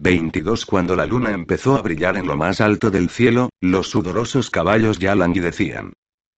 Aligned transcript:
22 0.00 0.66
Cuando 0.66 0.96
la 0.96 1.06
luna 1.06 1.30
empezó 1.30 1.76
a 1.76 1.82
brillar 1.82 2.16
en 2.16 2.26
lo 2.26 2.36
más 2.36 2.60
alto 2.60 2.90
del 2.90 3.08
cielo, 3.08 3.50
los 3.60 3.88
sudorosos 3.88 4.50
caballos 4.50 4.98
ya 4.98 5.14
languidecían. 5.14 5.92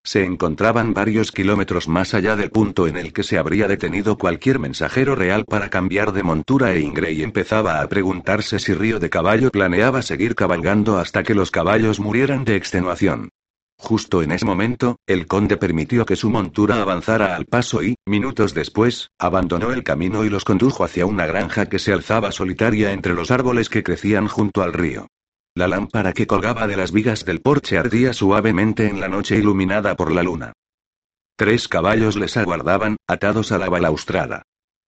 Se 0.05 0.25
encontraban 0.25 0.95
varios 0.95 1.33
kilómetros 1.33 1.89
más 1.89 2.15
allá 2.15 2.37
del 2.37 2.51
punto 2.51 2.87
en 2.87 2.97
el 2.97 3.13
que 3.13 3.25
se 3.25 3.39
habría 3.39 3.67
detenido 3.67 4.19
cualquier 4.19 4.61
mensajero 4.61 5.17
real 5.17 5.45
para 5.47 5.69
cambiar 5.69 6.13
de 6.13 6.23
montura 6.23 6.75
e 6.75 6.81
Ingray 6.81 7.23
empezaba 7.23 7.81
a 7.81 7.89
preguntarse 7.89 8.61
si 8.61 8.73
Río 8.73 9.01
de 9.01 9.11
Caballo 9.11 9.51
planeaba 9.51 10.03
seguir 10.03 10.37
cabalgando 10.37 10.99
hasta 10.99 11.25
que 11.25 11.35
los 11.35 11.51
caballos 11.51 11.99
murieran 11.99 12.45
de 12.45 12.55
extenuación. 12.55 13.31
Justo 13.79 14.23
en 14.23 14.33
ese 14.33 14.47
momento, 14.47 14.97
el 15.07 15.27
conde 15.27 15.57
permitió 15.57 16.07
que 16.07 16.17
su 16.17 16.31
montura 16.31 16.81
avanzara 16.81 17.37
al 17.37 17.45
paso 17.45 17.83
y, 17.83 17.97
minutos 18.07 18.55
después, 18.55 19.11
abandonó 19.19 19.73
el 19.73 19.85
camino 19.85 20.25
y 20.25 20.31
los 20.31 20.45
condujo 20.45 20.83
hacia 20.83 21.07
una 21.07 21.27
granja 21.27 21.67
que 21.67 21.79
se 21.79 21.93
alzaba 21.93 22.33
solitaria 22.33 22.93
entre 22.93 23.15
los 23.15 23.31
árboles 23.31 23.69
que 23.69 23.83
crecían 23.83 24.29
junto 24.29 24.63
al 24.63 24.73
río. 24.73 25.09
La 25.55 25.69
lámpara 25.69 26.13
que 26.13 26.27
colgaba 26.27 26.67
de 26.67 26.77
las 26.77 26.93
vigas 26.93 27.25
del 27.25 27.41
porche 27.41 27.79
ardía 27.79 28.13
suavemente 28.13 28.89
en 28.89 29.01
la 29.01 29.09
noche 29.09 29.37
iluminada 29.37 29.95
por 29.95 30.13
la 30.13 30.23
luna. 30.23 30.53
Tres 31.37 31.69
caballos 31.69 32.17
les 32.17 32.37
aguardaban, 32.37 32.97
atados 33.07 33.53
a 33.53 33.59
la 33.59 33.69
balaustrada. 33.69 34.43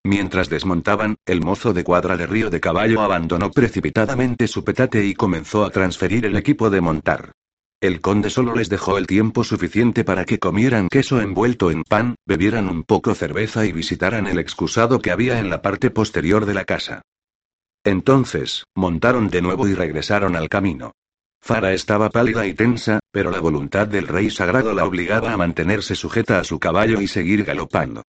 Mientras 0.05 0.49
desmontaban, 0.49 1.17
el 1.27 1.43
mozo 1.43 1.75
de 1.75 1.85
cuadra 1.85 2.17
de 2.17 2.27
río 2.27 2.49
de 2.49 2.61
caballo 2.61 3.03
abandonó 3.03 3.51
precipitadamente 3.51 4.49
su 4.49 4.65
petate 4.65 5.05
y 5.05 5.15
comenzó 5.15 5.65
a 5.65 5.71
transferir 5.71 6.25
el 6.25 6.37
equipo 6.37 6.71
de 6.71 6.81
montar. 6.81 7.33
El 7.81 8.01
conde 8.01 8.29
solo 8.29 8.57
les 8.57 8.69
dejó 8.69 8.99
el 8.99 9.07
tiempo 9.07 9.45
suficiente 9.45 10.03
para 10.03 10.25
que 10.25 10.41
comieran 10.41 10.89
queso 10.89 11.21
envuelto 11.21 11.71
en 11.71 11.85
pan, 11.85 12.17
bebieran 12.27 12.69
un 12.69 12.83
poco 12.83 13.15
cerveza 13.15 13.67
y 13.67 13.73
visitaran 13.73 14.27
el 14.27 14.41
excusado 14.41 14.99
que 14.99 15.13
había 15.13 15.39
en 15.39 15.49
la 15.49 15.63
parte 15.63 15.91
posterior 15.91 16.45
de 16.45 16.55
la 16.55 16.65
casa. 16.65 17.03
Entonces, 17.85 18.65
montaron 18.75 19.29
de 19.29 19.43
nuevo 19.43 19.69
y 19.69 19.75
regresaron 19.75 20.35
al 20.35 20.49
camino. 20.49 20.91
Fara 21.41 21.73
estaba 21.73 22.11
pálida 22.11 22.49
y 22.49 22.55
tensa, 22.55 22.99
pero 23.13 23.31
la 23.31 23.39
voluntad 23.39 23.87
del 23.87 24.09
rey 24.09 24.29
sagrado 24.29 24.75
la 24.75 24.85
obligaba 24.85 25.33
a 25.33 25.37
mantenerse 25.37 25.95
sujeta 25.95 26.41
a 26.41 26.45
su 26.45 26.59
caballo 26.59 27.01
y 27.01 27.07
seguir 27.07 27.45
galopando. 27.45 28.03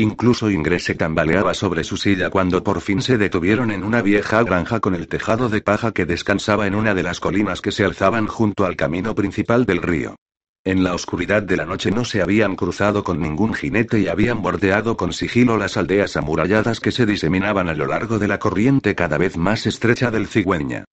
Incluso 0.00 0.48
Ingres 0.50 0.84
se 0.84 0.94
tambaleaba 0.94 1.52
sobre 1.52 1.84
su 1.84 1.98
silla 1.98 2.30
cuando 2.30 2.64
por 2.64 2.80
fin 2.80 3.02
se 3.02 3.18
detuvieron 3.18 3.70
en 3.70 3.84
una 3.84 4.00
vieja 4.00 4.42
granja 4.44 4.80
con 4.80 4.94
el 4.94 5.08
tejado 5.08 5.50
de 5.50 5.60
paja 5.60 5.92
que 5.92 6.06
descansaba 6.06 6.66
en 6.66 6.74
una 6.74 6.94
de 6.94 7.02
las 7.02 7.20
colinas 7.20 7.60
que 7.60 7.70
se 7.70 7.84
alzaban 7.84 8.26
junto 8.26 8.64
al 8.64 8.76
camino 8.76 9.14
principal 9.14 9.66
del 9.66 9.82
río. 9.82 10.16
En 10.64 10.84
la 10.84 10.94
oscuridad 10.94 11.42
de 11.42 11.58
la 11.58 11.66
noche 11.66 11.90
no 11.90 12.06
se 12.06 12.22
habían 12.22 12.56
cruzado 12.56 13.04
con 13.04 13.20
ningún 13.20 13.52
jinete 13.52 14.00
y 14.00 14.08
habían 14.08 14.40
bordeado 14.40 14.96
con 14.96 15.12
sigilo 15.12 15.58
las 15.58 15.76
aldeas 15.76 16.16
amuralladas 16.16 16.80
que 16.80 16.92
se 16.92 17.04
diseminaban 17.04 17.68
a 17.68 17.74
lo 17.74 17.86
largo 17.86 18.18
de 18.18 18.28
la 18.28 18.38
corriente 18.38 18.94
cada 18.94 19.18
vez 19.18 19.36
más 19.36 19.66
estrecha 19.66 20.10
del 20.10 20.28
cigüeña. 20.28 20.84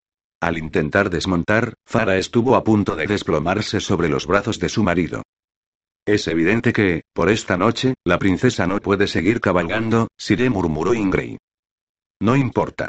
Al 0.41 0.57
intentar 0.57 1.09
desmontar, 1.09 1.75
Fara 1.85 2.17
estuvo 2.17 2.57
a 2.57 2.65
punto 2.65 2.97
de 2.97 3.07
desplomarse 3.07 3.79
sobre 3.79 4.09
los 4.09 4.27
brazos 4.27 4.59
de 4.59 4.67
su 4.67 4.83
marido. 4.83 5.23
Es 6.07 6.25
evidente 6.29 6.71
que, 6.71 7.03
por 7.13 7.29
esta 7.29 7.57
noche, 7.57 7.95
la 8.05 8.17
princesa 8.17 8.65
no 8.65 8.79
puede 8.79 9.07
seguir 9.07 9.41
cabalgando, 9.41 10.07
Sire 10.17 10.49
murmuró 10.49 10.93
Ingray. 10.93 11.37
No 12.21 12.37
importa. 12.37 12.87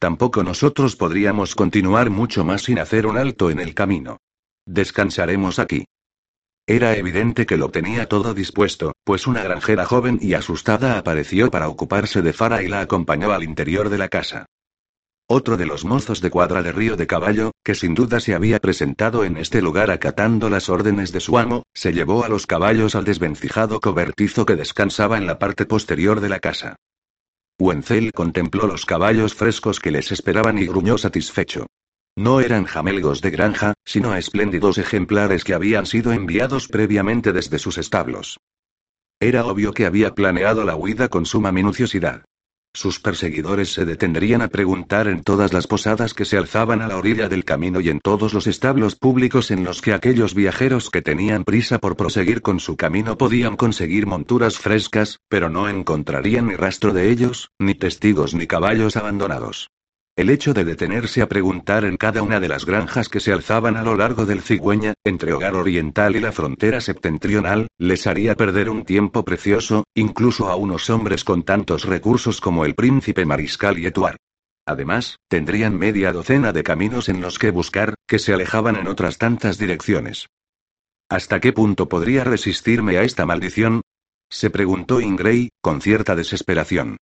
Tampoco 0.00 0.42
nosotros 0.42 0.96
podríamos 0.96 1.54
continuar 1.54 2.10
mucho 2.10 2.44
más 2.44 2.62
sin 2.62 2.80
hacer 2.80 3.06
un 3.06 3.16
alto 3.16 3.50
en 3.50 3.60
el 3.60 3.74
camino. 3.74 4.18
Descansaremos 4.66 5.60
aquí. 5.60 5.84
Era 6.66 6.96
evidente 6.96 7.46
que 7.46 7.56
lo 7.56 7.70
tenía 7.70 8.08
todo 8.08 8.34
dispuesto, 8.34 8.92
pues 9.04 9.28
una 9.28 9.44
granjera 9.44 9.84
joven 9.84 10.18
y 10.20 10.34
asustada 10.34 10.98
apareció 10.98 11.52
para 11.52 11.68
ocuparse 11.68 12.22
de 12.22 12.32
Fara 12.32 12.64
y 12.64 12.66
la 12.66 12.80
acompañó 12.80 13.30
al 13.30 13.44
interior 13.44 13.88
de 13.88 13.98
la 13.98 14.08
casa. 14.08 14.46
Otro 15.30 15.58
de 15.58 15.66
los 15.66 15.84
mozos 15.84 16.22
de 16.22 16.30
cuadra 16.30 16.62
de 16.62 16.72
Río 16.72 16.96
de 16.96 17.06
Caballo, 17.06 17.52
que 17.62 17.74
sin 17.74 17.94
duda 17.94 18.18
se 18.18 18.34
había 18.34 18.60
presentado 18.60 19.24
en 19.24 19.36
este 19.36 19.60
lugar 19.60 19.90
acatando 19.90 20.48
las 20.48 20.70
órdenes 20.70 21.12
de 21.12 21.20
su 21.20 21.36
amo, 21.36 21.64
se 21.74 21.92
llevó 21.92 22.24
a 22.24 22.30
los 22.30 22.46
caballos 22.46 22.94
al 22.94 23.04
desvencijado 23.04 23.78
cobertizo 23.78 24.46
que 24.46 24.56
descansaba 24.56 25.18
en 25.18 25.26
la 25.26 25.38
parte 25.38 25.66
posterior 25.66 26.20
de 26.20 26.30
la 26.30 26.40
casa. 26.40 26.76
Wenzel 27.60 28.12
contempló 28.12 28.66
los 28.66 28.86
caballos 28.86 29.34
frescos 29.34 29.80
que 29.80 29.90
les 29.90 30.12
esperaban 30.12 30.56
y 30.56 30.66
gruñó 30.66 30.96
satisfecho. 30.96 31.66
No 32.16 32.40
eran 32.40 32.64
jamelgos 32.64 33.20
de 33.20 33.30
granja, 33.30 33.74
sino 33.84 34.16
espléndidos 34.16 34.78
ejemplares 34.78 35.44
que 35.44 35.52
habían 35.52 35.84
sido 35.84 36.10
enviados 36.12 36.68
previamente 36.68 37.34
desde 37.34 37.58
sus 37.58 37.76
establos. 37.76 38.38
Era 39.20 39.44
obvio 39.44 39.74
que 39.74 39.84
había 39.84 40.14
planeado 40.14 40.64
la 40.64 40.74
huida 40.74 41.08
con 41.08 41.26
suma 41.26 41.52
minuciosidad. 41.52 42.24
Sus 42.74 43.00
perseguidores 43.00 43.72
se 43.72 43.84
detendrían 43.84 44.42
a 44.42 44.48
preguntar 44.48 45.08
en 45.08 45.22
todas 45.22 45.52
las 45.52 45.66
posadas 45.66 46.14
que 46.14 46.24
se 46.24 46.36
alzaban 46.36 46.82
a 46.82 46.88
la 46.88 46.96
orilla 46.96 47.28
del 47.28 47.44
camino 47.44 47.80
y 47.80 47.88
en 47.88 47.98
todos 48.00 48.34
los 48.34 48.46
establos 48.46 48.94
públicos 48.94 49.50
en 49.50 49.64
los 49.64 49.82
que 49.82 49.92
aquellos 49.92 50.34
viajeros 50.34 50.90
que 50.90 51.02
tenían 51.02 51.44
prisa 51.44 51.78
por 51.78 51.96
proseguir 51.96 52.42
con 52.42 52.60
su 52.60 52.76
camino 52.76 53.18
podían 53.18 53.56
conseguir 53.56 54.06
monturas 54.06 54.58
frescas, 54.58 55.18
pero 55.28 55.48
no 55.48 55.68
encontrarían 55.68 56.46
ni 56.48 56.56
rastro 56.56 56.92
de 56.92 57.10
ellos, 57.10 57.50
ni 57.58 57.74
testigos 57.74 58.34
ni 58.34 58.46
caballos 58.46 58.96
abandonados. 58.96 59.70
El 60.18 60.30
hecho 60.30 60.52
de 60.52 60.64
detenerse 60.64 61.22
a 61.22 61.28
preguntar 61.28 61.84
en 61.84 61.96
cada 61.96 62.22
una 62.22 62.40
de 62.40 62.48
las 62.48 62.66
granjas 62.66 63.08
que 63.08 63.20
se 63.20 63.32
alzaban 63.32 63.76
a 63.76 63.84
lo 63.84 63.94
largo 63.94 64.26
del 64.26 64.42
cigüeña, 64.42 64.94
entre 65.04 65.32
Hogar 65.32 65.54
Oriental 65.54 66.16
y 66.16 66.18
la 66.18 66.32
frontera 66.32 66.80
septentrional, 66.80 67.68
les 67.78 68.04
haría 68.08 68.34
perder 68.34 68.68
un 68.68 68.84
tiempo 68.84 69.24
precioso, 69.24 69.84
incluso 69.94 70.48
a 70.48 70.56
unos 70.56 70.90
hombres 70.90 71.22
con 71.22 71.44
tantos 71.44 71.84
recursos 71.84 72.40
como 72.40 72.64
el 72.64 72.74
príncipe 72.74 73.24
Mariscal 73.24 73.78
y 73.78 73.86
Etuar. 73.86 74.16
Además, 74.66 75.18
tendrían 75.28 75.78
media 75.78 76.12
docena 76.12 76.52
de 76.52 76.64
caminos 76.64 77.08
en 77.08 77.20
los 77.20 77.38
que 77.38 77.52
buscar, 77.52 77.94
que 78.08 78.18
se 78.18 78.34
alejaban 78.34 78.74
en 78.74 78.88
otras 78.88 79.18
tantas 79.18 79.56
direcciones. 79.56 80.26
¿Hasta 81.08 81.38
qué 81.38 81.52
punto 81.52 81.88
podría 81.88 82.24
resistirme 82.24 82.98
a 82.98 83.04
esta 83.04 83.24
maldición? 83.24 83.82
se 84.28 84.50
preguntó 84.50 85.00
Ingray, 85.00 85.50
con 85.62 85.80
cierta 85.80 86.16
desesperación. 86.16 86.96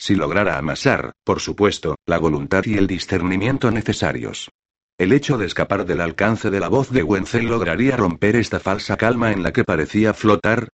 Si 0.00 0.14
lograra 0.14 0.56
amasar, 0.56 1.12
por 1.24 1.40
supuesto, 1.40 1.96
la 2.06 2.16
voluntad 2.16 2.64
y 2.64 2.78
el 2.78 2.86
discernimiento 2.86 3.70
necesarios. 3.70 4.50
El 4.96 5.12
hecho 5.12 5.36
de 5.36 5.44
escapar 5.44 5.84
del 5.84 6.00
alcance 6.00 6.48
de 6.48 6.58
la 6.58 6.68
voz 6.68 6.90
de 6.90 7.02
Wenzel 7.02 7.44
lograría 7.44 7.98
romper 7.98 8.36
esta 8.36 8.60
falsa 8.60 8.96
calma 8.96 9.30
en 9.30 9.42
la 9.42 9.52
que 9.52 9.62
parecía 9.62 10.14
flotar. 10.14 10.68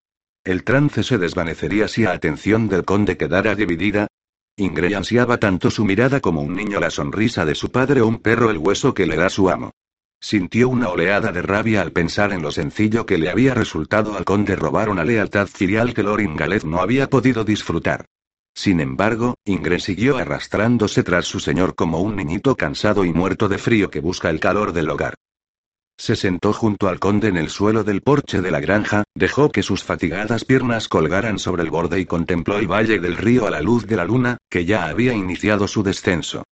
El 0.45 0.63
trance 0.63 1.03
se 1.03 1.19
desvanecería 1.19 1.89
si 1.89 2.05
la 2.05 2.13
atención 2.13 2.69
del 2.69 2.85
conde 2.85 3.17
quedara 3.17 3.57
dividida. 3.57 4.07
Ingray 4.57 4.95
ansiaba 4.95 5.39
tanto 5.39 5.73
su 5.73 5.85
mirada 5.85 6.21
como 6.21 6.41
un 6.41 6.55
niño 6.55 6.79
la 6.79 6.91
sonrisa 6.91 7.45
de 7.45 7.57
su 7.57 7.73
padre 7.73 8.03
o 8.03 8.07
un 8.07 8.21
perro 8.21 8.51
el 8.51 8.59
hueso 8.59 8.95
que 8.95 9.07
le 9.07 9.17
da 9.17 9.29
su 9.29 9.51
amo. 9.51 9.73
Sintió 10.21 10.69
una 10.69 10.89
oleada 10.89 11.33
de 11.33 11.43
rabia 11.43 11.83
al 11.83 11.91
pensar 11.91 12.33
en 12.33 12.43
lo 12.43 12.53
sencillo 12.53 13.07
que 13.07 13.19
le 13.19 13.29
había 13.29 13.55
resultado 13.55 14.17
al 14.17 14.25
conde 14.25 14.55
robar 14.55 14.89
una 14.89 15.05
lealtad 15.05 15.49
filial 15.49 15.95
que 15.95 16.05
Lorin 16.05 16.37
Galez 16.37 16.65
no 16.65 16.81
había 16.81 17.11
podido 17.11 17.43
disfrutar. 17.43 18.07
Sin 18.57 18.81
embargo, 18.81 19.37
Ingrid 19.45 19.81
siguió 19.81 20.17
arrastrándose 20.17 21.03
tras 21.03 21.27
su 21.27 21.41
señor 21.41 21.75
como 21.75 22.01
un 22.01 22.17
niñito 22.17 22.57
cansado 22.57 23.05
y 23.05 23.13
muerto 23.13 23.49
de 23.51 23.59
frío 23.59 23.91
que 23.91 24.01
busca 24.01 24.31
el 24.31 24.41
calor 24.41 24.73
del 24.73 24.89
hogar. 24.89 25.15
Se 25.99 26.17
sentó 26.17 26.55
junto 26.55 26.89
al 26.89 26.99
conde 26.99 27.29
en 27.29 27.37
el 27.37 27.51
suelo 27.51 27.85
del 27.85 28.01
porche 28.01 28.41
de 28.41 28.51
la 28.51 28.61
granja, 28.61 29.05
dejó 29.15 29.51
que 29.51 29.63
sus 29.63 29.85
fatigadas 29.85 30.47
piernas 30.47 30.89
colgaran 30.89 31.39
sobre 31.39 31.65
el 31.65 31.71
borde 31.71 32.01
y 32.01 32.07
contempló 32.07 32.59
el 32.59 32.67
valle 32.67 32.99
del 32.99 33.19
río 33.19 33.47
a 33.47 33.51
la 33.51 33.61
luz 33.61 33.87
de 33.87 33.97
la 33.97 34.07
luna, 34.07 34.39
que 34.49 34.65
ya 34.65 34.87
había 34.87 35.13
iniciado 35.13 35.69
su 35.69 35.83
descenso. 35.83 36.43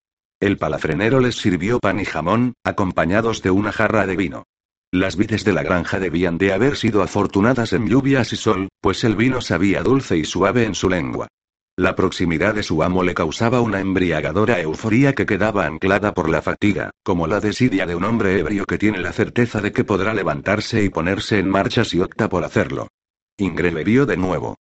El 0.41 0.59
palafrenero 0.59 1.21
les 1.21 1.37
sirvió 1.37 1.79
pan 1.81 2.01
y 2.01 2.05
jamón, 2.05 2.53
acompañados 2.65 3.41
de 3.41 3.51
una 3.51 3.73
jarra 3.73 4.07
de 4.07 4.17
vino. 4.17 4.45
Las 4.93 5.17
vides 5.17 5.43
de 5.45 5.55
la 5.55 5.63
granja 5.63 5.99
debían 5.99 6.37
de 6.37 6.53
haber 6.53 6.77
sido 6.77 7.03
afortunadas 7.03 7.73
en 7.73 7.89
lluvias 7.89 8.33
y 8.35 8.37
sol, 8.37 8.69
pues 8.83 9.05
el 9.05 9.17
vino 9.17 9.41
sabía 9.41 9.83
dulce 9.83 10.19
y 10.19 10.25
suave 10.27 10.65
en 10.65 10.75
su 10.75 10.91
lengua. 10.91 11.29
La 11.77 11.97
proximidad 11.97 12.55
de 12.55 12.63
su 12.63 12.85
amo 12.85 13.03
le 13.03 13.15
causaba 13.15 13.61
una 13.61 13.81
embriagadora 13.81 14.61
euforía 14.61 15.13
que 15.13 15.27
quedaba 15.27 15.67
anclada 15.67 16.15
por 16.15 16.31
la 16.31 16.41
fatiga, 16.41 16.91
como 17.03 17.27
la 17.27 17.41
desidia 17.41 17.85
de 17.85 17.97
un 17.97 18.05
hombre 18.05 18.39
ebrio 18.39 18.65
que 18.65 18.79
tiene 18.79 19.01
la 19.01 19.13
certeza 19.13 19.61
de 19.61 19.73
que 19.73 19.83
podrá 19.83 20.15
levantarse 20.15 20.85
y 20.85 20.89
ponerse 20.89 21.41
en 21.41 21.51
marcha 21.51 21.85
si 21.85 22.01
opta 22.01 22.29
por 22.29 22.45
hacerlo. 22.45 22.89
Ingre 23.37 23.71
bebió 23.71 24.07
de 24.07 24.17
nuevo. 24.17 24.57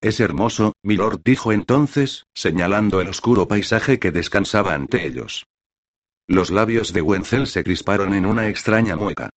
Es 0.00 0.20
hermoso, 0.20 0.74
milord 0.84 1.22
dijo 1.24 1.50
entonces, 1.50 2.24
señalando 2.34 3.00
el 3.00 3.08
oscuro 3.08 3.48
paisaje 3.48 3.98
que 3.98 4.12
descansaba 4.12 4.74
ante 4.74 5.04
ellos. 5.04 5.44
Los 6.28 6.52
labios 6.52 6.92
de 6.92 7.02
Wenzel 7.02 7.48
se 7.48 7.64
crisparon 7.64 8.14
en 8.14 8.26
una 8.26 8.48
extraña 8.48 8.94
mueca. 8.94 9.30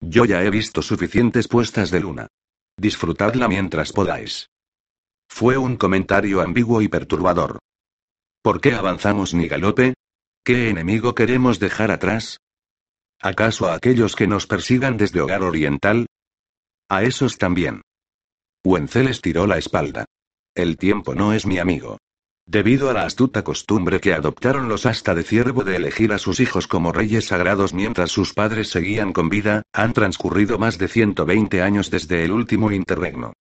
Yo 0.00 0.24
ya 0.24 0.42
he 0.42 0.50
visto 0.50 0.82
suficientes 0.82 1.46
puestas 1.46 1.92
de 1.92 2.00
luna. 2.00 2.26
Disfrutadla 2.76 3.46
mientras 3.46 3.92
podáis. 3.92 4.48
Fue 5.28 5.56
un 5.58 5.76
comentario 5.76 6.40
ambiguo 6.40 6.82
y 6.82 6.88
perturbador. 6.88 7.58
¿Por 8.42 8.60
qué 8.60 8.74
avanzamos 8.74 9.34
ni 9.34 9.48
galope? 9.48 9.94
¿Qué 10.44 10.70
enemigo 10.70 11.14
queremos 11.14 11.58
dejar 11.58 11.90
atrás? 11.90 12.38
¿Acaso 13.20 13.66
a 13.66 13.74
aquellos 13.74 14.14
que 14.14 14.26
nos 14.26 14.46
persigan 14.46 14.96
desde 14.96 15.20
Hogar 15.20 15.42
Oriental? 15.42 16.06
A 16.88 17.02
esos 17.02 17.38
también. 17.38 17.82
Wenzel 18.64 19.08
estiró 19.08 19.46
la 19.46 19.58
espalda. 19.58 20.04
El 20.54 20.76
tiempo 20.76 21.14
no 21.14 21.32
es 21.32 21.46
mi 21.46 21.58
amigo. 21.58 21.98
Debido 22.48 22.88
a 22.88 22.92
la 22.92 23.02
astuta 23.02 23.42
costumbre 23.42 24.00
que 24.00 24.14
adoptaron 24.14 24.68
los 24.68 24.86
asta 24.86 25.14
de 25.16 25.24
ciervo 25.24 25.64
de 25.64 25.74
elegir 25.74 26.12
a 26.12 26.18
sus 26.18 26.38
hijos 26.38 26.68
como 26.68 26.92
reyes 26.92 27.26
sagrados 27.26 27.74
mientras 27.74 28.12
sus 28.12 28.32
padres 28.32 28.68
seguían 28.68 29.12
con 29.12 29.28
vida, 29.28 29.62
han 29.72 29.92
transcurrido 29.92 30.56
más 30.56 30.78
de 30.78 30.86
120 30.86 31.60
años 31.60 31.90
desde 31.90 32.24
el 32.24 32.30
último 32.30 32.70
interregno. 32.70 33.32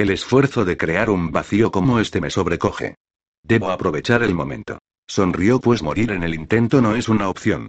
El 0.00 0.08
esfuerzo 0.08 0.64
de 0.64 0.78
crear 0.78 1.10
un 1.10 1.30
vacío 1.30 1.70
como 1.70 2.00
este 2.00 2.22
me 2.22 2.30
sobrecoge. 2.30 2.94
Debo 3.42 3.70
aprovechar 3.70 4.22
el 4.22 4.32
momento. 4.32 4.78
Sonrió 5.06 5.60
pues 5.60 5.82
morir 5.82 6.10
en 6.12 6.22
el 6.22 6.34
intento 6.34 6.80
no 6.80 6.96
es 6.96 7.10
una 7.10 7.28
opción. 7.28 7.68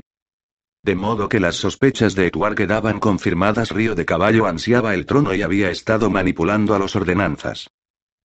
De 0.81 0.95
modo 0.95 1.27
que 1.27 1.41
las 1.41 1.57
sospechas 1.57 2.15
de 2.15 2.27
Etuar 2.27 2.55
quedaban 2.55 3.01
confirmadas. 3.01 3.71
Río 3.71 3.95
de 3.95 4.05
Caballo 4.05 4.45
ansiaba 4.45 4.93
el 4.93 5.05
trono 5.05 5.35
y 5.35 5.41
había 5.41 5.71
estado 5.71 6.09
manipulando 6.09 6.73
a 6.73 6.79
los 6.79 6.95
ordenanzas. 6.95 7.67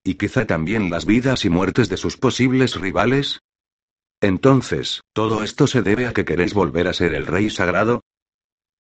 ¿Y 0.05 0.15
quizá 0.15 0.47
también 0.47 0.89
las 0.89 1.05
vidas 1.05 1.45
y 1.45 1.51
muertes 1.51 1.89
de 1.89 1.97
sus 1.97 2.17
posibles 2.17 2.77
rivales? 2.77 3.41
Entonces, 4.21 5.01
¿todo 5.15 5.43
esto 5.43 5.67
se 5.67 5.83
debe 5.83 6.07
a 6.07 6.13
que 6.13 6.25
queréis 6.25 6.55
volver 6.55 6.87
a 6.87 6.93
ser 6.93 7.13
el 7.13 7.27
rey 7.27 7.51
sagrado? 7.51 8.03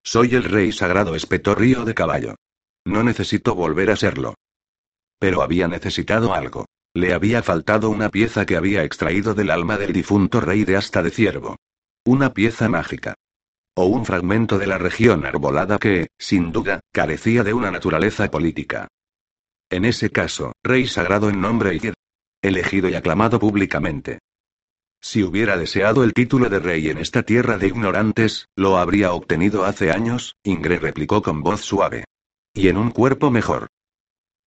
Soy 0.04 0.36
el 0.36 0.44
rey 0.44 0.70
sagrado, 0.70 1.16
espetó 1.16 1.56
Río 1.56 1.84
de 1.84 1.94
Caballo. 1.94 2.36
No 2.84 3.02
necesito 3.02 3.56
volver 3.56 3.90
a 3.90 3.96
serlo. 3.96 4.36
Pero 5.18 5.42
había 5.42 5.68
necesitado 5.68 6.34
algo. 6.34 6.66
Le 6.94 7.12
había 7.12 7.42
faltado 7.42 7.90
una 7.90 8.08
pieza 8.08 8.46
que 8.46 8.56
había 8.56 8.84
extraído 8.84 9.34
del 9.34 9.50
alma 9.50 9.76
del 9.76 9.92
difunto 9.92 10.40
rey 10.40 10.64
de 10.64 10.76
Asta 10.76 11.02
de 11.02 11.10
Ciervo. 11.10 11.56
Una 12.04 12.32
pieza 12.32 12.68
mágica. 12.68 13.14
O 13.74 13.86
un 13.86 14.06
fragmento 14.06 14.58
de 14.58 14.66
la 14.66 14.78
región 14.78 15.26
arbolada 15.26 15.78
que, 15.78 16.08
sin 16.18 16.52
duda, 16.52 16.80
carecía 16.92 17.44
de 17.44 17.52
una 17.52 17.70
naturaleza 17.70 18.30
política. 18.30 18.88
En 19.68 19.84
ese 19.84 20.10
caso, 20.10 20.52
rey 20.62 20.86
sagrado 20.86 21.28
en 21.28 21.40
nombre 21.40 21.74
y 21.74 21.92
elegido 22.42 22.88
y 22.88 22.94
aclamado 22.94 23.38
públicamente. 23.38 24.20
Si 25.00 25.22
hubiera 25.22 25.56
deseado 25.56 26.04
el 26.04 26.14
título 26.14 26.48
de 26.48 26.58
rey 26.58 26.88
en 26.88 26.98
esta 26.98 27.22
tierra 27.22 27.58
de 27.58 27.68
ignorantes, 27.68 28.48
lo 28.56 28.78
habría 28.78 29.12
obtenido 29.12 29.64
hace 29.64 29.90
años, 29.90 30.36
Ingrid 30.42 30.80
replicó 30.80 31.22
con 31.22 31.42
voz 31.42 31.60
suave. 31.60 32.04
Y 32.54 32.68
en 32.68 32.76
un 32.76 32.90
cuerpo 32.90 33.30
mejor. 33.30 33.68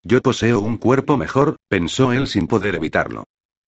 Yo 0.09 0.23
poseo 0.23 0.59
un 0.59 0.77
cuerpo 0.77 1.17
mejor, 1.17 1.57
pensó 1.67 2.11
él 2.13 2.25
sin 2.25 2.47
poder 2.47 2.73
evitarlo. 2.73 3.25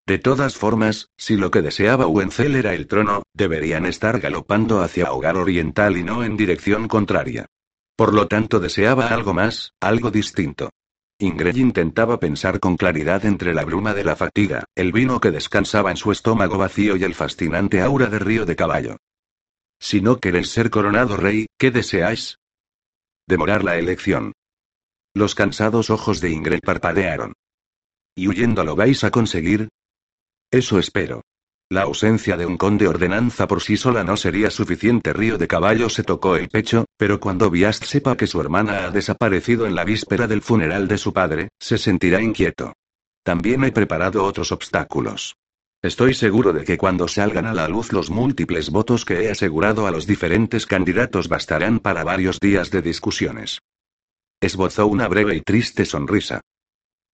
De 0.07 0.17
todas 0.17 0.55
formas, 0.55 1.09
si 1.15 1.37
lo 1.37 1.51
que 1.51 1.61
deseaba 1.61 2.07
Wenzel 2.07 2.55
era 2.55 2.73
el 2.73 2.87
trono, 2.87 3.21
deberían 3.31 3.85
estar 3.85 4.19
galopando 4.19 4.81
hacia 4.81 5.13
Hogar 5.13 5.37
Oriental 5.37 5.97
y 5.97 6.03
no 6.03 6.23
en 6.23 6.37
dirección 6.37 6.87
contraria. 6.87 7.45
Por 7.95 8.15
lo 8.15 8.27
tanto 8.27 8.59
deseaba 8.59 9.09
algo 9.09 9.35
más, 9.35 9.73
algo 9.79 10.09
distinto. 10.09 10.71
Ingrid 11.19 11.57
intentaba 11.57 12.19
pensar 12.19 12.59
con 12.59 12.75
claridad 12.75 13.23
entre 13.27 13.53
la 13.53 13.63
bruma 13.63 13.93
de 13.93 14.03
la 14.03 14.15
fatiga, 14.15 14.65
el 14.73 14.91
vino 14.91 15.21
que 15.21 15.29
descansaba 15.29 15.91
en 15.91 15.97
su 15.97 16.11
estómago 16.11 16.57
vacío 16.57 16.95
y 16.95 17.03
el 17.03 17.13
fascinante 17.13 17.81
aura 17.81 18.07
de 18.07 18.17
río 18.17 18.47
de 18.47 18.55
caballo. 18.55 18.97
Si 19.79 20.01
no 20.01 20.17
queréis 20.17 20.49
ser 20.49 20.71
coronado 20.71 21.17
rey, 21.17 21.45
¿qué 21.59 21.69
deseáis? 21.69 22.39
Demorar 23.27 23.63
la 23.63 23.77
elección. 23.77 24.33
Los 25.13 25.35
cansados 25.35 25.89
ojos 25.89 26.21
de 26.21 26.29
Ingrid 26.29 26.61
parpadearon. 26.61 27.33
¿Y 28.15 28.29
huyendo 28.29 28.63
lo 28.63 28.77
vais 28.77 29.03
a 29.03 29.11
conseguir? 29.11 29.67
Eso 30.49 30.79
espero. 30.79 31.21
La 31.69 31.81
ausencia 31.83 32.37
de 32.37 32.45
un 32.45 32.57
conde 32.57 32.87
ordenanza 32.87 33.45
por 33.47 33.61
sí 33.61 33.75
sola 33.75 34.05
no 34.05 34.15
sería 34.15 34.49
suficiente. 34.49 35.11
Río 35.11 35.37
de 35.37 35.47
Caballo 35.47 35.89
se 35.89 36.03
tocó 36.03 36.37
el 36.37 36.47
pecho, 36.47 36.85
pero 36.97 37.19
cuando 37.19 37.49
Biast 37.49 37.83
sepa 37.83 38.15
que 38.15 38.27
su 38.27 38.39
hermana 38.39 38.85
ha 38.85 38.91
desaparecido 38.91 39.65
en 39.65 39.75
la 39.75 39.83
víspera 39.83 40.27
del 40.27 40.41
funeral 40.41 40.87
de 40.87 40.97
su 40.97 41.11
padre, 41.11 41.49
se 41.59 41.77
sentirá 41.77 42.21
inquieto. 42.21 42.73
También 43.23 43.65
he 43.65 43.71
preparado 43.71 44.23
otros 44.23 44.53
obstáculos. 44.53 45.35
Estoy 45.81 46.13
seguro 46.13 46.53
de 46.53 46.63
que 46.63 46.77
cuando 46.77 47.07
salgan 47.07 47.47
a 47.47 47.53
la 47.53 47.67
luz 47.67 47.91
los 47.91 48.09
múltiples 48.09 48.69
votos 48.69 49.03
que 49.03 49.23
he 49.23 49.31
asegurado 49.31 49.87
a 49.87 49.91
los 49.91 50.07
diferentes 50.07 50.65
candidatos 50.65 51.27
bastarán 51.27 51.79
para 51.79 52.03
varios 52.03 52.39
días 52.39 52.71
de 52.71 52.81
discusiones. 52.81 53.59
Esbozó 54.41 54.87
una 54.87 55.07
breve 55.07 55.35
y 55.35 55.41
triste 55.41 55.85
sonrisa. 55.85 56.41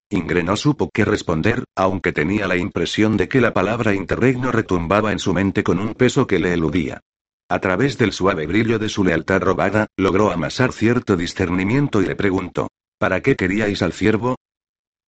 Ingre 0.10 0.44
no 0.44 0.56
supo 0.56 0.90
qué 0.94 1.04
responder, 1.04 1.66
aunque 1.76 2.14
tenía 2.14 2.48
la 2.48 2.56
impresión 2.56 3.18
de 3.18 3.28
que 3.28 3.42
la 3.42 3.54
palabra 3.54 3.94
interregno 3.94 4.54
retumbaba 4.54 5.12
en 5.12 5.20
su 5.20 5.34
mente 5.34 5.62
con 5.62 5.80
un 5.80 5.94
peso 5.94 6.26
que 6.26 6.40
le 6.40 6.54
eludía. 6.54 7.02
A 7.50 7.60
través 7.60 7.98
del 7.98 8.14
suave 8.14 8.48
brillo 8.48 8.80
de 8.80 8.88
su 8.88 9.04
lealtad 9.04 9.42
robada, 9.42 9.88
logró 9.98 10.32
amasar 10.32 10.72
cierto 10.72 11.18
discernimiento 11.18 12.02
y 12.02 12.06
le 12.06 12.16
preguntó: 12.16 12.70
¿Para 12.98 13.20
qué 13.22 13.36
queríais 13.36 13.82
al 13.82 13.92
ciervo? 13.92 14.38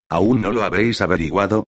¿Aún 0.09 0.41
no 0.41 0.51
lo 0.51 0.63
habéis 0.63 0.99
averiguado? 0.99 1.67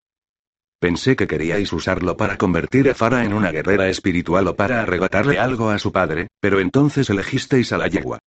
Pensé 0.82 1.16
que 1.16 1.28
queríais 1.28 1.72
usarlo 1.72 2.18
para 2.18 2.38
convertir 2.38 2.90
a 2.90 2.94
Fara 2.94 3.24
en 3.24 3.34
una 3.34 3.52
guerrera 3.52 3.88
espiritual 3.88 4.48
o 4.50 4.56
para 4.58 4.82
arrebatarle 4.82 5.40
algo 5.40 5.70
a 5.70 5.80
su 5.80 5.94
padre, 5.94 6.28
pero 6.42 6.60
entonces 6.60 7.10
elegisteis 7.10 7.72
a 7.72 7.78
la 7.78 7.88
yegua. 7.88 8.20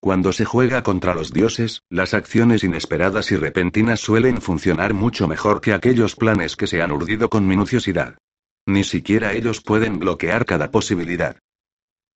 Cuando 0.00 0.32
se 0.32 0.46
juega 0.46 0.82
contra 0.82 1.14
los 1.14 1.30
dioses, 1.30 1.82
las 1.90 2.14
acciones 2.14 2.64
inesperadas 2.64 3.30
y 3.32 3.36
repentinas 3.36 4.00
suelen 4.00 4.40
funcionar 4.40 4.94
mucho 4.94 5.28
mejor 5.28 5.60
que 5.60 5.74
aquellos 5.74 6.16
planes 6.16 6.56
que 6.56 6.66
se 6.66 6.80
han 6.80 6.90
urdido 6.90 7.28
con 7.28 7.46
minuciosidad. 7.46 8.16
Ni 8.66 8.82
siquiera 8.82 9.34
ellos 9.34 9.60
pueden 9.60 9.98
bloquear 9.98 10.46
cada 10.46 10.70
posibilidad. 10.70 11.36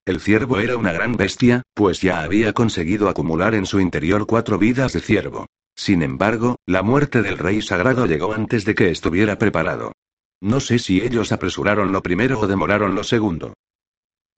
El 0.06 0.20
ciervo 0.20 0.60
era 0.60 0.78
una 0.78 0.92
gran 0.92 1.16
bestia, 1.16 1.62
pues 1.74 2.00
ya 2.00 2.22
había 2.22 2.54
conseguido 2.54 3.10
acumular 3.10 3.54
en 3.54 3.66
su 3.66 3.80
interior 3.80 4.26
cuatro 4.26 4.58
vidas 4.58 4.94
de 4.94 5.00
ciervo. 5.00 5.46
Sin 5.76 6.02
embargo, 6.02 6.56
la 6.66 6.82
muerte 6.82 7.20
del 7.20 7.36
rey 7.36 7.60
sagrado 7.60 8.06
llegó 8.06 8.32
antes 8.32 8.64
de 8.64 8.74
que 8.74 8.90
estuviera 8.90 9.38
preparado. 9.38 9.92
No 10.40 10.60
sé 10.60 10.78
si 10.78 11.02
ellos 11.02 11.32
apresuraron 11.32 11.92
lo 11.92 12.02
primero 12.02 12.40
o 12.40 12.46
demoraron 12.46 12.94
lo 12.94 13.04
segundo. 13.04 13.54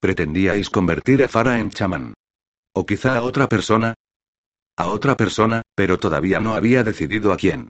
Pretendíais 0.01 0.69
convertir 0.71 1.23
a 1.23 1.29
Fara 1.29 1.59
en 1.59 1.71
chamán. 1.71 2.15
¿O 2.79 2.85
quizá 2.85 3.17
a 3.17 3.23
otra 3.23 3.49
persona? 3.49 3.95
A 4.77 4.89
otra 4.89 5.17
persona, 5.17 5.63
pero 5.75 5.99
todavía 5.99 6.41
no 6.41 6.55
había 6.55 6.85
decidido 6.85 7.33
a 7.33 7.39
quién. 7.39 7.69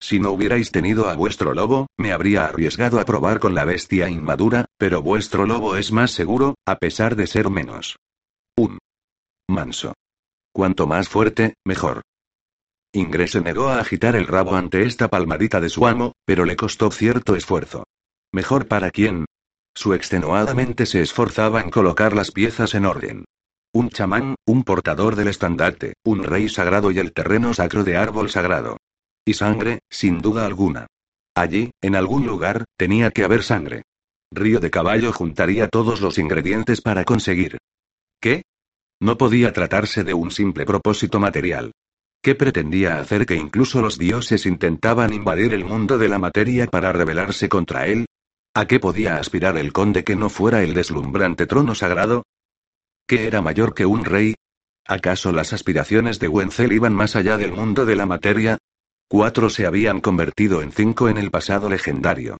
Si 0.00 0.18
no 0.18 0.32
hubierais 0.32 0.72
tenido 0.72 1.08
a 1.08 1.14
vuestro 1.14 1.54
lobo, 1.54 1.86
me 1.96 2.10
habría 2.10 2.44
arriesgado 2.44 2.98
a 2.98 3.04
probar 3.04 3.38
con 3.38 3.54
la 3.54 3.64
bestia 3.64 4.08
inmadura, 4.08 4.64
pero 4.76 5.00
vuestro 5.00 5.46
lobo 5.46 5.76
es 5.76 5.92
más 5.92 6.10
seguro, 6.10 6.56
a 6.66 6.74
pesar 6.74 7.14
de 7.14 7.28
ser 7.28 7.50
menos. 7.50 8.00
Un. 8.56 8.78
Manso. 9.48 9.94
Cuanto 10.52 10.88
más 10.88 11.08
fuerte, 11.08 11.54
mejor. 11.64 12.02
Ingres 12.92 13.30
se 13.30 13.40
negó 13.40 13.68
a 13.68 13.78
agitar 13.78 14.16
el 14.16 14.26
rabo 14.26 14.56
ante 14.56 14.82
esta 14.82 15.06
palmadita 15.06 15.60
de 15.60 15.68
su 15.68 15.86
amo, 15.86 16.14
pero 16.24 16.44
le 16.44 16.56
costó 16.56 16.90
cierto 16.90 17.36
esfuerzo. 17.36 17.84
¿Mejor 18.32 18.66
para 18.66 18.90
quién? 18.90 19.24
Su 19.72 19.94
extenuadamente 19.94 20.84
se 20.84 21.00
esforzaba 21.00 21.60
en 21.60 21.70
colocar 21.70 22.12
las 22.12 22.32
piezas 22.32 22.74
en 22.74 22.86
orden. 22.86 23.24
Un 23.78 23.90
chamán, 23.90 24.34
un 24.44 24.64
portador 24.64 25.14
del 25.14 25.28
estandarte, 25.28 25.94
un 26.04 26.24
rey 26.24 26.48
sagrado 26.48 26.90
y 26.90 26.98
el 26.98 27.12
terreno 27.12 27.54
sacro 27.54 27.84
de 27.84 27.96
árbol 27.96 28.28
sagrado. 28.28 28.78
Y 29.24 29.34
sangre, 29.34 29.78
sin 29.88 30.18
duda 30.18 30.46
alguna. 30.46 30.88
Allí, 31.36 31.70
en 31.80 31.94
algún 31.94 32.26
lugar, 32.26 32.64
tenía 32.76 33.12
que 33.12 33.22
haber 33.22 33.44
sangre. 33.44 33.82
Río 34.32 34.58
de 34.58 34.72
Caballo 34.72 35.12
juntaría 35.12 35.68
todos 35.68 36.00
los 36.00 36.18
ingredientes 36.18 36.80
para 36.80 37.04
conseguir. 37.04 37.58
¿Qué? 38.20 38.42
No 39.00 39.16
podía 39.16 39.52
tratarse 39.52 40.02
de 40.02 40.12
un 40.12 40.32
simple 40.32 40.66
propósito 40.66 41.20
material. 41.20 41.70
¿Qué 42.20 42.34
pretendía 42.34 42.98
hacer 42.98 43.26
que 43.26 43.36
incluso 43.36 43.80
los 43.80 43.96
dioses 43.96 44.44
intentaban 44.44 45.14
invadir 45.14 45.54
el 45.54 45.64
mundo 45.64 45.98
de 45.98 46.08
la 46.08 46.18
materia 46.18 46.66
para 46.66 46.92
rebelarse 46.92 47.48
contra 47.48 47.86
él? 47.86 48.06
¿A 48.54 48.66
qué 48.66 48.80
podía 48.80 49.18
aspirar 49.18 49.56
el 49.56 49.72
conde 49.72 50.02
que 50.02 50.16
no 50.16 50.30
fuera 50.30 50.64
el 50.64 50.74
deslumbrante 50.74 51.46
trono 51.46 51.76
sagrado? 51.76 52.24
¿Qué 53.08 53.26
era 53.26 53.40
mayor 53.40 53.74
que 53.74 53.86
un 53.86 54.04
rey? 54.04 54.34
¿Acaso 54.86 55.32
las 55.32 55.54
aspiraciones 55.54 56.18
de 56.18 56.28
Wenzel 56.28 56.72
iban 56.72 56.92
más 56.92 57.16
allá 57.16 57.38
del 57.38 57.52
mundo 57.52 57.86
de 57.86 57.96
la 57.96 58.04
materia? 58.04 58.58
Cuatro 59.08 59.48
se 59.48 59.64
habían 59.64 60.02
convertido 60.02 60.60
en 60.60 60.72
cinco 60.72 61.08
en 61.08 61.16
el 61.16 61.30
pasado 61.30 61.70
legendario. 61.70 62.36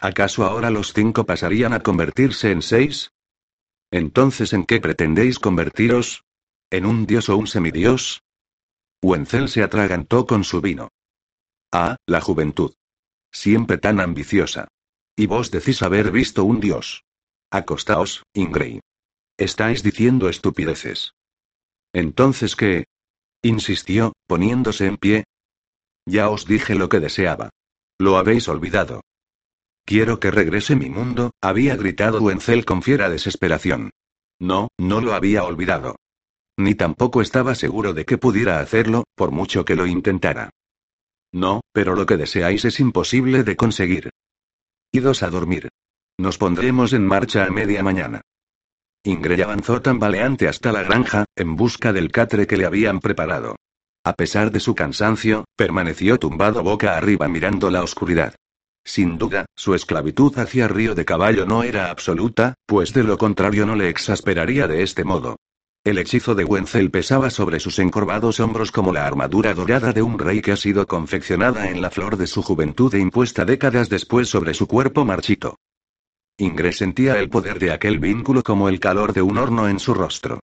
¿Acaso 0.00 0.46
ahora 0.46 0.70
los 0.70 0.94
cinco 0.94 1.26
pasarían 1.26 1.74
a 1.74 1.80
convertirse 1.80 2.50
en 2.52 2.62
seis? 2.62 3.10
Entonces, 3.90 4.54
¿en 4.54 4.64
qué 4.64 4.80
pretendéis 4.80 5.38
convertiros? 5.38 6.24
¿En 6.70 6.86
un 6.86 7.04
dios 7.04 7.28
o 7.28 7.36
un 7.36 7.46
semidios? 7.46 8.22
Wenzel 9.02 9.50
se 9.50 9.62
atragantó 9.62 10.26
con 10.26 10.42
su 10.42 10.62
vino. 10.62 10.88
Ah, 11.70 11.96
la 12.06 12.22
juventud. 12.22 12.72
Siempre 13.30 13.76
tan 13.76 14.00
ambiciosa. 14.00 14.68
Y 15.16 15.26
vos 15.26 15.50
decís 15.50 15.82
haber 15.82 16.10
visto 16.10 16.44
un 16.44 16.60
dios. 16.60 17.04
Acostaos, 17.50 18.22
Ingray. 18.32 18.80
Estáis 19.38 19.84
diciendo 19.84 20.28
estupideces. 20.28 21.14
Entonces, 21.92 22.56
¿qué? 22.56 22.86
insistió, 23.40 24.12
poniéndose 24.26 24.86
en 24.86 24.96
pie. 24.96 25.24
Ya 26.06 26.28
os 26.28 26.44
dije 26.44 26.74
lo 26.74 26.88
que 26.88 26.98
deseaba. 26.98 27.50
Lo 27.98 28.18
habéis 28.18 28.48
olvidado. 28.48 29.02
Quiero 29.84 30.18
que 30.18 30.32
regrese 30.32 30.74
mi 30.74 30.90
mundo, 30.90 31.30
había 31.40 31.76
gritado 31.76 32.20
Wenzel 32.20 32.64
con 32.64 32.82
fiera 32.82 33.08
desesperación. 33.08 33.90
No, 34.40 34.68
no 34.76 35.00
lo 35.00 35.14
había 35.14 35.44
olvidado. 35.44 35.96
Ni 36.58 36.74
tampoco 36.74 37.22
estaba 37.22 37.54
seguro 37.54 37.94
de 37.94 38.04
que 38.04 38.18
pudiera 38.18 38.58
hacerlo, 38.58 39.04
por 39.14 39.30
mucho 39.30 39.64
que 39.64 39.76
lo 39.76 39.86
intentara. 39.86 40.50
No, 41.32 41.60
pero 41.72 41.94
lo 41.94 42.06
que 42.06 42.16
deseáis 42.16 42.64
es 42.64 42.80
imposible 42.80 43.44
de 43.44 43.56
conseguir. 43.56 44.10
Idos 44.90 45.22
a 45.22 45.30
dormir. 45.30 45.68
Nos 46.18 46.38
pondremos 46.38 46.92
en 46.92 47.06
marcha 47.06 47.44
a 47.44 47.50
media 47.50 47.82
mañana. 47.84 48.22
Ingrid 49.04 49.40
avanzó 49.40 49.80
tambaleante 49.80 50.48
hasta 50.48 50.72
la 50.72 50.82
granja, 50.82 51.24
en 51.36 51.56
busca 51.56 51.92
del 51.92 52.10
catre 52.10 52.46
que 52.46 52.56
le 52.56 52.66
habían 52.66 53.00
preparado. 53.00 53.56
A 54.04 54.14
pesar 54.14 54.50
de 54.50 54.60
su 54.60 54.74
cansancio, 54.74 55.44
permaneció 55.56 56.18
tumbado 56.18 56.62
boca 56.62 56.96
arriba 56.96 57.28
mirando 57.28 57.70
la 57.70 57.82
oscuridad. 57.82 58.34
Sin 58.84 59.18
duda, 59.18 59.46
su 59.54 59.74
esclavitud 59.74 60.38
hacia 60.38 60.66
Río 60.66 60.94
de 60.94 61.04
Caballo 61.04 61.44
no 61.44 61.62
era 61.62 61.90
absoluta, 61.90 62.54
pues 62.66 62.92
de 62.94 63.04
lo 63.04 63.18
contrario 63.18 63.66
no 63.66 63.76
le 63.76 63.88
exasperaría 63.88 64.66
de 64.66 64.82
este 64.82 65.04
modo. 65.04 65.36
El 65.84 65.98
hechizo 65.98 66.34
de 66.34 66.44
Wenzel 66.44 66.90
pesaba 66.90 67.30
sobre 67.30 67.60
sus 67.60 67.78
encorvados 67.78 68.40
hombros 68.40 68.72
como 68.72 68.92
la 68.92 69.06
armadura 69.06 69.54
dorada 69.54 69.92
de 69.92 70.02
un 70.02 70.18
rey 70.18 70.40
que 70.40 70.52
ha 70.52 70.56
sido 70.56 70.86
confeccionada 70.86 71.70
en 71.70 71.80
la 71.80 71.90
flor 71.90 72.16
de 72.16 72.26
su 72.26 72.42
juventud 72.42 72.94
e 72.94 72.98
impuesta 72.98 73.44
décadas 73.44 73.88
después 73.88 74.28
sobre 74.28 74.54
su 74.54 74.66
cuerpo 74.66 75.04
marchito. 75.04 75.56
Ingres 76.40 76.76
sentía 76.76 77.18
el 77.18 77.28
poder 77.28 77.58
de 77.58 77.72
aquel 77.72 77.98
vínculo 77.98 78.44
como 78.44 78.68
el 78.68 78.78
calor 78.78 79.12
de 79.12 79.22
un 79.22 79.38
horno 79.38 79.68
en 79.68 79.80
su 79.80 79.92
rostro. 79.92 80.38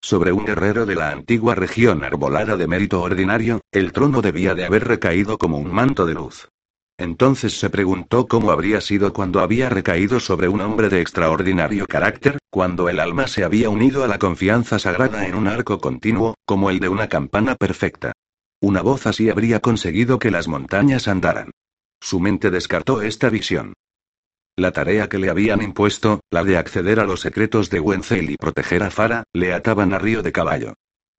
Sobre 0.00 0.30
un 0.30 0.44
guerrero 0.44 0.86
de 0.86 0.94
la 0.94 1.10
antigua 1.10 1.56
región 1.56 2.04
arbolada 2.04 2.56
de 2.56 2.68
mérito 2.68 3.02
ordinario, 3.02 3.60
el 3.72 3.92
trono 3.92 4.22
debía 4.22 4.54
de 4.54 4.64
haber 4.64 4.86
recaído 4.86 5.38
como 5.38 5.58
un 5.58 5.72
manto 5.72 6.06
de 6.06 6.14
luz. 6.14 6.48
Entonces 6.96 7.58
se 7.58 7.68
preguntó 7.68 8.28
cómo 8.28 8.52
habría 8.52 8.80
sido 8.80 9.12
cuando 9.12 9.40
había 9.40 9.68
recaído 9.68 10.20
sobre 10.20 10.46
un 10.46 10.60
hombre 10.60 10.88
de 10.88 11.00
extraordinario 11.00 11.84
carácter, 11.88 12.38
cuando 12.48 12.88
el 12.88 13.00
alma 13.00 13.26
se 13.26 13.42
había 13.42 13.70
unido 13.70 14.04
a 14.04 14.06
la 14.06 14.20
confianza 14.20 14.78
sagrada 14.78 15.26
en 15.26 15.34
un 15.34 15.48
arco 15.48 15.80
continuo, 15.80 16.36
como 16.46 16.70
el 16.70 16.78
de 16.78 16.88
una 16.88 17.08
campana 17.08 17.56
perfecta. 17.56 18.12
Una 18.60 18.82
voz 18.82 19.04
así 19.08 19.28
habría 19.28 19.58
conseguido 19.58 20.20
que 20.20 20.30
las 20.30 20.46
montañas 20.46 21.08
andaran. 21.08 21.50
Su 22.00 22.20
mente 22.20 22.52
descartó 22.52 23.02
esta 23.02 23.30
visión. 23.30 23.74
La 24.60 24.72
tarea 24.72 25.08
que 25.08 25.16
le 25.16 25.30
habían 25.30 25.62
impuesto, 25.62 26.20
la 26.30 26.44
de 26.44 26.58
acceder 26.58 27.00
a 27.00 27.06
los 27.06 27.22
secretos 27.22 27.70
de 27.70 27.80
Wenzel 27.80 28.28
y 28.28 28.36
proteger 28.36 28.82
a 28.82 28.90
Fara, 28.90 29.24
le 29.32 29.54
ataban 29.54 29.94
a 29.94 29.98
río 29.98 30.22
de 30.22 30.32
caballo. 30.32 30.74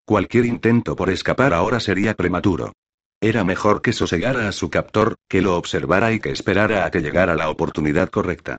Cualquier 0.05 0.45
intento 0.45 0.95
por 0.95 1.10
escapar 1.10 1.51
ahora 1.51 1.79
sería 1.79 2.13
prematuro. 2.13 2.74
Era 3.19 3.43
mejor 3.43 3.81
que 3.81 3.93
sosegara 3.93 4.48
a 4.48 4.51
su 4.51 4.69
captor, 4.69 5.15
que 5.27 5.41
lo 5.41 5.57
observara 5.57 6.13
y 6.13 6.19
que 6.19 6.29
esperara 6.29 6.86
a 6.86 6.91
que 6.91 7.01
llegara 7.01 7.33
la 7.33 7.50
oportunidad 7.50 8.12
correcta. 8.12 8.57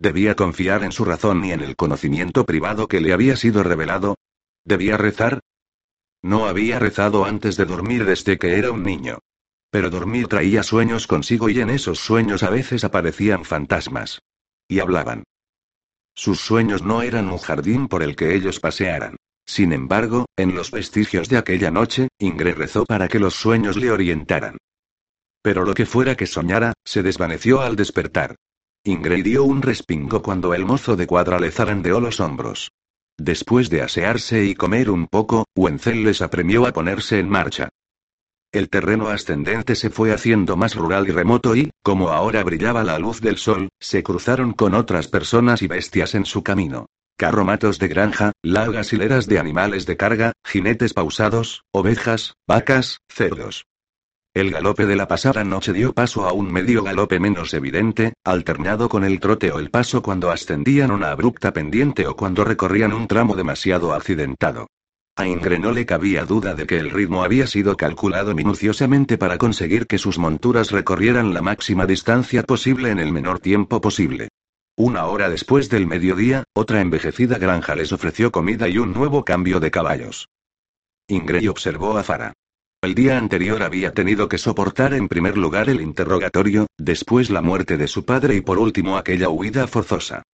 Debía 0.00 0.34
confiar 0.34 0.82
en 0.82 0.90
su 0.90 1.04
razón 1.04 1.44
y 1.44 1.52
en 1.52 1.60
el 1.60 1.76
conocimiento 1.76 2.44
privado 2.44 2.88
que 2.88 3.00
le 3.00 3.12
había 3.12 3.36
sido 3.36 3.62
revelado. 3.62 4.16
¿Debía 4.64 4.96
rezar? 4.96 5.38
No 6.22 6.46
había 6.46 6.80
rezado 6.80 7.24
antes 7.24 7.56
de 7.56 7.66
dormir 7.66 8.04
desde 8.04 8.36
que 8.36 8.58
era 8.58 8.72
un 8.72 8.82
niño. 8.82 9.20
Pero 9.74 9.90
dormir 9.90 10.28
traía 10.28 10.62
sueños 10.62 11.08
consigo 11.08 11.48
y 11.48 11.58
en 11.58 11.68
esos 11.68 11.98
sueños 11.98 12.44
a 12.44 12.48
veces 12.48 12.84
aparecían 12.84 13.44
fantasmas. 13.44 14.22
Y 14.68 14.78
hablaban. 14.78 15.24
Sus 16.14 16.38
sueños 16.38 16.84
no 16.84 17.02
eran 17.02 17.28
un 17.28 17.38
jardín 17.38 17.88
por 17.88 18.04
el 18.04 18.14
que 18.14 18.36
ellos 18.36 18.60
pasearan. 18.60 19.16
Sin 19.44 19.72
embargo, 19.72 20.26
en 20.36 20.54
los 20.54 20.70
vestigios 20.70 21.28
de 21.28 21.38
aquella 21.38 21.72
noche, 21.72 22.06
Ingrid 22.20 22.54
rezó 22.54 22.84
para 22.84 23.08
que 23.08 23.18
los 23.18 23.34
sueños 23.34 23.76
le 23.76 23.90
orientaran. 23.90 24.58
Pero 25.42 25.64
lo 25.64 25.74
que 25.74 25.86
fuera 25.86 26.14
que 26.14 26.26
soñara, 26.26 26.74
se 26.84 27.02
desvaneció 27.02 27.60
al 27.60 27.74
despertar. 27.74 28.36
Ingrid 28.84 29.24
dio 29.24 29.42
un 29.42 29.60
respingo 29.60 30.22
cuando 30.22 30.54
el 30.54 30.64
mozo 30.64 30.94
de 30.94 31.08
cuadra 31.08 31.40
le 31.40 31.50
zarandeó 31.50 31.98
los 31.98 32.20
hombros. 32.20 32.70
Después 33.18 33.70
de 33.70 33.82
asearse 33.82 34.44
y 34.44 34.54
comer 34.54 34.88
un 34.88 35.08
poco, 35.08 35.46
Wenzel 35.56 36.04
les 36.04 36.22
apremió 36.22 36.64
a 36.64 36.72
ponerse 36.72 37.18
en 37.18 37.28
marcha. 37.28 37.70
El 38.54 38.68
terreno 38.68 39.08
ascendente 39.08 39.74
se 39.74 39.90
fue 39.90 40.12
haciendo 40.12 40.56
más 40.56 40.76
rural 40.76 41.08
y 41.08 41.10
remoto 41.10 41.56
y, 41.56 41.72
como 41.82 42.10
ahora 42.10 42.44
brillaba 42.44 42.84
la 42.84 43.00
luz 43.00 43.20
del 43.20 43.36
sol, 43.36 43.68
se 43.80 44.04
cruzaron 44.04 44.52
con 44.52 44.74
otras 44.74 45.08
personas 45.08 45.60
y 45.60 45.66
bestias 45.66 46.14
en 46.14 46.24
su 46.24 46.44
camino. 46.44 46.86
Carromatos 47.18 47.80
de 47.80 47.88
granja, 47.88 48.30
largas 48.44 48.92
hileras 48.92 49.26
de 49.26 49.40
animales 49.40 49.86
de 49.86 49.96
carga, 49.96 50.34
jinetes 50.44 50.94
pausados, 50.94 51.64
ovejas, 51.72 52.34
vacas, 52.46 52.98
cerdos. 53.08 53.64
El 54.32 54.52
galope 54.52 54.86
de 54.86 54.94
la 54.94 55.08
pasada 55.08 55.42
noche 55.42 55.72
dio 55.72 55.92
paso 55.92 56.24
a 56.28 56.32
un 56.32 56.52
medio 56.52 56.84
galope 56.84 57.18
menos 57.18 57.54
evidente, 57.54 58.12
alternado 58.22 58.88
con 58.88 59.02
el 59.02 59.18
trote 59.18 59.50
o 59.50 59.58
el 59.58 59.70
paso 59.70 60.00
cuando 60.00 60.30
ascendían 60.30 60.92
una 60.92 61.10
abrupta 61.10 61.52
pendiente 61.52 62.06
o 62.06 62.14
cuando 62.14 62.44
recorrían 62.44 62.92
un 62.92 63.08
tramo 63.08 63.34
demasiado 63.34 63.92
accidentado. 63.92 64.68
A 65.16 65.28
Ingre 65.28 65.60
no 65.60 65.70
le 65.70 65.86
cabía 65.86 66.24
duda 66.24 66.54
de 66.54 66.66
que 66.66 66.76
el 66.76 66.90
ritmo 66.90 67.22
había 67.22 67.46
sido 67.46 67.76
calculado 67.76 68.34
minuciosamente 68.34 69.16
para 69.16 69.38
conseguir 69.38 69.86
que 69.86 69.96
sus 69.96 70.18
monturas 70.18 70.72
recorrieran 70.72 71.32
la 71.32 71.40
máxima 71.40 71.86
distancia 71.86 72.42
posible 72.42 72.90
en 72.90 72.98
el 72.98 73.12
menor 73.12 73.38
tiempo 73.38 73.80
posible. 73.80 74.28
Una 74.76 75.06
hora 75.06 75.28
después 75.28 75.70
del 75.70 75.86
mediodía, 75.86 76.42
otra 76.52 76.80
envejecida 76.80 77.38
granja 77.38 77.76
les 77.76 77.92
ofreció 77.92 78.32
comida 78.32 78.68
y 78.68 78.78
un 78.78 78.92
nuevo 78.92 79.24
cambio 79.24 79.60
de 79.60 79.70
caballos. 79.70 80.28
Ingrid 81.06 81.48
observó 81.48 81.96
a 81.96 82.02
Fara. 82.02 82.32
El 82.82 82.96
día 82.96 83.16
anterior 83.16 83.62
había 83.62 83.94
tenido 83.94 84.28
que 84.28 84.36
soportar 84.36 84.94
en 84.94 85.06
primer 85.06 85.38
lugar 85.38 85.68
el 85.68 85.80
interrogatorio, 85.80 86.66
después 86.76 87.30
la 87.30 87.40
muerte 87.40 87.76
de 87.76 87.86
su 87.86 88.04
padre 88.04 88.34
y 88.34 88.40
por 88.40 88.58
último 88.58 88.96
aquella 88.96 89.28
huida 89.28 89.68
forzosa. 89.68 90.24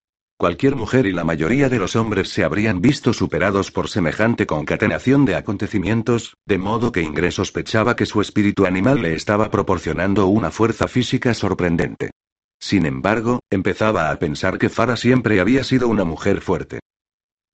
Cualquier 0.40 0.74
mujer 0.74 1.04
y 1.04 1.12
la 1.12 1.22
mayoría 1.22 1.68
de 1.68 1.78
los 1.78 1.96
hombres 1.96 2.30
se 2.30 2.44
habrían 2.44 2.80
visto 2.80 3.12
superados 3.12 3.70
por 3.70 3.90
semejante 3.90 4.46
concatenación 4.46 5.26
de 5.26 5.34
acontecimientos, 5.34 6.38
de 6.46 6.56
modo 6.56 6.92
que 6.92 7.02
Ingres 7.02 7.34
sospechaba 7.34 7.94
que 7.94 8.06
su 8.06 8.22
espíritu 8.22 8.64
animal 8.64 9.02
le 9.02 9.12
estaba 9.12 9.50
proporcionando 9.50 10.28
una 10.28 10.50
fuerza 10.50 10.88
física 10.88 11.34
sorprendente. 11.34 12.12
Sin 12.58 12.86
embargo, 12.86 13.40
empezaba 13.50 14.10
a 14.10 14.18
pensar 14.18 14.56
que 14.56 14.70
Farah 14.70 14.96
siempre 14.96 15.40
había 15.40 15.62
sido 15.62 15.88
una 15.88 16.04
mujer 16.04 16.40
fuerte. 16.40 16.80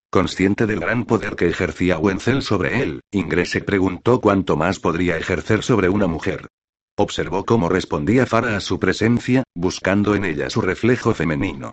Consciente 0.08 0.66
del 0.66 0.78
gran 0.78 1.06
poder 1.06 1.34
que 1.34 1.48
ejercía 1.48 1.98
Wenzel 1.98 2.40
sobre 2.42 2.84
él, 2.84 3.00
Ingres 3.10 3.50
se 3.50 3.62
preguntó 3.62 4.20
cuánto 4.20 4.56
más 4.56 4.78
podría 4.78 5.16
ejercer 5.16 5.64
sobre 5.64 5.88
una 5.88 6.06
mujer. 6.06 6.46
Observó 6.96 7.44
cómo 7.44 7.68
respondía 7.68 8.26
Farah 8.26 8.58
a 8.58 8.60
su 8.60 8.78
presencia, 8.78 9.42
buscando 9.56 10.14
en 10.14 10.24
ella 10.24 10.50
su 10.50 10.60
reflejo 10.60 11.14
femenino. 11.14 11.72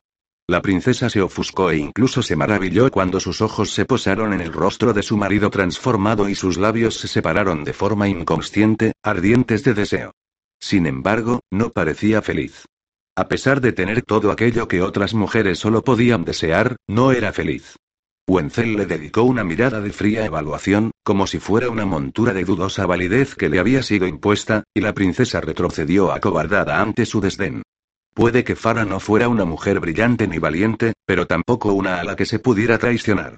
La 0.49 0.61
princesa 0.61 1.09
se 1.09 1.21
ofuscó 1.21 1.71
e 1.71 1.77
incluso 1.77 2.21
se 2.21 2.35
maravilló 2.35 2.91
cuando 2.91 3.21
sus 3.21 3.41
ojos 3.41 3.71
se 3.71 3.85
posaron 3.85 4.33
en 4.33 4.41
el 4.41 4.51
rostro 4.51 4.91
de 4.91 5.01
su 5.01 5.15
marido 5.15 5.49
transformado 5.49 6.27
y 6.27 6.35
sus 6.35 6.57
labios 6.57 6.95
se 6.97 7.07
separaron 7.07 7.63
de 7.63 7.71
forma 7.71 8.09
inconsciente, 8.09 8.91
ardientes 9.01 9.63
de 9.63 9.73
deseo. 9.73 10.11
Sin 10.59 10.85
embargo, 10.85 11.39
no 11.49 11.69
parecía 11.69 12.21
feliz. 12.21 12.65
A 13.15 13.29
pesar 13.29 13.61
de 13.61 13.71
tener 13.71 14.01
todo 14.01 14.31
aquello 14.31 14.67
que 14.67 14.81
otras 14.81 15.13
mujeres 15.13 15.59
solo 15.59 15.81
podían 15.83 16.25
desear, 16.25 16.75
no 16.87 17.13
era 17.13 17.31
feliz. 17.31 17.77
Wenzel 18.27 18.75
le 18.75 18.85
dedicó 18.85 19.23
una 19.23 19.45
mirada 19.45 19.79
de 19.79 19.91
fría 19.91 20.25
evaluación, 20.25 20.91
como 21.03 21.25
si 21.25 21.39
fuera 21.39 21.69
una 21.69 21.85
montura 21.85 22.33
de 22.33 22.43
dudosa 22.43 22.85
validez 22.85 23.35
que 23.35 23.49
le 23.49 23.59
había 23.59 23.81
sido 23.81 24.07
impuesta, 24.07 24.63
y 24.73 24.81
la 24.81 24.93
princesa 24.93 25.39
retrocedió 25.39 26.11
acobardada 26.11 26.81
ante 26.81 27.05
su 27.05 27.21
desdén. 27.21 27.63
Puede 28.13 28.43
que 28.43 28.55
Farah 28.55 28.85
no 28.85 28.99
fuera 28.99 29.27
una 29.27 29.43
mujer 29.43 29.79
brillante 29.79 30.27
ni 30.27 30.37
valiente, 30.37 30.93
pero 31.05 31.25
tampoco 31.25 31.73
una 31.73 31.99
a 31.99 32.03
la 32.03 32.15
que 32.15 32.25
se 32.25 32.37
pudiera 32.37 32.77
traicionar. 32.77 33.37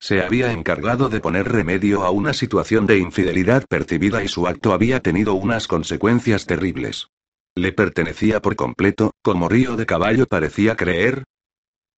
Se 0.00 0.20
había 0.20 0.52
encargado 0.52 1.08
de 1.08 1.20
poner 1.20 1.50
remedio 1.50 2.04
a 2.04 2.10
una 2.10 2.32
situación 2.32 2.86
de 2.86 2.98
infidelidad 2.98 3.64
percibida 3.68 4.24
y 4.24 4.28
su 4.28 4.46
acto 4.46 4.72
había 4.72 5.00
tenido 5.00 5.34
unas 5.34 5.68
consecuencias 5.68 6.44
terribles. 6.44 7.08
Le 7.54 7.72
pertenecía 7.72 8.42
por 8.42 8.56
completo, 8.56 9.12
como 9.22 9.48
río 9.48 9.76
de 9.76 9.86
caballo 9.86 10.26
parecía 10.26 10.76
creer. 10.76 11.24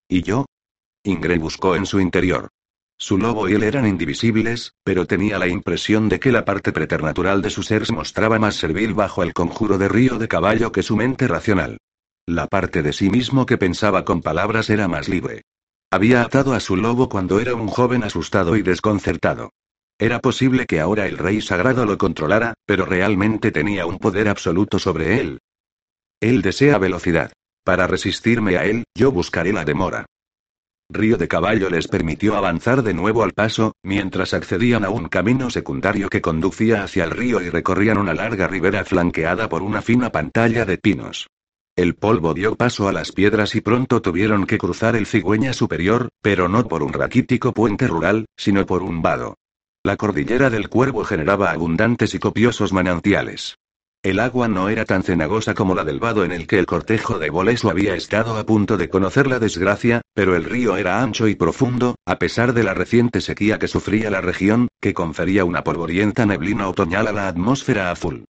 ¿Y 0.08 0.22
yo? 0.22 0.46
Ingrid 1.04 1.40
buscó 1.40 1.74
en 1.76 1.86
su 1.86 1.98
interior. 1.98 2.50
Su 2.98 3.16
lobo 3.16 3.48
y 3.48 3.54
él 3.54 3.62
eran 3.62 3.86
indivisibles, 3.86 4.74
pero 4.84 5.06
tenía 5.06 5.38
la 5.38 5.48
impresión 5.48 6.08
de 6.08 6.20
que 6.20 6.30
la 6.30 6.44
parte 6.44 6.72
preternatural 6.72 7.42
de 7.42 7.50
su 7.50 7.62
ser 7.62 7.86
se 7.86 7.92
mostraba 7.92 8.38
más 8.38 8.56
servil 8.56 8.92
bajo 8.92 9.22
el 9.22 9.32
conjuro 9.32 9.78
de 9.78 9.88
río 9.88 10.18
de 10.18 10.28
caballo 10.28 10.72
que 10.72 10.82
su 10.82 10.96
mente 10.96 11.26
racional. 11.26 11.78
La 12.28 12.46
parte 12.46 12.82
de 12.82 12.92
sí 12.92 13.08
mismo 13.08 13.46
que 13.46 13.56
pensaba 13.56 14.04
con 14.04 14.20
palabras 14.20 14.68
era 14.68 14.86
más 14.86 15.08
libre. 15.08 15.44
Había 15.90 16.20
atado 16.20 16.52
a 16.52 16.60
su 16.60 16.76
lobo 16.76 17.08
cuando 17.08 17.40
era 17.40 17.54
un 17.54 17.68
joven 17.68 18.04
asustado 18.04 18.54
y 18.54 18.60
desconcertado. 18.60 19.48
Era 19.98 20.18
posible 20.20 20.66
que 20.66 20.78
ahora 20.78 21.06
el 21.06 21.16
rey 21.16 21.40
sagrado 21.40 21.86
lo 21.86 21.96
controlara, 21.96 22.52
pero 22.66 22.84
realmente 22.84 23.50
tenía 23.50 23.86
un 23.86 23.96
poder 23.96 24.28
absoluto 24.28 24.78
sobre 24.78 25.20
él. 25.20 25.38
Él 26.20 26.42
desea 26.42 26.76
velocidad. 26.76 27.32
Para 27.64 27.86
resistirme 27.86 28.58
a 28.58 28.66
él, 28.66 28.84
yo 28.94 29.10
buscaré 29.10 29.54
la 29.54 29.64
demora. 29.64 30.04
Río 30.90 31.16
de 31.16 31.28
Caballo 31.28 31.70
les 31.70 31.88
permitió 31.88 32.36
avanzar 32.36 32.82
de 32.82 32.92
nuevo 32.92 33.22
al 33.22 33.32
paso, 33.32 33.72
mientras 33.82 34.34
accedían 34.34 34.84
a 34.84 34.90
un 34.90 35.08
camino 35.08 35.48
secundario 35.48 36.10
que 36.10 36.20
conducía 36.20 36.84
hacia 36.84 37.04
el 37.04 37.10
río 37.10 37.40
y 37.40 37.48
recorrían 37.48 37.96
una 37.96 38.12
larga 38.12 38.46
ribera 38.48 38.84
flanqueada 38.84 39.48
por 39.48 39.62
una 39.62 39.80
fina 39.80 40.12
pantalla 40.12 40.66
de 40.66 40.76
pinos. 40.76 41.26
El 41.78 41.94
polvo 41.94 42.34
dio 42.34 42.56
paso 42.56 42.88
a 42.88 42.92
las 42.92 43.12
piedras 43.12 43.54
y 43.54 43.60
pronto 43.60 44.02
tuvieron 44.02 44.46
que 44.46 44.58
cruzar 44.58 44.96
el 44.96 45.06
cigüeña 45.06 45.52
superior, 45.52 46.08
pero 46.20 46.48
no 46.48 46.66
por 46.66 46.82
un 46.82 46.92
raquítico 46.92 47.52
puente 47.52 47.86
rural, 47.86 48.26
sino 48.36 48.66
por 48.66 48.82
un 48.82 49.00
vado. 49.00 49.36
La 49.84 49.96
cordillera 49.96 50.50
del 50.50 50.68
Cuervo 50.68 51.04
generaba 51.04 51.52
abundantes 51.52 52.14
y 52.14 52.18
copiosos 52.18 52.72
manantiales. 52.72 53.58
El 54.02 54.18
agua 54.18 54.48
no 54.48 54.68
era 54.70 54.84
tan 54.86 55.04
cenagosa 55.04 55.54
como 55.54 55.76
la 55.76 55.84
del 55.84 56.00
vado 56.00 56.24
en 56.24 56.32
el 56.32 56.48
que 56.48 56.58
el 56.58 56.66
cortejo 56.66 57.20
de 57.20 57.30
Boleso 57.30 57.70
había 57.70 57.94
estado 57.94 58.36
a 58.38 58.44
punto 58.44 58.76
de 58.76 58.88
conocer 58.88 59.28
la 59.28 59.38
desgracia, 59.38 60.00
pero 60.14 60.34
el 60.34 60.46
río 60.46 60.76
era 60.76 61.00
ancho 61.00 61.28
y 61.28 61.36
profundo, 61.36 61.94
a 62.04 62.18
pesar 62.18 62.54
de 62.54 62.64
la 62.64 62.74
reciente 62.74 63.20
sequía 63.20 63.60
que 63.60 63.68
sufría 63.68 64.10
la 64.10 64.20
región, 64.20 64.66
que 64.80 64.94
confería 64.94 65.44
una 65.44 65.62
polvorienta 65.62 66.26
neblina 66.26 66.68
otoñal 66.68 67.06
a 67.06 67.12
la 67.12 67.28
atmósfera 67.28 67.92
azul. 67.92 68.24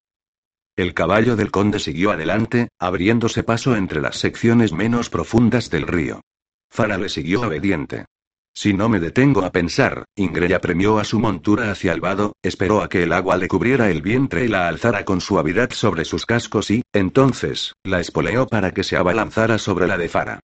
El 0.77 0.93
caballo 0.93 1.35
del 1.35 1.49
conde 1.49 1.79
siguió 1.79 2.11
adelante, 2.11 2.67
abriéndose 2.77 3.41
paso 3.41 3.75
entre 3.75 3.99
las 3.99 4.17
secciones 4.17 4.73
menos 4.73 5.09
profundas 5.09 5.71
del 5.71 5.87
río. 5.87 6.21
Fara 6.69 6.99
le 6.99 7.09
siguió 7.09 7.41
obediente. 7.41 8.05
Si 8.53 8.73
no 8.73 8.87
me 8.87 8.99
detengo 8.99 9.43
a 9.43 9.51
pensar, 9.51 10.05
Ingrid 10.15 10.51
apremió 10.51 10.99
a 10.99 11.03
su 11.03 11.19
montura 11.19 11.71
hacia 11.71 11.93
el 11.93 11.99
vado, 11.99 12.33
esperó 12.43 12.83
a 12.83 12.89
que 12.89 13.01
el 13.01 13.13
agua 13.13 13.37
le 13.37 13.47
cubriera 13.47 13.89
el 13.89 14.03
vientre 14.03 14.45
y 14.45 14.47
la 14.49 14.67
alzara 14.67 15.03
con 15.03 15.19
suavidad 15.19 15.71
sobre 15.71 16.05
sus 16.05 16.27
cascos 16.27 16.69
y, 16.69 16.83
entonces, 16.93 17.73
la 17.83 17.99
espoleó 17.99 18.45
para 18.45 18.71
que 18.71 18.83
se 18.83 18.97
abalanzara 18.97 19.57
sobre 19.57 19.87
la 19.87 19.97
de 19.97 20.09
Fara. 20.09 20.41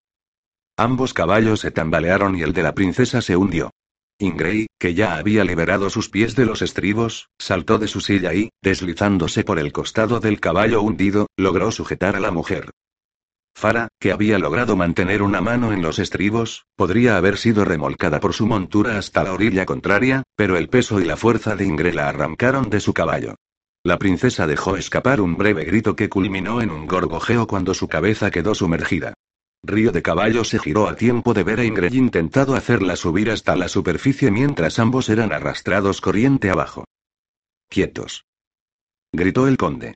Ambos 0.77 1.13
caballos 1.13 1.59
se 1.59 1.71
tambalearon 1.71 2.37
y 2.37 2.41
el 2.41 2.53
de 2.53 2.63
la 2.63 2.73
princesa 2.73 3.21
se 3.21 3.35
hundió. 3.35 3.69
Ingray, 4.21 4.67
que 4.79 4.93
ya 4.93 5.15
había 5.15 5.43
liberado 5.43 5.89
sus 5.89 6.09
pies 6.09 6.35
de 6.35 6.45
los 6.45 6.61
estribos, 6.61 7.29
saltó 7.39 7.79
de 7.79 7.87
su 7.87 8.01
silla 8.01 8.33
y, 8.33 8.49
deslizándose 8.61 9.43
por 9.43 9.59
el 9.59 9.71
costado 9.71 10.19
del 10.19 10.39
caballo 10.39 10.81
hundido, 10.81 11.27
logró 11.37 11.71
sujetar 11.71 12.15
a 12.15 12.19
la 12.19 12.31
mujer. 12.31 12.69
Fara, 13.55 13.89
que 13.99 14.11
había 14.11 14.39
logrado 14.39 14.75
mantener 14.75 15.21
una 15.21 15.41
mano 15.41 15.73
en 15.73 15.81
los 15.81 15.99
estribos, 15.99 16.65
podría 16.75 17.17
haber 17.17 17.37
sido 17.37 17.65
remolcada 17.65 18.19
por 18.19 18.33
su 18.33 18.47
montura 18.47 18.97
hasta 18.97 19.23
la 19.23 19.33
orilla 19.33 19.65
contraria, 19.65 20.23
pero 20.35 20.57
el 20.57 20.69
peso 20.69 20.99
y 20.99 21.05
la 21.05 21.17
fuerza 21.17 21.55
de 21.55 21.65
Ingray 21.65 21.91
la 21.91 22.07
arrancaron 22.07 22.69
de 22.69 22.79
su 22.79 22.93
caballo. 22.93 23.35
La 23.83 23.97
princesa 23.97 24.45
dejó 24.45 24.77
escapar 24.77 25.21
un 25.21 25.35
breve 25.35 25.65
grito 25.65 25.95
que 25.95 26.07
culminó 26.07 26.61
en 26.61 26.69
un 26.69 26.85
gorgojeo 26.85 27.47
cuando 27.47 27.73
su 27.73 27.87
cabeza 27.87 28.29
quedó 28.29 28.53
sumergida. 28.53 29.15
Río 29.63 29.91
de 29.91 30.01
Caballo 30.01 30.43
se 30.43 30.57
giró 30.57 30.87
a 30.87 30.95
tiempo 30.95 31.35
de 31.35 31.43
ver 31.43 31.59
a 31.59 31.63
Ingrid 31.63 31.93
intentado 31.93 32.55
hacerla 32.55 32.95
subir 32.95 33.29
hasta 33.29 33.55
la 33.55 33.67
superficie 33.67 34.31
mientras 34.31 34.79
ambos 34.79 35.07
eran 35.07 35.31
arrastrados 35.31 36.01
corriente 36.01 36.49
abajo. 36.49 36.85
Quietos. 37.69 38.25
Gritó 39.13 39.47
el 39.47 39.57
conde. 39.57 39.95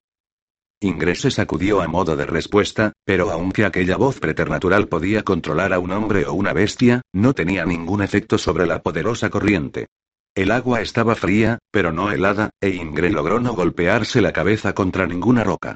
Ingrid 0.81 1.15
se 1.15 1.31
sacudió 1.31 1.81
a 1.81 1.88
modo 1.88 2.15
de 2.15 2.27
respuesta, 2.27 2.93
pero 3.05 3.31
aunque 3.31 3.65
aquella 3.65 3.98
voz 3.98 4.19
preternatural 4.19 4.88
podía 4.88 5.24
controlar 5.24 5.74
a 5.74 5.79
un 5.79 5.91
hombre 5.91 6.27
o 6.27 6.34
una 6.34 6.53
bestia, 6.53 7.01
no 7.12 7.34
tenía 7.34 7.65
ningún 7.65 8.03
efecto 8.03 8.38
sobre 8.38 8.67
la 8.67 8.84
poderosa 8.84 9.31
corriente. 9.31 9.88
El 10.36 10.51
agua 10.51 10.81
estaba 10.81 11.15
fría, 11.15 11.57
pero 11.72 11.91
no 11.91 12.12
helada, 12.12 12.51
e 12.62 12.69
Ingrid 12.69 13.13
logró 13.13 13.39
no 13.39 13.53
golpearse 13.53 14.22
la 14.22 14.31
cabeza 14.31 14.75
contra 14.75 15.07
ninguna 15.07 15.43
roca. 15.43 15.75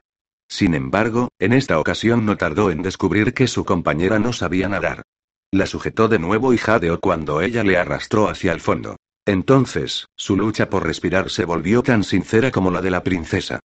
Sin 0.50 0.74
embargo, 0.74 1.29
en 1.39 1.53
esta 1.53 1.79
ocasión 1.79 2.25
no 2.25 2.36
tardó 2.36 2.72
en 2.72 2.82
descubrir 2.82 3.34
que 3.34 3.48
su 3.48 3.63
compañera 3.63 4.18
no 4.20 4.34
sabía 4.34 4.68
nadar. 4.68 5.03
La 5.51 5.68
sujetó 5.68 6.08
de 6.08 6.20
nuevo 6.20 6.53
y 6.53 6.58
jadeó 6.58 7.00
cuando 7.00 7.41
ella 7.41 7.63
le 7.63 7.77
arrastró 7.77 8.27
hacia 8.27 8.51
el 8.51 8.60
fondo. 8.60 8.98
Entonces, 9.25 10.08
su 10.15 10.36
lucha 10.36 10.70
por 10.70 10.85
respirar 10.85 11.29
se 11.29 11.46
volvió 11.46 11.83
tan 11.83 12.03
sincera 12.03 12.51
como 12.51 12.72
la 12.72 12.81
de 12.81 12.90
la 12.90 13.03
princesa. 13.03 13.59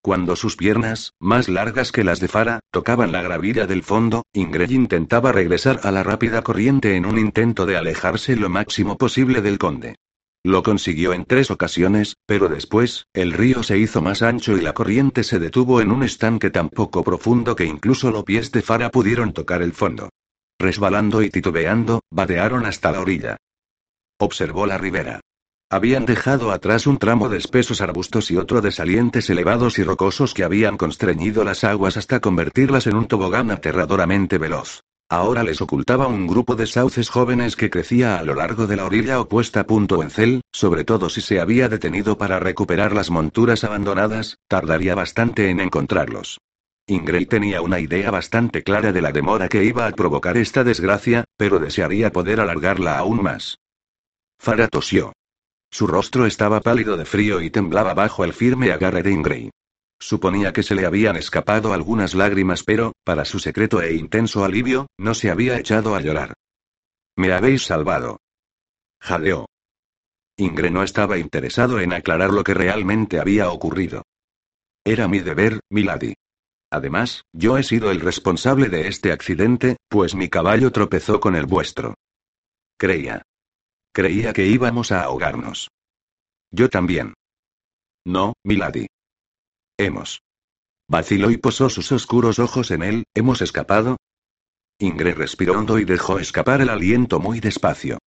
Cuando 0.00 0.36
sus 0.36 0.56
piernas, 0.56 1.12
más 1.20 1.48
largas 1.48 1.92
que 1.92 2.04
las 2.04 2.20
de 2.20 2.28
Fara, 2.28 2.60
tocaban 2.70 3.12
la 3.12 3.20
gravilla 3.20 3.66
del 3.66 3.82
fondo, 3.82 4.24
Ingrid 4.32 4.70
intentaba 4.70 5.32
regresar 5.32 5.80
a 5.82 5.90
la 5.90 6.02
rápida 6.02 6.42
corriente 6.42 6.96
en 6.96 7.04
un 7.04 7.18
intento 7.18 7.66
de 7.66 7.76
alejarse 7.76 8.36
lo 8.36 8.48
máximo 8.48 8.96
posible 8.96 9.42
del 9.42 9.58
conde. 9.58 9.96
Lo 10.44 10.62
consiguió 10.62 11.12
en 11.12 11.24
tres 11.24 11.50
ocasiones, 11.50 12.16
pero 12.26 12.48
después, 12.48 13.06
el 13.12 13.32
río 13.32 13.62
se 13.62 13.78
hizo 13.78 14.00
más 14.00 14.22
ancho 14.22 14.56
y 14.56 14.60
la 14.60 14.72
corriente 14.72 15.24
se 15.24 15.38
detuvo 15.38 15.80
en 15.80 15.90
un 15.90 16.02
estanque 16.02 16.50
tan 16.50 16.68
poco 16.68 17.02
profundo 17.02 17.56
que 17.56 17.64
incluso 17.64 18.10
los 18.10 18.24
pies 18.24 18.52
de 18.52 18.62
Fara 18.62 18.90
pudieron 18.90 19.32
tocar 19.32 19.62
el 19.62 19.72
fondo. 19.72 20.10
Resbalando 20.58 21.22
y 21.22 21.30
titubeando, 21.30 22.00
vadearon 22.10 22.66
hasta 22.66 22.92
la 22.92 23.00
orilla. 23.00 23.36
Observó 24.18 24.66
la 24.66 24.78
ribera. 24.78 25.20
Habían 25.70 26.06
dejado 26.06 26.50
atrás 26.50 26.86
un 26.86 26.98
tramo 26.98 27.28
de 27.28 27.36
espesos 27.36 27.80
arbustos 27.82 28.30
y 28.30 28.36
otro 28.36 28.62
de 28.62 28.72
salientes 28.72 29.28
elevados 29.28 29.78
y 29.78 29.84
rocosos 29.84 30.32
que 30.32 30.44
habían 30.44 30.78
constreñido 30.78 31.44
las 31.44 31.62
aguas 31.62 31.96
hasta 31.96 32.20
convertirlas 32.20 32.86
en 32.86 32.96
un 32.96 33.06
tobogán 33.06 33.50
aterradoramente 33.50 34.38
veloz. 34.38 34.82
Ahora 35.10 35.42
les 35.42 35.62
ocultaba 35.62 36.06
un 36.06 36.26
grupo 36.26 36.54
de 36.54 36.66
sauces 36.66 37.08
jóvenes 37.08 37.56
que 37.56 37.70
crecía 37.70 38.18
a 38.18 38.22
lo 38.24 38.34
largo 38.34 38.66
de 38.66 38.76
la 38.76 38.84
orilla 38.84 39.20
opuesta. 39.20 39.64
Encel, 39.68 40.42
sobre 40.52 40.84
todo 40.84 41.08
si 41.08 41.22
se 41.22 41.40
había 41.40 41.70
detenido 41.70 42.18
para 42.18 42.38
recuperar 42.38 42.92
las 42.92 43.08
monturas 43.10 43.64
abandonadas, 43.64 44.36
tardaría 44.48 44.94
bastante 44.94 45.48
en 45.48 45.60
encontrarlos. 45.60 46.38
Ingrid 46.86 47.28
tenía 47.28 47.62
una 47.62 47.80
idea 47.80 48.10
bastante 48.10 48.62
clara 48.62 48.92
de 48.92 49.00
la 49.00 49.12
demora 49.12 49.48
que 49.48 49.64
iba 49.64 49.86
a 49.86 49.92
provocar 49.92 50.36
esta 50.36 50.62
desgracia, 50.62 51.24
pero 51.38 51.58
desearía 51.58 52.12
poder 52.12 52.40
alargarla 52.40 52.98
aún 52.98 53.22
más. 53.22 53.58
Farah 54.38 54.68
tosió. 54.68 55.12
Su 55.70 55.86
rostro 55.86 56.26
estaba 56.26 56.60
pálido 56.60 56.96
de 56.98 57.06
frío 57.06 57.40
y 57.40 57.50
temblaba 57.50 57.94
bajo 57.94 58.24
el 58.24 58.34
firme 58.34 58.72
agarre 58.72 59.02
de 59.02 59.10
Ingrid. 59.10 59.50
Suponía 60.00 60.52
que 60.52 60.62
se 60.62 60.74
le 60.74 60.86
habían 60.86 61.16
escapado 61.16 61.72
algunas 61.72 62.14
lágrimas, 62.14 62.62
pero, 62.62 62.92
para 63.04 63.24
su 63.24 63.38
secreto 63.38 63.82
e 63.82 63.94
intenso 63.94 64.44
alivio, 64.44 64.86
no 64.96 65.14
se 65.14 65.30
había 65.30 65.58
echado 65.58 65.94
a 65.94 66.00
llorar. 66.00 66.34
Me 67.16 67.32
habéis 67.32 67.64
salvado. 67.64 68.18
Jadeó. 69.00 69.46
Ingre 70.36 70.70
no 70.70 70.84
estaba 70.84 71.18
interesado 71.18 71.80
en 71.80 71.92
aclarar 71.92 72.30
lo 72.30 72.44
que 72.44 72.54
realmente 72.54 73.18
había 73.18 73.50
ocurrido. 73.50 74.04
Era 74.84 75.08
mi 75.08 75.18
deber, 75.18 75.60
milady. 75.68 76.14
Además, 76.70 77.22
yo 77.32 77.58
he 77.58 77.64
sido 77.64 77.90
el 77.90 78.00
responsable 78.00 78.68
de 78.68 78.86
este 78.88 79.10
accidente, 79.10 79.78
pues 79.88 80.14
mi 80.14 80.28
caballo 80.28 80.70
tropezó 80.70 81.18
con 81.18 81.34
el 81.34 81.46
vuestro. 81.46 81.94
Creía. 82.78 83.22
Creía 83.92 84.32
que 84.32 84.46
íbamos 84.46 84.92
a 84.92 85.02
ahogarnos. 85.02 85.70
Yo 86.52 86.68
también. 86.68 87.14
No, 88.04 88.34
milady. 88.44 88.86
Hemos. 89.80 90.22
Vaciló 90.88 91.30
y 91.30 91.36
posó 91.36 91.70
sus 91.70 91.92
oscuros 91.92 92.40
ojos 92.40 92.72
en 92.72 92.82
él, 92.82 93.04
¿hemos 93.14 93.42
escapado? 93.42 93.96
Ingrid 94.80 95.14
respiró 95.14 95.56
hondo 95.56 95.78
y 95.78 95.84
dejó 95.84 96.18
escapar 96.18 96.60
el 96.60 96.68
aliento 96.68 97.20
muy 97.20 97.38
despacio. 97.38 97.98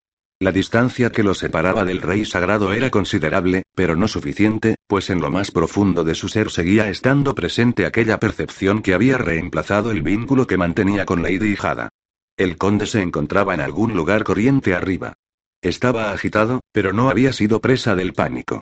La 0.41 0.51
distancia 0.51 1.11
que 1.11 1.23
lo 1.23 1.33
separaba 1.33 1.85
del 1.85 2.01
rey 2.01 2.25
sagrado 2.25 2.73
era 2.73 2.89
considerable, 2.89 3.63
pero 3.73 3.95
no 3.95 4.09
suficiente, 4.09 4.75
pues 4.85 5.09
en 5.09 5.21
lo 5.21 5.31
más 5.31 5.51
profundo 5.51 6.03
de 6.03 6.13
su 6.13 6.27
ser 6.27 6.51
seguía 6.51 6.89
estando 6.89 7.35
presente 7.35 7.85
aquella 7.85 8.19
percepción 8.19 8.81
que 8.81 8.93
había 8.93 9.17
reemplazado 9.17 9.91
el 9.91 10.01
vínculo 10.01 10.47
que 10.47 10.57
mantenía 10.57 11.05
con 11.05 11.23
Lady 11.23 11.53
Hijada. 11.53 11.87
El 12.35 12.57
conde 12.57 12.85
se 12.85 13.01
encontraba 13.01 13.53
en 13.53 13.61
algún 13.61 13.93
lugar 13.93 14.25
corriente 14.25 14.73
arriba. 14.73 15.13
Estaba 15.61 16.11
agitado, 16.11 16.59
pero 16.73 16.91
no 16.91 17.09
había 17.09 17.31
sido 17.31 17.61
presa 17.61 17.95
del 17.95 18.11
pánico. 18.11 18.61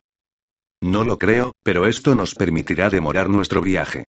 No 0.81 1.03
lo 1.03 1.17
creo, 1.17 1.53
pero 1.63 1.87
esto 1.87 2.15
nos 2.15 2.35
permitirá 2.35 2.89
demorar 2.89 3.29
nuestro 3.29 3.61
viaje. 3.61 4.05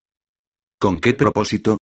¿Con 0.78 1.00
qué 1.00 1.14
propósito? 1.14 1.78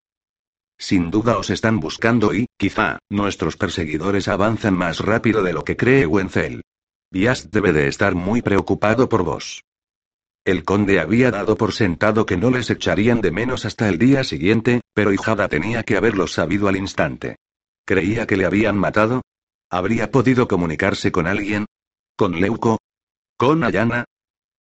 Sin 0.79 1.11
duda 1.11 1.39
os 1.39 1.51
están 1.51 1.81
buscando 1.81 2.33
y, 2.35 2.47
quizá, 2.57 2.99
nuestros 3.11 3.57
perseguidores 3.57 4.29
avanzan 4.29 4.75
más 4.75 5.01
rápido 5.01 5.43
de 5.43 5.53
lo 5.53 5.65
que 5.65 5.77
cree 5.77 6.07
Wenzel. 6.07 6.63
Biast 7.11 7.47
debe 7.53 7.73
de 7.73 7.89
estar 7.89 8.15
muy 8.15 8.43
preocupado 8.43 9.09
por 9.09 9.25
vos. 9.25 9.65
El 10.45 10.65
conde 10.65 11.01
había 11.01 11.31
dado 11.31 11.57
por 11.57 11.73
sentado 11.73 12.25
que 12.25 12.37
no 12.37 12.51
les 12.51 12.71
echarían 12.71 13.21
de 13.21 13.31
menos 13.31 13.67
hasta 13.67 13.89
el 13.89 13.99
día 13.99 14.25
siguiente, 14.25 14.81
pero 14.95 15.13
Hijada 15.13 15.49
tenía 15.49 15.83
que 15.83 15.97
haberlo 15.97 16.27
sabido 16.27 16.69
al 16.69 16.77
instante. 16.77 17.37
¿Creía 17.85 18.27
que 18.27 18.37
le 18.37 18.47
habían 18.47 18.79
matado? 18.79 19.23
¿Habría 19.71 20.11
podido 20.11 20.49
comunicarse 20.49 21.13
con 21.13 21.27
alguien? 21.27 21.67
¿Con 22.17 22.41
Leuco? 22.41 22.79
¿Con 23.37 23.65
Ayana? 23.65 24.05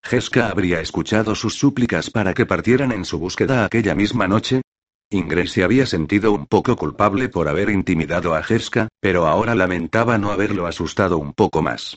¿Jeska 0.02 0.48
habría 0.48 0.80
escuchado 0.80 1.34
sus 1.34 1.54
súplicas 1.54 2.10
para 2.10 2.34
que 2.34 2.46
partieran 2.46 2.92
en 2.92 3.04
su 3.04 3.18
búsqueda 3.18 3.64
aquella 3.64 3.94
misma 3.94 4.28
noche? 4.28 4.62
Ingrid 5.10 5.46
se 5.46 5.64
había 5.64 5.86
sentido 5.86 6.32
un 6.32 6.46
poco 6.46 6.76
culpable 6.76 7.28
por 7.28 7.48
haber 7.48 7.70
intimidado 7.70 8.34
a 8.34 8.42
Jeska, 8.42 8.88
pero 9.00 9.26
ahora 9.26 9.54
lamentaba 9.54 10.18
no 10.18 10.30
haberlo 10.30 10.66
asustado 10.66 11.18
un 11.18 11.32
poco 11.32 11.62
más. 11.62 11.96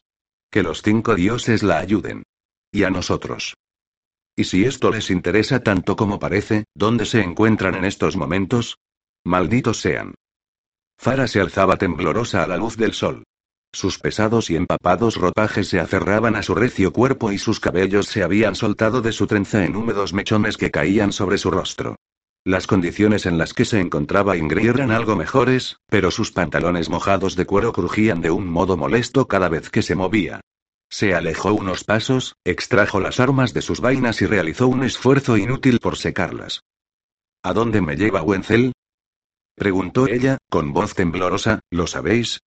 Que 0.49 0.63
los 0.63 0.81
cinco 0.81 1.15
dioses 1.15 1.63
la 1.63 1.79
ayuden. 1.79 2.23
Y 2.71 2.83
a 2.83 2.89
nosotros. 2.89 3.55
¿Y 4.35 4.45
si 4.45 4.63
esto 4.63 4.91
les 4.91 5.11
interesa 5.11 5.61
tanto 5.61 5.95
como 5.95 6.19
parece, 6.19 6.63
dónde 6.73 7.05
se 7.05 7.21
encuentran 7.21 7.75
en 7.75 7.83
estos 7.83 8.15
momentos? 8.15 8.77
Malditos 9.25 9.81
sean. 9.81 10.15
Fara 10.97 11.27
se 11.27 11.41
alzaba 11.41 11.77
temblorosa 11.77 12.43
a 12.43 12.47
la 12.47 12.57
luz 12.57 12.77
del 12.77 12.93
sol. 12.93 13.23
Sus 13.73 13.99
pesados 13.99 14.49
y 14.49 14.57
empapados 14.57 15.15
ropajes 15.15 15.69
se 15.69 15.79
aferraban 15.79 16.35
a 16.35 16.43
su 16.43 16.55
recio 16.55 16.91
cuerpo 16.91 17.31
y 17.31 17.37
sus 17.37 17.59
cabellos 17.59 18.07
se 18.07 18.21
habían 18.21 18.55
soltado 18.55 19.01
de 19.01 19.13
su 19.13 19.27
trenza 19.27 19.63
en 19.63 19.75
húmedos 19.75 20.13
mechones 20.13 20.57
que 20.57 20.71
caían 20.71 21.13
sobre 21.13 21.37
su 21.37 21.51
rostro. 21.51 21.95
Las 22.43 22.67
condiciones 22.67 23.25
en 23.25 23.37
las 23.37 23.53
que 23.53 23.65
se 23.65 23.79
encontraba 23.79 24.35
Ingrid 24.35 24.69
eran 24.69 24.91
algo 24.91 25.15
mejores, 25.15 25.77
pero 25.87 26.11
sus 26.11 26.31
pantalones 26.31 26.89
mojados 26.89 27.35
de 27.35 27.45
cuero 27.45 27.71
crujían 27.71 28.19
de 28.19 28.31
un 28.31 28.47
modo 28.47 28.77
molesto 28.77 29.27
cada 29.27 29.47
vez 29.47 29.69
que 29.69 29.83
se 29.83 29.95
movía. 29.95 30.41
Se 30.89 31.13
alejó 31.13 31.53
unos 31.53 31.85
pasos, 31.85 32.35
extrajo 32.43 32.99
las 32.99 33.19
armas 33.21 33.53
de 33.53 33.61
sus 33.61 33.79
vainas 33.79 34.21
y 34.21 34.25
realizó 34.25 34.67
un 34.67 34.83
esfuerzo 34.83 35.37
inútil 35.37 35.79
por 35.79 35.97
secarlas. 35.97 36.63
¿A 37.43 37.53
dónde 37.53 37.79
me 37.79 37.95
lleva 37.95 38.21
Wenzel? 38.21 38.73
preguntó 39.55 40.07
ella, 40.07 40.37
con 40.49 40.73
voz 40.73 40.95
temblorosa, 40.95 41.61
¿lo 41.69 41.87
sabéis? 41.87 42.41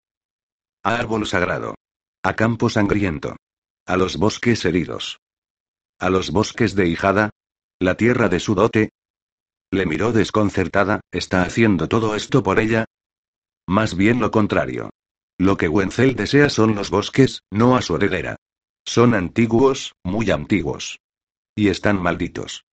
Árbol 0.87 1.27
sagrado. 1.27 1.77
A 2.23 2.35
campo 2.35 2.69
sangriento. 2.69 3.37
A 3.87 3.97
los 3.97 4.19
bosques 4.19 4.67
heridos. 4.67 5.19
A 5.99 6.11
los 6.11 6.31
bosques 6.31 6.75
de 6.75 6.89
Hijada. 6.89 7.31
La 7.81 7.97
tierra 7.97 8.29
de 8.29 8.39
su 8.39 8.55
dote. 8.55 8.91
Le 9.71 9.87
miró 9.87 10.13
desconcertada, 10.13 11.01
¿está 11.11 11.43
haciendo 11.43 11.89
todo 11.89 12.15
esto 12.15 12.43
por 12.43 12.61
ella? 12.61 12.85
Más 13.67 13.97
bien 13.97 14.21
lo 14.21 14.31
contrario. 14.31 14.91
Lo 15.39 15.57
que 15.57 15.69
Wenzel 15.69 16.17
desea 16.17 16.51
son 16.51 16.75
los 16.75 16.91
bosques, 16.91 17.41
no 17.51 17.77
a 17.77 17.83
su 17.83 17.97
heredera. 17.97 18.37
Son 18.85 19.15
antiguos, 19.15 19.95
muy 20.05 20.31
antiguos. 20.31 21.01
Y 21.57 21.69
están 21.69 22.01
malditos. 22.03 22.67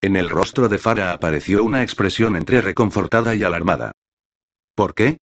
En 0.00 0.14
el 0.14 0.30
rostro 0.30 0.68
de 0.68 0.78
Fara 0.78 1.12
apareció 1.12 1.64
una 1.64 1.82
expresión 1.82 2.36
entre 2.36 2.60
reconfortada 2.60 3.34
y 3.34 3.42
alarmada. 3.42 3.90
¿Por 4.76 4.94
qué? 4.94 5.18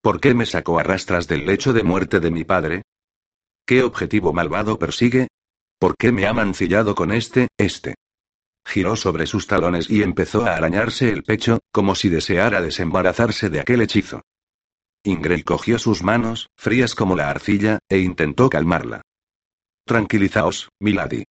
¿Por 0.00 0.20
qué 0.20 0.34
me 0.34 0.46
sacó 0.46 0.78
a 0.78 0.82
rastras 0.82 1.26
del 1.26 1.44
lecho 1.44 1.72
de 1.72 1.82
muerte 1.82 2.20
de 2.20 2.30
mi 2.30 2.44
padre? 2.44 2.82
¿Qué 3.66 3.82
objetivo 3.82 4.32
malvado 4.32 4.78
persigue? 4.78 5.28
¿Por 5.78 5.96
qué 5.96 6.12
me 6.12 6.26
ha 6.26 6.32
mancillado 6.32 6.94
con 6.94 7.12
este, 7.12 7.48
este? 7.58 7.94
Giró 8.64 8.96
sobre 8.96 9.26
sus 9.26 9.46
talones 9.46 9.90
y 9.90 10.02
empezó 10.02 10.44
a 10.44 10.54
arañarse 10.54 11.10
el 11.10 11.22
pecho, 11.22 11.58
como 11.72 11.94
si 11.94 12.08
deseara 12.08 12.60
desembarazarse 12.60 13.50
de 13.50 13.60
aquel 13.60 13.80
hechizo. 13.80 14.22
Ingrid 15.04 15.44
cogió 15.44 15.78
sus 15.78 16.02
manos, 16.02 16.48
frías 16.56 16.94
como 16.94 17.16
la 17.16 17.30
arcilla, 17.30 17.78
e 17.88 17.98
intentó 17.98 18.50
calmarla. 18.50 19.02
Tranquilizaos, 19.84 20.68
Milady. 20.80 21.24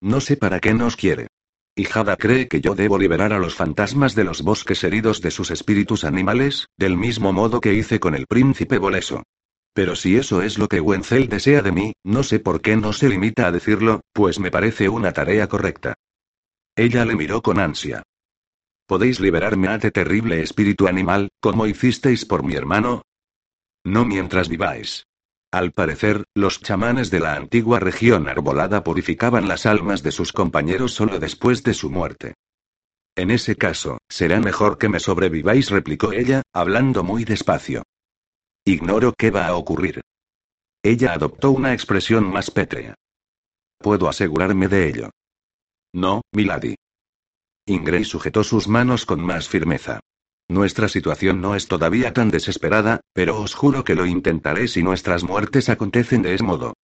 No 0.00 0.20
sé 0.20 0.36
para 0.36 0.60
qué 0.60 0.72
nos 0.74 0.96
quiere. 0.96 1.28
Hijada 1.78 2.16
cree 2.16 2.48
que 2.48 2.60
yo 2.60 2.74
debo 2.74 2.98
liberar 2.98 3.32
a 3.32 3.38
los 3.38 3.54
fantasmas 3.54 4.16
de 4.16 4.24
los 4.24 4.42
bosques 4.42 4.82
heridos 4.82 5.20
de 5.20 5.30
sus 5.30 5.52
espíritus 5.52 6.02
animales, 6.02 6.66
del 6.76 6.96
mismo 6.96 7.32
modo 7.32 7.60
que 7.60 7.72
hice 7.72 8.00
con 8.00 8.16
el 8.16 8.26
príncipe 8.26 8.78
Boleso. 8.78 9.22
Pero 9.74 9.94
si 9.94 10.16
eso 10.16 10.42
es 10.42 10.58
lo 10.58 10.66
que 10.66 10.80
Wenzel 10.80 11.28
desea 11.28 11.62
de 11.62 11.70
mí, 11.70 11.92
no 12.02 12.24
sé 12.24 12.40
por 12.40 12.62
qué 12.62 12.76
no 12.76 12.92
se 12.92 13.08
limita 13.08 13.46
a 13.46 13.52
decirlo, 13.52 14.00
pues 14.12 14.40
me 14.40 14.50
parece 14.50 14.88
una 14.88 15.12
tarea 15.12 15.46
correcta. 15.46 15.94
Ella 16.74 17.04
le 17.04 17.14
miró 17.14 17.42
con 17.42 17.60
ansia. 17.60 18.02
¿Podéis 18.86 19.20
liberarme 19.20 19.68
a 19.68 19.76
este 19.76 19.92
terrible 19.92 20.42
espíritu 20.42 20.88
animal, 20.88 21.28
como 21.38 21.64
hicisteis 21.64 22.24
por 22.24 22.42
mi 22.42 22.56
hermano? 22.56 23.02
No 23.84 24.04
mientras 24.04 24.48
viváis. 24.48 25.04
Al 25.50 25.72
parecer, 25.72 26.24
los 26.34 26.60
chamanes 26.60 27.10
de 27.10 27.20
la 27.20 27.34
antigua 27.34 27.80
región 27.80 28.28
arbolada 28.28 28.84
purificaban 28.84 29.48
las 29.48 29.64
almas 29.64 30.02
de 30.02 30.12
sus 30.12 30.32
compañeros 30.32 30.92
solo 30.92 31.18
después 31.18 31.62
de 31.62 31.72
su 31.72 31.88
muerte. 31.88 32.34
En 33.16 33.30
ese 33.30 33.56
caso, 33.56 33.98
será 34.08 34.40
mejor 34.40 34.76
que 34.76 34.90
me 34.90 35.00
sobreviváis, 35.00 35.70
replicó 35.70 36.12
ella, 36.12 36.42
hablando 36.52 37.02
muy 37.02 37.24
despacio. 37.24 37.82
Ignoro 38.64 39.14
qué 39.16 39.30
va 39.30 39.46
a 39.46 39.56
ocurrir. 39.56 40.02
Ella 40.82 41.14
adoptó 41.14 41.50
una 41.50 41.72
expresión 41.72 42.30
más 42.30 42.50
pétrea. 42.50 42.94
Puedo 43.78 44.08
asegurarme 44.08 44.68
de 44.68 44.88
ello. 44.88 45.10
No, 45.94 46.20
Milady. 46.32 46.74
Ingray 47.66 48.04
sujetó 48.04 48.44
sus 48.44 48.68
manos 48.68 49.06
con 49.06 49.20
más 49.20 49.48
firmeza. 49.48 50.00
Nuestra 50.50 50.88
situación 50.88 51.42
no 51.42 51.54
es 51.54 51.68
todavía 51.68 52.14
tan 52.14 52.30
desesperada, 52.30 53.00
pero 53.12 53.38
os 53.38 53.54
juro 53.54 53.84
que 53.84 53.94
lo 53.94 54.06
intentaré 54.06 54.66
si 54.66 54.82
nuestras 54.82 55.22
muertes 55.22 55.68
acontecen 55.68 56.22
de 56.22 56.34
ese 56.34 56.44
modo. 56.44 56.74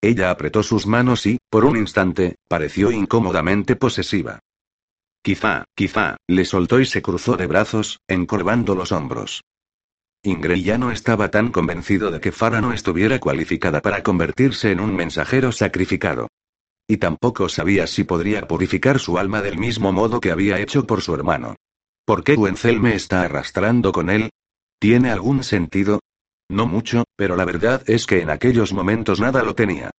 Ella 0.00 0.30
apretó 0.30 0.62
sus 0.62 0.86
manos 0.86 1.26
y, 1.26 1.38
por 1.50 1.64
un 1.64 1.76
instante, 1.76 2.36
pareció 2.46 2.92
incómodamente 2.92 3.74
posesiva. 3.74 4.38
Quizá, 5.22 5.64
quizá, 5.74 6.18
le 6.28 6.44
soltó 6.44 6.78
y 6.78 6.86
se 6.86 7.02
cruzó 7.02 7.36
de 7.36 7.46
brazos, 7.46 7.98
encorvando 8.06 8.74
los 8.74 8.92
hombros. 8.92 9.42
Ingrid 10.22 10.64
ya 10.64 10.78
no 10.78 10.90
estaba 10.90 11.30
tan 11.30 11.50
convencido 11.50 12.10
de 12.10 12.20
que 12.20 12.32
Farah 12.32 12.60
no 12.60 12.72
estuviera 12.72 13.18
cualificada 13.18 13.80
para 13.80 14.02
convertirse 14.02 14.70
en 14.70 14.80
un 14.80 14.94
mensajero 14.94 15.50
sacrificado. 15.50 16.28
Y 16.86 16.98
tampoco 16.98 17.48
sabía 17.48 17.86
si 17.86 18.04
podría 18.04 18.46
purificar 18.46 19.00
su 19.00 19.18
alma 19.18 19.42
del 19.42 19.58
mismo 19.58 19.92
modo 19.92 20.20
que 20.20 20.30
había 20.30 20.60
hecho 20.60 20.86
por 20.86 21.00
su 21.00 21.14
hermano. 21.14 21.56
¿Por 22.06 22.22
qué 22.22 22.34
Wenzel 22.34 22.80
me 22.80 22.94
está 22.94 23.22
arrastrando 23.22 23.90
con 23.90 24.10
él? 24.10 24.30
¿Tiene 24.78 25.10
algún 25.10 25.42
sentido? 25.42 26.00
No 26.50 26.66
mucho, 26.66 27.04
pero 27.16 27.34
la 27.34 27.46
verdad 27.46 27.82
es 27.86 28.06
que 28.06 28.20
en 28.20 28.28
aquellos 28.28 28.74
momentos 28.74 29.20
nada 29.20 29.42
lo 29.42 29.54
tenía. 29.54 29.90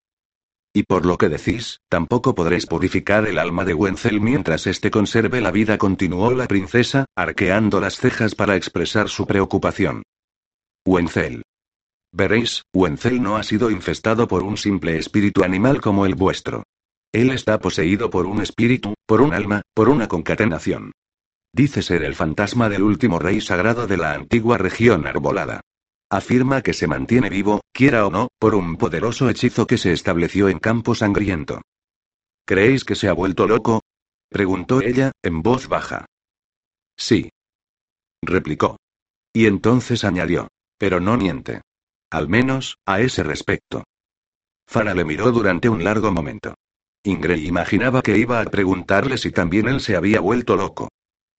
Y 0.72 0.84
por 0.84 1.06
lo 1.06 1.18
que 1.18 1.30
decís, 1.30 1.80
tampoco 1.90 2.36
podréis 2.36 2.68
purificar 2.68 3.28
el 3.28 3.40
alma 3.40 3.66
de 3.66 3.74
Wenzel 3.74 4.22
mientras 4.22 4.68
éste 4.68 4.92
conserve 4.92 5.42
la 5.42 5.50
vida, 5.50 5.80
continuó 5.80 6.32
la 6.32 6.48
princesa, 6.48 7.06
arqueando 7.16 7.80
las 7.80 7.96
cejas 7.96 8.36
para 8.36 8.56
expresar 8.56 9.10
su 9.10 9.26
preocupación. 9.26 10.04
Wenzel. 10.86 11.42
Veréis, 12.12 12.62
Wenzel 12.72 13.20
no 13.24 13.38
ha 13.38 13.42
sido 13.44 13.72
infestado 13.72 14.28
por 14.28 14.44
un 14.44 14.58
simple 14.58 15.00
espíritu 15.00 15.44
animal 15.44 15.82
como 15.82 16.06
el 16.06 16.14
vuestro. 16.14 16.64
Él 17.12 17.32
está 17.32 17.58
poseído 17.60 18.12
por 18.12 18.28
un 18.28 18.42
espíritu, 18.42 18.94
por 19.08 19.22
un 19.22 19.34
alma, 19.34 19.64
por 19.74 19.90
una 19.90 20.08
concatenación. 20.08 20.92
Dice 21.56 21.82
ser 21.82 22.04
el 22.04 22.16
fantasma 22.16 22.68
del 22.68 22.84
último 22.84 23.18
rey 23.18 23.40
sagrado 23.40 23.88
de 23.88 23.96
la 23.96 24.12
antigua 24.12 24.58
región 24.58 25.08
arbolada. 25.08 25.62
Afirma 26.10 26.62
que 26.62 26.74
se 26.74 26.86
mantiene 26.86 27.30
vivo, 27.30 27.62
quiera 27.72 28.06
o 28.06 28.12
no, 28.12 28.28
por 28.40 28.56
un 28.56 28.76
poderoso 28.76 29.30
hechizo 29.30 29.66
que 29.66 29.78
se 29.78 29.94
estableció 29.94 30.50
en 30.50 30.60
Campo 30.60 30.96
Sangriento. 30.96 31.62
¿Creéis 32.46 32.84
que 32.84 32.96
se 32.96 33.08
ha 33.08 33.14
vuelto 33.14 33.48
loco? 33.48 33.80
preguntó 34.28 34.82
ella, 34.82 35.14
en 35.24 35.42
voz 35.42 35.70
baja. 35.70 36.06
Sí. 36.98 37.30
replicó. 38.22 38.76
Y 39.32 39.46
entonces 39.46 40.04
añadió. 40.04 40.50
Pero 40.78 41.00
no 41.00 41.16
miente. 41.16 41.62
Al 42.10 42.28
menos, 42.28 42.80
a 42.86 43.00
ese 43.00 43.24
respecto. 43.24 43.86
Fara 44.68 44.94
le 44.94 45.06
miró 45.06 45.32
durante 45.32 45.70
un 45.70 45.86
largo 45.86 46.12
momento. 46.12 46.56
Ingrid 47.04 47.46
imaginaba 47.46 48.02
que 48.02 48.18
iba 48.18 48.42
a 48.42 48.46
preguntarle 48.46 49.18
si 49.18 49.32
también 49.32 49.70
él 49.70 49.80
se 49.80 49.96
había 49.96 50.20
vuelto 50.20 50.58
loco. 50.58 50.90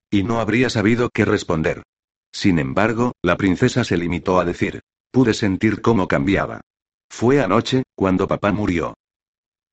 Y 0.09 0.23
no 0.23 0.39
habría 0.39 0.69
sabido 0.69 1.09
qué 1.09 1.25
responder. 1.25 1.83
Sin 2.31 2.59
embargo, 2.59 3.13
la 3.21 3.35
princesa 3.35 3.83
se 3.83 3.97
limitó 3.97 4.39
a 4.39 4.45
decir. 4.45 4.81
Pude 5.11 5.33
sentir 5.33 5.81
cómo 5.81 6.07
cambiaba. 6.07 6.61
Fue 7.09 7.41
anoche, 7.41 7.83
cuando 7.95 8.27
papá 8.27 8.51
murió. 8.51 8.93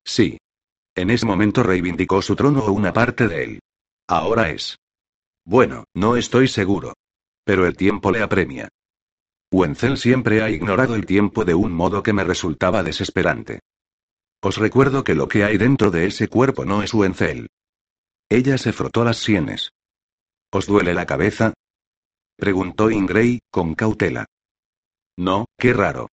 Sí. 0.03 0.37
En 0.95 1.09
ese 1.09 1.25
momento 1.25 1.61
reivindicó 1.61 2.21
su 2.21 2.35
trono 2.35 2.61
o 2.61 2.71
una 2.71 2.93
parte 2.93 3.27
de 3.27 3.43
él. 3.43 3.59
Ahora 4.07 4.49
es. 4.49 4.77
Bueno, 5.45 5.83
no 5.93 6.15
estoy 6.15 6.47
seguro. 6.47 6.93
Pero 7.43 7.67
el 7.67 7.75
tiempo 7.75 8.11
le 8.11 8.21
apremia. 8.21 8.69
Wenzel 9.51 9.97
siempre 9.97 10.41
ha 10.41 10.49
ignorado 10.49 10.95
el 10.95 11.05
tiempo 11.05 11.45
de 11.45 11.53
un 11.53 11.71
modo 11.71 12.01
que 12.01 12.13
me 12.13 12.23
resultaba 12.23 12.81
desesperante. 12.83 13.59
Os 14.41 14.57
recuerdo 14.57 15.03
que 15.03 15.15
lo 15.15 15.27
que 15.27 15.43
hay 15.43 15.57
dentro 15.57 15.91
de 15.91 16.07
ese 16.07 16.27
cuerpo 16.27 16.65
no 16.65 16.81
es 16.81 16.93
Wenzel. 16.93 17.47
Ella 18.29 18.57
se 18.57 18.73
frotó 18.73 19.03
las 19.03 19.17
sienes. 19.17 19.71
¿Os 20.51 20.65
duele 20.65 20.93
la 20.93 21.05
cabeza? 21.05 21.53
Preguntó 22.37 22.91
Ingray, 22.91 23.39
con 23.49 23.75
cautela. 23.75 24.25
No, 25.17 25.45
qué 25.57 25.73
raro. 25.73 26.09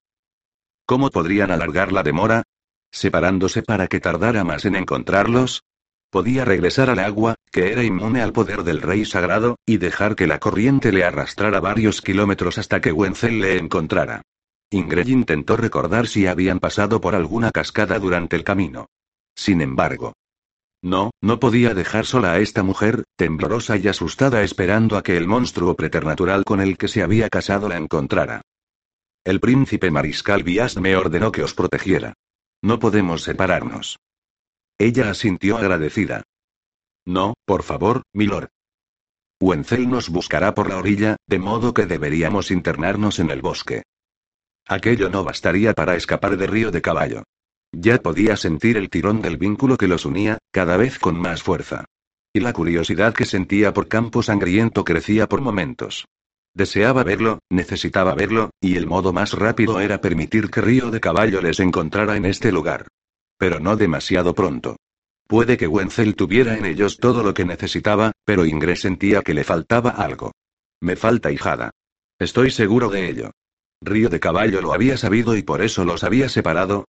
¿Cómo 0.86 1.10
podrían 1.10 1.52
alargar 1.52 1.92
la 1.92 2.04
demora? 2.04 2.44
¿Separándose 2.92 3.64
para 3.64 3.88
que 3.88 4.00
tardara 4.00 4.44
más 4.44 4.66
en 4.66 4.76
encontrarlos? 4.76 5.64
Podía 6.10 6.44
regresar 6.44 6.90
al 6.90 7.00
agua, 7.00 7.36
que 7.52 7.72
era 7.72 7.84
inmune 7.84 8.22
al 8.22 8.34
poder 8.34 8.64
del 8.64 8.82
rey 8.82 9.06
sagrado, 9.06 9.58
y 9.66 9.78
dejar 9.78 10.16
que 10.16 10.28
la 10.28 10.40
corriente 10.40 10.92
le 10.92 11.06
arrastrara 11.06 11.62
varios 11.62 12.02
kilómetros 12.02 12.58
hasta 12.58 12.82
que 12.82 12.92
Wenzel 12.92 13.40
le 13.40 13.58
encontrara. 13.58 14.22
Ingrid 14.70 15.08
intentó 15.08 15.56
recordar 15.56 16.08
si 16.08 16.28
habían 16.28 16.60
pasado 16.60 17.00
por 17.00 17.16
alguna 17.16 17.52
cascada 17.52 17.98
durante 17.98 18.36
el 18.36 18.44
camino. 18.44 18.88
Sin 19.36 19.62
embargo, 19.62 20.14
no, 20.82 21.12
no 21.22 21.40
podía 21.40 21.74
dejar 21.74 22.06
sola 22.06 22.34
a 22.34 22.40
esta 22.40 22.64
mujer, 22.64 23.04
temblorosa 23.16 23.78
y 23.78 23.88
asustada 23.88 24.44
esperando 24.44 24.98
a 24.98 25.04
que 25.04 25.16
el 25.16 25.28
monstruo 25.28 25.76
preternatural 25.76 26.44
con 26.44 26.60
el 26.60 26.78
que 26.78 26.88
se 26.88 27.04
había 27.04 27.30
casado 27.30 27.70
la 27.70 27.78
encontrara. 27.78 28.42
El 29.24 29.40
príncipe 29.40 29.92
mariscal 29.92 30.44
Bias 30.44 30.78
me 30.78 30.96
ordenó 30.96 31.32
que 31.32 31.44
os 31.44 31.54
protegiera. 31.54 32.14
No 32.64 32.80
podemos 32.80 33.22
separarnos. 33.22 34.00
Ella 34.80 35.12
asintió 35.12 35.58
agradecida. 35.58 36.24
No, 37.06 37.36
por 37.46 37.62
favor, 37.62 38.02
milord. 38.14 38.50
Wenzel 39.40 39.90
nos 39.90 40.10
buscará 40.10 40.54
por 40.56 40.70
la 40.70 40.78
orilla, 40.78 41.18
de 41.28 41.40
modo 41.40 41.74
que 41.74 41.86
deberíamos 41.86 42.50
internarnos 42.52 43.20
en 43.20 43.30
el 43.30 43.42
bosque. 43.42 43.84
Aquello 44.68 45.10
no 45.10 45.24
bastaría 45.24 45.74
para 45.74 45.96
escapar 45.96 46.38
de 46.38 46.48
Río 46.48 46.72
de 46.72 46.82
Caballo. 46.82 47.24
Ya 47.72 47.98
podía 48.00 48.36
sentir 48.36 48.78
el 48.78 48.90
tirón 48.90 49.22
del 49.22 49.38
vínculo 49.38 49.78
que 49.78 49.88
los 49.88 50.06
unía, 50.06 50.38
cada 50.52 50.78
vez 50.78 51.00
con 51.00 51.20
más 51.20 51.42
fuerza. 51.42 51.86
Y 52.34 52.40
la 52.40 52.54
curiosidad 52.54 53.14
que 53.14 53.26
sentía 53.26 53.74
por 53.74 53.88
Campo 53.88 54.24
Sangriento 54.24 54.84
crecía 54.84 55.28
por 55.28 55.42
momentos. 55.42 56.06
Deseaba 56.54 57.04
verlo, 57.04 57.40
necesitaba 57.50 58.14
verlo, 58.14 58.52
y 58.60 58.76
el 58.76 58.86
modo 58.86 59.14
más 59.14 59.34
rápido 59.34 59.80
era 59.80 60.02
permitir 60.02 60.50
que 60.50 60.62
Río 60.62 60.92
de 60.92 61.00
Caballo 61.00 61.42
les 61.42 61.60
encontrara 61.62 62.18
en 62.18 62.26
este 62.26 62.52
lugar. 62.52 62.88
Pero 63.38 63.60
no 63.60 63.78
demasiado 63.78 64.36
pronto. 64.36 64.76
Puede 65.28 65.56
que 65.56 65.68
Wenzel 65.68 66.16
tuviera 66.16 66.58
en 66.58 66.66
ellos 66.66 66.98
todo 66.98 67.24
lo 67.24 67.34
que 67.34 67.46
necesitaba, 67.46 68.12
pero 68.26 68.46
Ingres 68.46 68.82
sentía 68.82 69.22
que 69.22 69.34
le 69.34 69.46
faltaba 69.46 69.92
algo. 69.92 70.34
Me 70.82 70.98
falta 70.98 71.32
hijada. 71.32 71.72
Estoy 72.20 72.52
seguro 72.52 72.90
de 72.90 73.10
ello. 73.10 73.32
Río 73.82 74.10
de 74.10 74.20
Caballo 74.20 74.62
lo 74.62 74.74
había 74.74 74.98
sabido 74.98 75.38
y 75.38 75.44
por 75.44 75.62
eso 75.62 75.86
los 75.86 76.04
había 76.04 76.28
separado. 76.28 76.86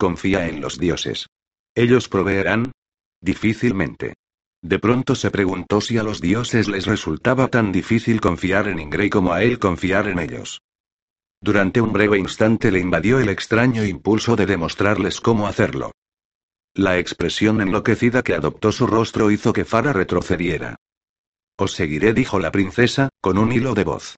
Confía 0.00 0.48
en 0.48 0.62
los 0.62 0.78
dioses. 0.78 1.26
¿Ellos 1.74 2.08
proveerán? 2.08 2.72
Difícilmente. 3.20 4.14
De 4.62 4.78
pronto 4.78 5.14
se 5.14 5.30
preguntó 5.30 5.82
si 5.82 5.98
a 5.98 6.02
los 6.02 6.22
dioses 6.22 6.68
les 6.68 6.86
resultaba 6.86 7.48
tan 7.48 7.70
difícil 7.70 8.18
confiar 8.18 8.68
en 8.68 8.78
Ingray 8.78 9.10
como 9.10 9.34
a 9.34 9.42
él 9.42 9.58
confiar 9.58 10.08
en 10.08 10.18
ellos. 10.18 10.62
Durante 11.42 11.82
un 11.82 11.92
breve 11.92 12.18
instante 12.18 12.70
le 12.70 12.80
invadió 12.80 13.20
el 13.20 13.28
extraño 13.28 13.84
impulso 13.84 14.36
de 14.36 14.46
demostrarles 14.46 15.20
cómo 15.20 15.46
hacerlo. 15.46 15.92
La 16.72 16.98
expresión 16.98 17.60
enloquecida 17.60 18.22
que 18.22 18.32
adoptó 18.32 18.72
su 18.72 18.86
rostro 18.86 19.30
hizo 19.30 19.52
que 19.52 19.66
Fara 19.66 19.92
retrocediera. 19.92 20.76
Os 21.58 21.72
seguiré, 21.72 22.14
dijo 22.14 22.38
la 22.38 22.50
princesa, 22.50 23.10
con 23.20 23.36
un 23.36 23.52
hilo 23.52 23.74
de 23.74 23.84
voz. 23.84 24.16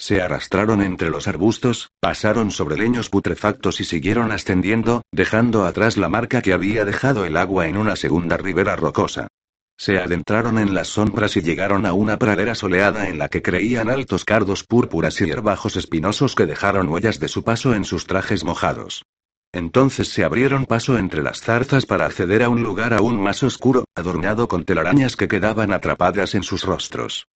Se 0.00 0.22
arrastraron 0.22 0.80
entre 0.80 1.10
los 1.10 1.28
arbustos, 1.28 1.90
pasaron 2.00 2.50
sobre 2.52 2.78
leños 2.78 3.10
putrefactos 3.10 3.82
y 3.82 3.84
siguieron 3.84 4.32
ascendiendo, 4.32 5.02
dejando 5.12 5.66
atrás 5.66 5.98
la 5.98 6.08
marca 6.08 6.40
que 6.40 6.54
había 6.54 6.86
dejado 6.86 7.26
el 7.26 7.36
agua 7.36 7.66
en 7.68 7.76
una 7.76 7.96
segunda 7.96 8.38
ribera 8.38 8.76
rocosa. 8.76 9.28
Se 9.76 9.98
adentraron 9.98 10.58
en 10.58 10.72
las 10.72 10.88
sombras 10.88 11.36
y 11.36 11.42
llegaron 11.42 11.84
a 11.84 11.92
una 11.92 12.18
pradera 12.18 12.54
soleada 12.54 13.10
en 13.10 13.18
la 13.18 13.28
que 13.28 13.42
creían 13.42 13.90
altos 13.90 14.24
cardos 14.24 14.64
púrpuras 14.64 15.20
y 15.20 15.28
herbajos 15.28 15.76
espinosos 15.76 16.34
que 16.34 16.46
dejaron 16.46 16.88
huellas 16.88 17.20
de 17.20 17.28
su 17.28 17.44
paso 17.44 17.74
en 17.74 17.84
sus 17.84 18.06
trajes 18.06 18.42
mojados. 18.42 19.04
Entonces 19.52 20.08
se 20.08 20.24
abrieron 20.24 20.64
paso 20.64 20.96
entre 20.96 21.22
las 21.22 21.42
zarzas 21.42 21.84
para 21.84 22.06
acceder 22.06 22.42
a 22.42 22.48
un 22.48 22.62
lugar 22.62 22.94
aún 22.94 23.20
más 23.20 23.42
oscuro, 23.42 23.84
adornado 23.94 24.48
con 24.48 24.64
telarañas 24.64 25.14
que 25.14 25.28
quedaban 25.28 25.74
atrapadas 25.74 26.34
en 26.34 26.42
sus 26.42 26.64
rostros. 26.64 27.26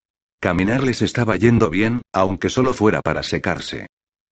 Caminar 0.44 0.82
les 0.82 1.00
estaba 1.00 1.36
yendo 1.36 1.70
bien, 1.70 2.02
aunque 2.12 2.50
solo 2.50 2.74
fuera 2.74 3.00
para 3.00 3.22
secarse. 3.22 3.86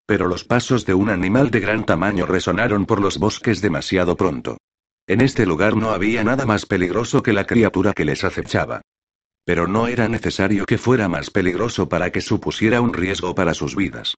Pero 0.04 0.28
los 0.28 0.44
pasos 0.44 0.84
de 0.84 0.92
un 0.92 1.08
animal 1.08 1.50
de 1.50 1.60
gran 1.60 1.86
tamaño 1.86 2.26
resonaron 2.26 2.84
por 2.84 3.00
los 3.00 3.16
bosques 3.16 3.62
demasiado 3.62 4.14
pronto. 4.14 4.58
En 5.06 5.22
este 5.22 5.46
lugar 5.46 5.74
no 5.74 5.88
había 5.88 6.22
nada 6.22 6.44
más 6.44 6.66
peligroso 6.66 7.22
que 7.22 7.32
la 7.32 7.46
criatura 7.46 7.94
que 7.94 8.04
les 8.04 8.24
acechaba. 8.24 8.82
Pero 9.46 9.66
no 9.66 9.86
era 9.86 10.06
necesario 10.06 10.66
que 10.66 10.76
fuera 10.76 11.08
más 11.08 11.30
peligroso 11.30 11.88
para 11.88 12.12
que 12.12 12.20
supusiera 12.20 12.82
un 12.82 12.92
riesgo 12.92 13.34
para 13.34 13.54
sus 13.54 13.74
vidas. 13.74 14.14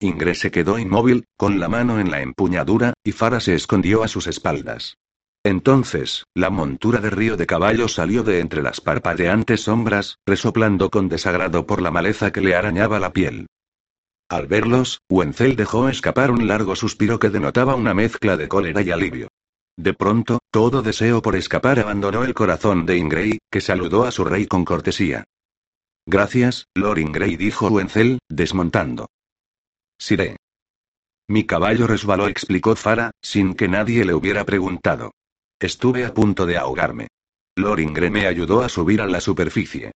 Ingres 0.00 0.40
se 0.40 0.50
quedó 0.50 0.78
inmóvil, 0.78 1.24
con 1.38 1.58
la 1.58 1.70
mano 1.70 1.98
en 1.98 2.10
la 2.10 2.20
empuñadura, 2.20 2.92
y 3.02 3.12
Fara 3.12 3.40
se 3.40 3.54
escondió 3.54 4.02
a 4.02 4.08
sus 4.08 4.26
espaldas. 4.26 4.98
Entonces, 5.44 6.24
la 6.34 6.50
montura 6.50 7.00
de 7.00 7.10
río 7.10 7.36
de 7.36 7.46
caballo 7.46 7.88
salió 7.88 8.22
de 8.22 8.40
entre 8.40 8.62
las 8.62 8.80
parpadeantes 8.80 9.62
sombras, 9.62 10.18
resoplando 10.26 10.90
con 10.90 11.08
desagrado 11.08 11.66
por 11.66 11.80
la 11.80 11.90
maleza 11.90 12.32
que 12.32 12.40
le 12.40 12.54
arañaba 12.54 12.98
la 12.98 13.12
piel. 13.12 13.46
Al 14.28 14.46
verlos, 14.46 15.00
Wenzel 15.08 15.56
dejó 15.56 15.88
escapar 15.88 16.30
un 16.30 16.46
largo 16.46 16.76
suspiro 16.76 17.18
que 17.18 17.30
denotaba 17.30 17.76
una 17.76 17.94
mezcla 17.94 18.36
de 18.36 18.48
cólera 18.48 18.82
y 18.82 18.90
alivio. 18.90 19.28
De 19.76 19.94
pronto, 19.94 20.40
todo 20.50 20.82
deseo 20.82 21.22
por 21.22 21.36
escapar 21.36 21.78
abandonó 21.78 22.24
el 22.24 22.34
corazón 22.34 22.84
de 22.84 22.98
Ingray, 22.98 23.38
que 23.50 23.60
saludó 23.60 24.04
a 24.04 24.10
su 24.10 24.24
rey 24.24 24.46
con 24.46 24.64
cortesía. 24.64 25.24
Gracias, 26.04 26.66
Lord 26.74 26.98
Ingray, 26.98 27.36
dijo 27.36 27.68
Wenzel, 27.68 28.18
desmontando. 28.28 29.08
Siré. 29.98 30.36
Mi 31.28 31.44
caballo 31.44 31.86
resbaló, 31.86 32.28
explicó 32.28 32.74
Fara, 32.76 33.12
sin 33.22 33.54
que 33.54 33.68
nadie 33.68 34.04
le 34.04 34.14
hubiera 34.14 34.44
preguntado. 34.44 35.12
Estuve 35.60 36.04
a 36.04 36.14
punto 36.14 36.46
de 36.46 36.56
ahogarme. 36.56 37.08
Lord 37.56 37.80
Ingray 37.80 38.10
me 38.10 38.26
ayudó 38.26 38.62
a 38.62 38.68
subir 38.68 39.00
a 39.00 39.06
la 39.06 39.20
superficie. 39.20 39.90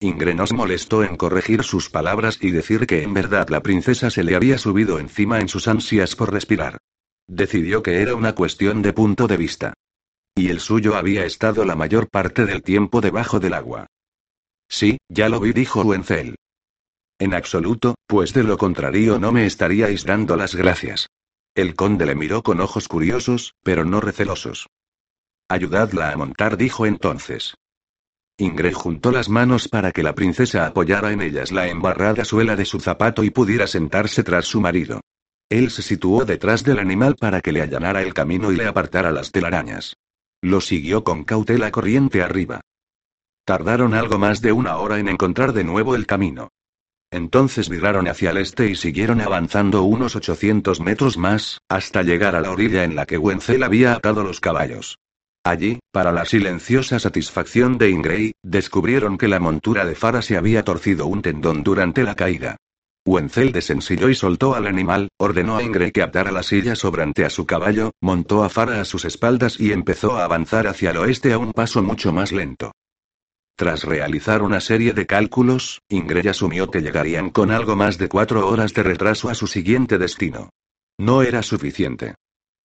Ingre 0.00 0.34
nos 0.34 0.52
molestó 0.52 1.02
en 1.02 1.16
corregir 1.16 1.62
sus 1.62 1.88
palabras 1.88 2.38
y 2.42 2.50
decir 2.50 2.86
que 2.86 3.02
en 3.02 3.14
verdad 3.14 3.48
la 3.48 3.62
princesa 3.62 4.10
se 4.10 4.22
le 4.22 4.36
había 4.36 4.58
subido 4.58 4.98
encima 4.98 5.40
en 5.40 5.48
sus 5.48 5.68
ansias 5.68 6.14
por 6.14 6.32
respirar. 6.32 6.78
Decidió 7.26 7.82
que 7.82 8.02
era 8.02 8.14
una 8.14 8.34
cuestión 8.34 8.82
de 8.82 8.92
punto 8.92 9.26
de 9.26 9.38
vista. 9.38 9.72
Y 10.34 10.48
el 10.48 10.60
suyo 10.60 10.96
había 10.96 11.24
estado 11.24 11.64
la 11.64 11.76
mayor 11.76 12.10
parte 12.10 12.44
del 12.44 12.62
tiempo 12.62 13.00
debajo 13.00 13.40
del 13.40 13.54
agua. 13.54 13.86
Sí, 14.68 14.98
ya 15.08 15.30
lo 15.30 15.40
vi, 15.40 15.52
dijo 15.52 15.80
Wenzel. 15.82 16.34
En 17.18 17.32
absoluto, 17.32 17.94
pues 18.06 18.34
de 18.34 18.42
lo 18.42 18.58
contrario 18.58 19.18
no 19.18 19.32
me 19.32 19.46
estaríais 19.46 20.04
dando 20.04 20.36
las 20.36 20.54
gracias. 20.54 21.08
El 21.54 21.76
conde 21.76 22.04
le 22.04 22.16
miró 22.16 22.42
con 22.42 22.60
ojos 22.60 22.88
curiosos, 22.88 23.54
pero 23.62 23.84
no 23.84 24.00
recelosos. 24.00 24.68
Ayudadla 25.48 26.10
a 26.10 26.16
montar, 26.16 26.56
dijo 26.56 26.84
entonces. 26.84 27.54
Ingrid 28.36 28.72
juntó 28.72 29.12
las 29.12 29.28
manos 29.28 29.68
para 29.68 29.92
que 29.92 30.02
la 30.02 30.16
princesa 30.16 30.66
apoyara 30.66 31.12
en 31.12 31.22
ellas 31.22 31.52
la 31.52 31.68
embarrada 31.68 32.24
suela 32.24 32.56
de 32.56 32.64
su 32.64 32.80
zapato 32.80 33.22
y 33.22 33.30
pudiera 33.30 33.68
sentarse 33.68 34.24
tras 34.24 34.46
su 34.46 34.60
marido. 34.60 35.00
Él 35.48 35.70
se 35.70 35.82
situó 35.82 36.24
detrás 36.24 36.64
del 36.64 36.80
animal 36.80 37.14
para 37.14 37.40
que 37.40 37.52
le 37.52 37.62
allanara 37.62 38.02
el 38.02 38.14
camino 38.14 38.50
y 38.50 38.56
le 38.56 38.66
apartara 38.66 39.12
las 39.12 39.30
telarañas. 39.30 39.94
Lo 40.42 40.60
siguió 40.60 41.04
con 41.04 41.22
cautela 41.22 41.70
corriente 41.70 42.22
arriba. 42.22 42.60
Tardaron 43.44 43.94
algo 43.94 44.18
más 44.18 44.40
de 44.40 44.50
una 44.50 44.78
hora 44.78 44.98
en 44.98 45.08
encontrar 45.08 45.52
de 45.52 45.62
nuevo 45.62 45.94
el 45.94 46.06
camino. 46.06 46.48
Entonces 47.14 47.68
viraron 47.68 48.08
hacia 48.08 48.30
el 48.30 48.38
este 48.38 48.68
y 48.68 48.74
siguieron 48.74 49.20
avanzando 49.20 49.84
unos 49.84 50.16
800 50.16 50.80
metros 50.80 51.16
más, 51.16 51.60
hasta 51.68 52.02
llegar 52.02 52.34
a 52.34 52.40
la 52.40 52.50
orilla 52.50 52.82
en 52.82 52.96
la 52.96 53.06
que 53.06 53.18
Wenzel 53.18 53.62
había 53.62 53.92
atado 53.92 54.24
los 54.24 54.40
caballos. 54.40 54.98
Allí, 55.44 55.78
para 55.92 56.10
la 56.10 56.24
silenciosa 56.24 56.98
satisfacción 56.98 57.78
de 57.78 57.90
Ingray, 57.90 58.32
descubrieron 58.42 59.16
que 59.16 59.28
la 59.28 59.38
montura 59.38 59.84
de 59.84 59.94
Fara 59.94 60.22
se 60.22 60.36
había 60.36 60.64
torcido 60.64 61.06
un 61.06 61.22
tendón 61.22 61.62
durante 61.62 62.02
la 62.02 62.16
caída. 62.16 62.56
Wenzel 63.06 63.52
desensilló 63.52 64.08
y 64.08 64.16
soltó 64.16 64.56
al 64.56 64.66
animal, 64.66 65.06
ordenó 65.16 65.56
a 65.56 65.62
Ingrid 65.62 65.92
que 65.92 66.02
atara 66.02 66.32
la 66.32 66.42
silla 66.42 66.74
sobrante 66.74 67.24
a 67.24 67.30
su 67.30 67.46
caballo, 67.46 67.92
montó 68.00 68.42
a 68.42 68.48
Fara 68.48 68.80
a 68.80 68.84
sus 68.84 69.04
espaldas 69.04 69.60
y 69.60 69.70
empezó 69.70 70.16
a 70.16 70.24
avanzar 70.24 70.66
hacia 70.66 70.90
el 70.90 70.96
oeste 70.96 71.32
a 71.32 71.38
un 71.38 71.52
paso 71.52 71.80
mucho 71.80 72.12
más 72.12 72.32
lento. 72.32 72.72
Tras 73.56 73.84
realizar 73.84 74.42
una 74.42 74.60
serie 74.60 74.92
de 74.94 75.06
cálculos, 75.06 75.80
Ingrid 75.88 76.26
asumió 76.26 76.70
que 76.72 76.80
llegarían 76.80 77.30
con 77.30 77.52
algo 77.52 77.76
más 77.76 77.98
de 77.98 78.08
cuatro 78.08 78.48
horas 78.48 78.74
de 78.74 78.82
retraso 78.82 79.30
a 79.30 79.34
su 79.34 79.46
siguiente 79.46 79.96
destino. 79.96 80.50
No 80.98 81.22
era 81.22 81.40
suficiente. 81.42 82.16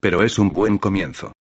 Pero 0.02 0.24
es 0.24 0.40
un 0.40 0.50
buen 0.50 0.80
comienzo. 0.80 1.34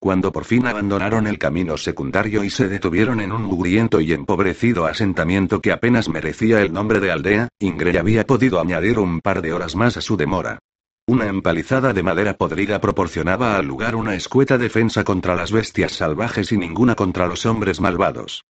Cuando 0.00 0.32
por 0.32 0.46
fin 0.46 0.66
abandonaron 0.66 1.26
el 1.26 1.38
camino 1.38 1.76
secundario 1.76 2.44
y 2.44 2.50
se 2.50 2.66
detuvieron 2.66 3.20
en 3.20 3.30
un 3.30 3.42
mugriento 3.42 4.00
y 4.00 4.14
empobrecido 4.14 4.86
asentamiento 4.86 5.60
que 5.60 5.70
apenas 5.70 6.08
merecía 6.08 6.62
el 6.62 6.72
nombre 6.72 6.98
de 6.98 7.12
aldea, 7.12 7.48
Ingrid 7.58 7.96
había 7.96 8.24
podido 8.24 8.58
añadir 8.58 8.98
un 8.98 9.20
par 9.20 9.42
de 9.42 9.52
horas 9.52 9.76
más 9.76 9.98
a 9.98 10.00
su 10.00 10.16
demora. 10.16 10.58
Una 11.06 11.26
empalizada 11.26 11.92
de 11.92 12.02
madera 12.02 12.38
podrida 12.38 12.80
proporcionaba 12.80 13.56
al 13.56 13.66
lugar 13.66 13.96
una 13.96 14.14
escueta 14.14 14.56
defensa 14.56 15.04
contra 15.04 15.34
las 15.34 15.52
bestias 15.52 15.92
salvajes 15.92 16.52
y 16.52 16.56
ninguna 16.56 16.94
contra 16.94 17.26
los 17.26 17.44
hombres 17.44 17.78
malvados. 17.80 18.42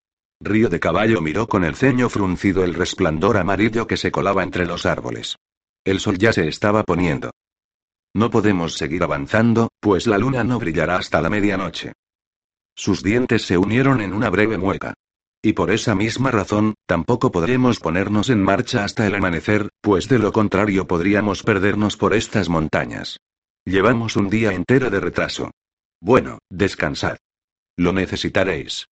Río 0.44 0.68
de 0.68 0.80
Caballo 0.80 1.20
miró 1.20 1.46
con 1.46 1.62
el 1.62 1.76
ceño 1.76 2.08
fruncido 2.08 2.64
el 2.64 2.74
resplandor 2.74 3.36
amarillo 3.36 3.86
que 3.86 3.96
se 3.96 4.10
colaba 4.10 4.42
entre 4.42 4.66
los 4.66 4.86
árboles. 4.86 5.36
El 5.84 6.00
sol 6.00 6.18
ya 6.18 6.32
se 6.32 6.48
estaba 6.48 6.82
poniendo. 6.82 7.30
No 8.12 8.28
podemos 8.28 8.74
seguir 8.74 9.04
avanzando, 9.04 9.68
pues 9.78 10.08
la 10.08 10.18
luna 10.18 10.42
no 10.42 10.58
brillará 10.58 10.96
hasta 10.96 11.22
la 11.22 11.30
medianoche. 11.30 11.92
Sus 12.74 13.04
dientes 13.04 13.42
se 13.42 13.56
unieron 13.56 14.00
en 14.00 14.12
una 14.12 14.30
breve 14.30 14.58
mueca. 14.58 14.94
Y 15.42 15.52
por 15.52 15.70
esa 15.70 15.94
misma 15.94 16.32
razón, 16.32 16.74
tampoco 16.86 17.30
podremos 17.30 17.78
ponernos 17.78 18.28
en 18.28 18.42
marcha 18.42 18.84
hasta 18.84 19.06
el 19.06 19.14
amanecer, 19.14 19.68
pues 19.80 20.08
de 20.08 20.18
lo 20.18 20.32
contrario 20.32 20.88
podríamos 20.88 21.44
perdernos 21.44 21.96
por 21.96 22.14
estas 22.14 22.48
montañas. 22.48 23.18
Llevamos 23.64 24.16
un 24.16 24.28
día 24.28 24.52
entero 24.52 24.90
de 24.90 24.98
retraso. 24.98 25.52
Bueno, 26.00 26.38
descansad. 26.50 27.16
Lo 27.76 27.92
necesitaréis. 27.92 28.86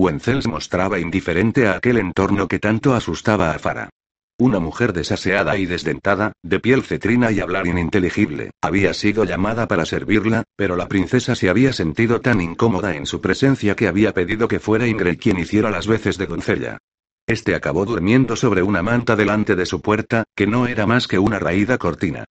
Wenzel 0.00 0.40
mostraba 0.48 0.98
indiferente 0.98 1.68
a 1.68 1.74
aquel 1.74 1.98
entorno 1.98 2.48
que 2.48 2.58
tanto 2.58 2.94
asustaba 2.94 3.50
a 3.50 3.58
Fara. 3.58 3.90
Una 4.38 4.58
mujer 4.58 4.94
desaseada 4.94 5.58
y 5.58 5.66
desdentada, 5.66 6.32
de 6.42 6.58
piel 6.58 6.82
cetrina 6.84 7.30
y 7.30 7.40
hablar 7.40 7.66
ininteligible, 7.66 8.52
había 8.62 8.94
sido 8.94 9.24
llamada 9.24 9.68
para 9.68 9.84
servirla, 9.84 10.44
pero 10.56 10.74
la 10.74 10.88
princesa 10.88 11.34
se 11.34 11.50
había 11.50 11.74
sentido 11.74 12.22
tan 12.22 12.40
incómoda 12.40 12.96
en 12.96 13.04
su 13.04 13.20
presencia 13.20 13.76
que 13.76 13.88
había 13.88 14.14
pedido 14.14 14.48
que 14.48 14.58
fuera 14.58 14.86
Ingrid 14.86 15.18
quien 15.18 15.38
hiciera 15.38 15.70
las 15.70 15.86
veces 15.86 16.16
de 16.16 16.26
doncella. 16.26 16.78
Este 17.26 17.54
acabó 17.54 17.84
durmiendo 17.84 18.36
sobre 18.36 18.62
una 18.62 18.82
manta 18.82 19.16
delante 19.16 19.54
de 19.54 19.66
su 19.66 19.82
puerta, 19.82 20.24
que 20.34 20.46
no 20.46 20.66
era 20.66 20.86
más 20.86 21.08
que 21.08 21.18
una 21.18 21.38
raída 21.38 21.76
cortina. 21.76 22.24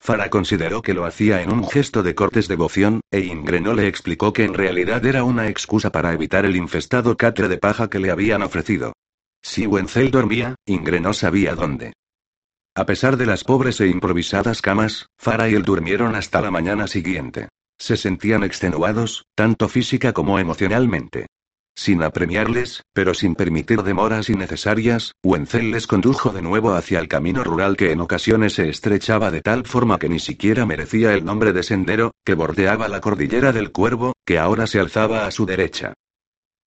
Farah 0.00 0.30
consideró 0.30 0.82
que 0.82 0.94
lo 0.94 1.04
hacía 1.04 1.42
en 1.42 1.52
un 1.52 1.68
gesto 1.68 2.02
de 2.02 2.14
cortes 2.14 2.48
devoción, 2.48 3.00
e 3.10 3.20
Ingrid 3.20 3.60
no 3.60 3.74
le 3.74 3.88
explicó 3.88 4.32
que 4.32 4.44
en 4.44 4.54
realidad 4.54 5.04
era 5.04 5.24
una 5.24 5.48
excusa 5.48 5.90
para 5.90 6.12
evitar 6.12 6.44
el 6.44 6.56
infestado 6.56 7.16
catre 7.16 7.48
de 7.48 7.58
paja 7.58 7.90
que 7.90 7.98
le 7.98 8.10
habían 8.10 8.42
ofrecido. 8.42 8.92
Si 9.42 9.66
Wenzel 9.66 10.10
dormía, 10.10 10.54
Ingre 10.66 11.00
no 11.00 11.12
sabía 11.12 11.54
dónde. 11.54 11.92
A 12.74 12.84
pesar 12.84 13.16
de 13.16 13.26
las 13.26 13.42
pobres 13.42 13.80
e 13.80 13.86
improvisadas 13.86 14.60
camas, 14.60 15.08
Farah 15.16 15.48
y 15.48 15.54
él 15.54 15.62
durmieron 15.62 16.14
hasta 16.14 16.40
la 16.40 16.50
mañana 16.50 16.86
siguiente. 16.86 17.48
Se 17.78 17.96
sentían 17.96 18.44
extenuados, 18.44 19.24
tanto 19.34 19.68
física 19.68 20.12
como 20.12 20.38
emocionalmente. 20.38 21.26
Sin 21.78 22.02
apremiarles, 22.02 22.82
pero 22.94 23.12
sin 23.12 23.34
permitir 23.34 23.82
demoras 23.82 24.30
innecesarias, 24.30 25.12
Wenzel 25.22 25.70
les 25.70 25.86
condujo 25.86 26.30
de 26.30 26.40
nuevo 26.40 26.72
hacia 26.72 26.98
el 26.98 27.06
camino 27.06 27.44
rural 27.44 27.76
que 27.76 27.92
en 27.92 28.00
ocasiones 28.00 28.54
se 28.54 28.70
estrechaba 28.70 29.30
de 29.30 29.42
tal 29.42 29.66
forma 29.66 29.98
que 29.98 30.08
ni 30.08 30.18
siquiera 30.18 30.64
merecía 30.64 31.12
el 31.12 31.26
nombre 31.26 31.52
de 31.52 31.62
sendero, 31.62 32.12
que 32.24 32.32
bordeaba 32.32 32.88
la 32.88 33.02
cordillera 33.02 33.52
del 33.52 33.72
Cuervo, 33.72 34.14
que 34.24 34.38
ahora 34.38 34.66
se 34.66 34.80
alzaba 34.80 35.26
a 35.26 35.30
su 35.30 35.44
derecha. 35.44 35.92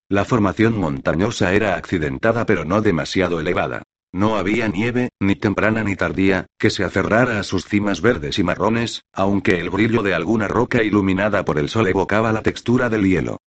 La 0.09 0.25
formación 0.25 0.77
montañosa 0.77 1.53
era 1.53 1.75
accidentada 1.75 2.45
pero 2.45 2.63
no 2.63 2.81
demasiado 2.81 3.39
elevada. 3.39 3.81
No 4.11 4.37
había 4.37 4.67
nieve, 4.67 5.09
ni 5.19 5.35
temprana 5.35 5.83
ni 5.83 5.95
tardía, 5.95 6.45
que 6.59 6.69
se 6.69 6.83
aferrara 6.83 7.39
a 7.39 7.43
sus 7.43 7.65
cimas 7.65 8.01
verdes 8.01 8.37
y 8.37 8.43
marrones, 8.43 9.01
aunque 9.11 9.59
el 9.59 9.71
brillo 9.71 10.03
de 10.03 10.13
alguna 10.13 10.47
roca 10.47 10.83
iluminada 10.83 11.45
por 11.45 11.57
el 11.57 11.69
sol 11.69 11.87
evocaba 11.87 12.31
la 12.31 12.43
textura 12.43 12.89
del 12.89 13.07
hielo. 13.07 13.37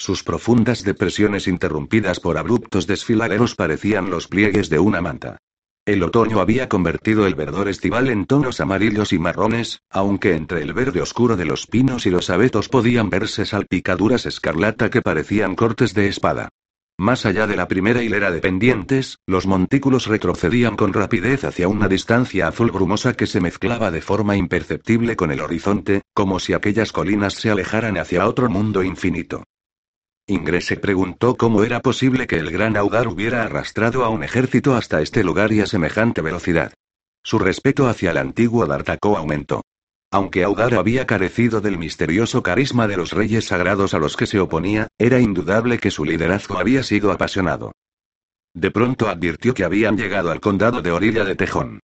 Sus 0.00 0.24
profundas 0.24 0.82
depresiones 0.82 1.46
interrumpidas 1.46 2.20
por 2.20 2.38
abruptos 2.38 2.86
desfiladeros 2.86 3.54
parecían 3.54 4.08
los 4.08 4.28
pliegues 4.28 4.70
de 4.70 4.78
una 4.78 5.02
manta. 5.02 5.36
El 5.84 6.02
otoño 6.02 6.40
había 6.40 6.70
convertido 6.70 7.26
el 7.26 7.34
verdor 7.34 7.68
estival 7.68 8.08
en 8.08 8.24
tonos 8.24 8.62
amarillos 8.62 9.12
y 9.12 9.18
marrones, 9.18 9.82
aunque 9.90 10.36
entre 10.36 10.62
el 10.62 10.72
verde 10.72 11.02
oscuro 11.02 11.36
de 11.36 11.44
los 11.44 11.66
pinos 11.66 12.06
y 12.06 12.10
los 12.10 12.30
abetos 12.30 12.70
podían 12.70 13.10
verse 13.10 13.44
salpicaduras 13.44 14.24
escarlata 14.24 14.88
que 14.88 15.02
parecían 15.02 15.54
cortes 15.54 15.92
de 15.92 16.08
espada. 16.08 16.48
Más 16.96 17.26
allá 17.26 17.46
de 17.46 17.56
la 17.56 17.68
primera 17.68 18.02
hilera 18.02 18.30
de 18.30 18.40
pendientes, 18.40 19.18
los 19.26 19.46
montículos 19.46 20.06
retrocedían 20.06 20.76
con 20.76 20.94
rapidez 20.94 21.44
hacia 21.44 21.68
una 21.68 21.88
distancia 21.88 22.48
azul 22.48 22.70
brumosa 22.70 23.12
que 23.12 23.26
se 23.26 23.42
mezclaba 23.42 23.90
de 23.90 24.00
forma 24.00 24.34
imperceptible 24.34 25.14
con 25.14 25.30
el 25.30 25.42
horizonte, 25.42 26.00
como 26.14 26.40
si 26.40 26.54
aquellas 26.54 26.90
colinas 26.90 27.34
se 27.34 27.50
alejaran 27.50 27.98
hacia 27.98 28.26
otro 28.26 28.48
mundo 28.48 28.82
infinito. 28.82 29.44
Ingres 30.30 30.66
se 30.66 30.76
preguntó 30.76 31.36
cómo 31.36 31.64
era 31.64 31.80
posible 31.80 32.28
que 32.28 32.36
el 32.36 32.52
gran 32.52 32.76
Audar 32.76 33.08
hubiera 33.08 33.42
arrastrado 33.42 34.04
a 34.04 34.10
un 34.10 34.22
ejército 34.22 34.76
hasta 34.76 35.02
este 35.02 35.24
lugar 35.24 35.52
y 35.52 35.60
a 35.60 35.66
semejante 35.66 36.22
velocidad. 36.22 36.72
Su 37.24 37.40
respeto 37.40 37.88
hacia 37.88 38.12
el 38.12 38.18
antiguo 38.18 38.64
D'Artacó 38.64 39.18
aumentó. 39.18 39.64
Aunque 40.12 40.44
Audar 40.44 40.74
había 40.74 41.04
carecido 41.04 41.60
del 41.60 41.78
misterioso 41.78 42.44
carisma 42.44 42.86
de 42.86 42.96
los 42.96 43.12
reyes 43.12 43.46
sagrados 43.46 43.92
a 43.92 43.98
los 43.98 44.16
que 44.16 44.26
se 44.26 44.38
oponía, 44.38 44.86
era 44.98 45.18
indudable 45.18 45.78
que 45.78 45.90
su 45.90 46.04
liderazgo 46.04 46.58
había 46.58 46.84
sido 46.84 47.10
apasionado. 47.10 47.72
De 48.54 48.70
pronto 48.70 49.08
advirtió 49.08 49.52
que 49.52 49.64
habían 49.64 49.96
llegado 49.96 50.30
al 50.30 50.38
condado 50.38 50.80
de 50.80 50.92
Orilla 50.92 51.24
de 51.24 51.34
Tejón. 51.34 51.80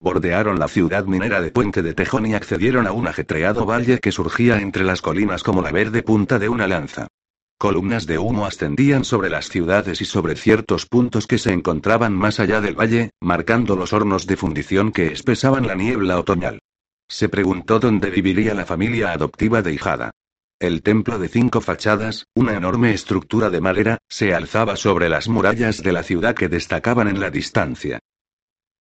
Bordearon 0.00 0.58
la 0.58 0.68
ciudad 0.68 1.04
minera 1.04 1.42
de 1.42 1.50
Puente 1.50 1.82
de 1.82 1.92
Tejón 1.92 2.24
y 2.24 2.32
accedieron 2.32 2.86
a 2.86 2.92
un 2.92 3.08
ajetreado 3.08 3.66
valle 3.66 3.98
que 3.98 4.12
surgía 4.12 4.58
entre 4.58 4.84
las 4.84 5.02
colinas 5.02 5.42
como 5.42 5.60
la 5.60 5.70
verde 5.70 6.02
punta 6.02 6.38
de 6.38 6.48
una 6.48 6.66
lanza. 6.66 7.08
Columnas 7.58 8.06
de 8.06 8.18
humo 8.18 8.46
ascendían 8.46 9.04
sobre 9.04 9.30
las 9.30 9.48
ciudades 9.48 10.00
y 10.00 10.04
sobre 10.04 10.36
ciertos 10.36 10.86
puntos 10.86 11.26
que 11.26 11.38
se 11.38 11.52
encontraban 11.52 12.12
más 12.12 12.38
allá 12.38 12.60
del 12.60 12.78
valle, 12.78 13.10
marcando 13.20 13.74
los 13.74 13.92
hornos 13.92 14.28
de 14.28 14.36
fundición 14.36 14.92
que 14.92 15.08
espesaban 15.08 15.66
la 15.66 15.74
niebla 15.74 16.20
otoñal. 16.20 16.60
Se 17.08 17.28
preguntó 17.28 17.80
dónde 17.80 18.10
viviría 18.10 18.54
la 18.54 18.64
familia 18.64 19.10
adoptiva 19.10 19.60
de 19.60 19.72
Hijada. 19.72 20.12
El 20.60 20.82
templo 20.82 21.18
de 21.18 21.28
cinco 21.28 21.60
fachadas, 21.60 22.26
una 22.32 22.54
enorme 22.54 22.94
estructura 22.94 23.50
de 23.50 23.60
madera, 23.60 23.98
se 24.08 24.34
alzaba 24.34 24.76
sobre 24.76 25.08
las 25.08 25.28
murallas 25.28 25.82
de 25.82 25.90
la 25.92 26.04
ciudad 26.04 26.36
que 26.36 26.48
destacaban 26.48 27.08
en 27.08 27.18
la 27.18 27.30
distancia. 27.30 27.98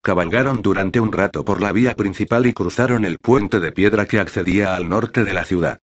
Cabalgaron 0.03 0.61
durante 0.61 0.99
un 0.99 1.11
rato 1.11 1.43
por 1.43 1.63
la 1.63 1.71
vía 1.71 1.95
principal 1.95 2.45
y 2.45 2.53
cruzaron 2.53 3.05
el 3.05 3.17
puente 3.17 3.59
de 3.59 3.71
piedra 3.71 4.05
que 4.05 4.19
accedía 4.19 4.75
al 4.75 4.87
norte 4.87 5.23
de 5.23 5.33
la 5.33 5.45
ciudad. 5.45 5.79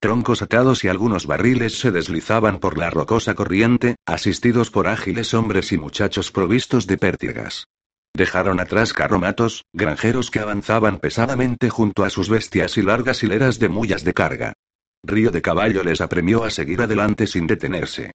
Troncos 0.00 0.42
atados 0.42 0.84
y 0.84 0.88
algunos 0.88 1.26
barriles 1.26 1.80
se 1.80 1.90
deslizaban 1.90 2.60
por 2.60 2.78
la 2.78 2.88
rocosa 2.88 3.34
corriente, 3.34 3.96
asistidos 4.06 4.70
por 4.70 4.86
ágiles 4.86 5.34
hombres 5.34 5.72
y 5.72 5.78
muchachos 5.78 6.30
provistos 6.30 6.86
de 6.86 6.98
pértigas. 6.98 7.66
Dejaron 8.14 8.60
atrás 8.60 8.92
carromatos, 8.92 9.64
granjeros 9.72 10.30
que 10.30 10.38
avanzaban 10.38 10.98
pesadamente 10.98 11.68
junto 11.68 12.04
a 12.04 12.10
sus 12.10 12.28
bestias 12.28 12.78
y 12.78 12.82
largas 12.82 13.24
hileras 13.24 13.58
de 13.58 13.68
mullas 13.68 14.04
de 14.04 14.14
carga. 14.14 14.52
Río 15.02 15.32
de 15.32 15.42
Caballo 15.42 15.82
les 15.82 16.00
apremió 16.00 16.44
a 16.44 16.50
seguir 16.50 16.80
adelante 16.80 17.26
sin 17.26 17.48
detenerse. 17.48 18.12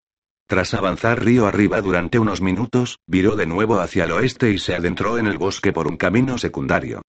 Tras 0.48 0.74
avanzar 0.74 1.24
río 1.24 1.48
arriba 1.48 1.82
durante 1.82 2.18
unos 2.18 2.40
minutos, 2.40 3.00
viró 3.08 3.36
de 3.36 3.46
nuevo 3.46 3.82
hacia 3.82 4.06
el 4.06 4.12
oeste 4.14 4.52
y 4.52 4.58
se 4.58 4.74
adentró 4.74 5.18
en 5.18 5.28
el 5.28 5.38
bosque 5.38 5.74
por 5.74 5.88
un 5.88 5.98
camino 5.98 6.38
secundario. 6.38 7.02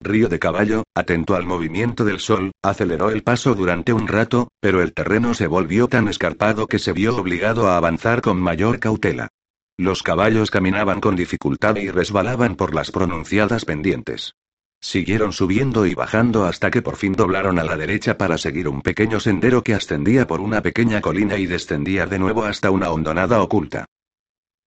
Río 0.00 0.28
de 0.28 0.38
Caballo, 0.38 0.84
atento 0.94 1.34
al 1.34 1.44
movimiento 1.44 2.04
del 2.04 2.20
sol, 2.20 2.52
aceleró 2.62 3.10
el 3.10 3.24
paso 3.24 3.56
durante 3.56 3.92
un 3.92 4.06
rato, 4.06 4.48
pero 4.60 4.80
el 4.80 4.92
terreno 4.92 5.34
se 5.34 5.48
volvió 5.48 5.88
tan 5.88 6.06
escarpado 6.06 6.68
que 6.68 6.78
se 6.78 6.92
vio 6.92 7.16
obligado 7.16 7.68
a 7.68 7.76
avanzar 7.76 8.22
con 8.22 8.40
mayor 8.40 8.78
cautela. 8.78 9.28
Los 9.76 10.04
caballos 10.04 10.52
caminaban 10.52 11.00
con 11.00 11.16
dificultad 11.16 11.76
y 11.76 11.90
resbalaban 11.90 12.54
por 12.54 12.74
las 12.74 12.92
pronunciadas 12.92 13.64
pendientes. 13.64 14.34
Siguieron 14.80 15.32
subiendo 15.32 15.84
y 15.84 15.94
bajando 15.94 16.44
hasta 16.44 16.70
que 16.70 16.80
por 16.80 16.94
fin 16.94 17.14
doblaron 17.14 17.58
a 17.58 17.64
la 17.64 17.76
derecha 17.76 18.16
para 18.16 18.38
seguir 18.38 18.68
un 18.68 18.82
pequeño 18.82 19.18
sendero 19.18 19.64
que 19.64 19.74
ascendía 19.74 20.28
por 20.28 20.40
una 20.40 20.62
pequeña 20.62 21.00
colina 21.00 21.36
y 21.36 21.46
descendía 21.46 22.06
de 22.06 22.20
nuevo 22.20 22.44
hasta 22.44 22.70
una 22.70 22.90
hondonada 22.90 23.42
oculta. 23.42 23.84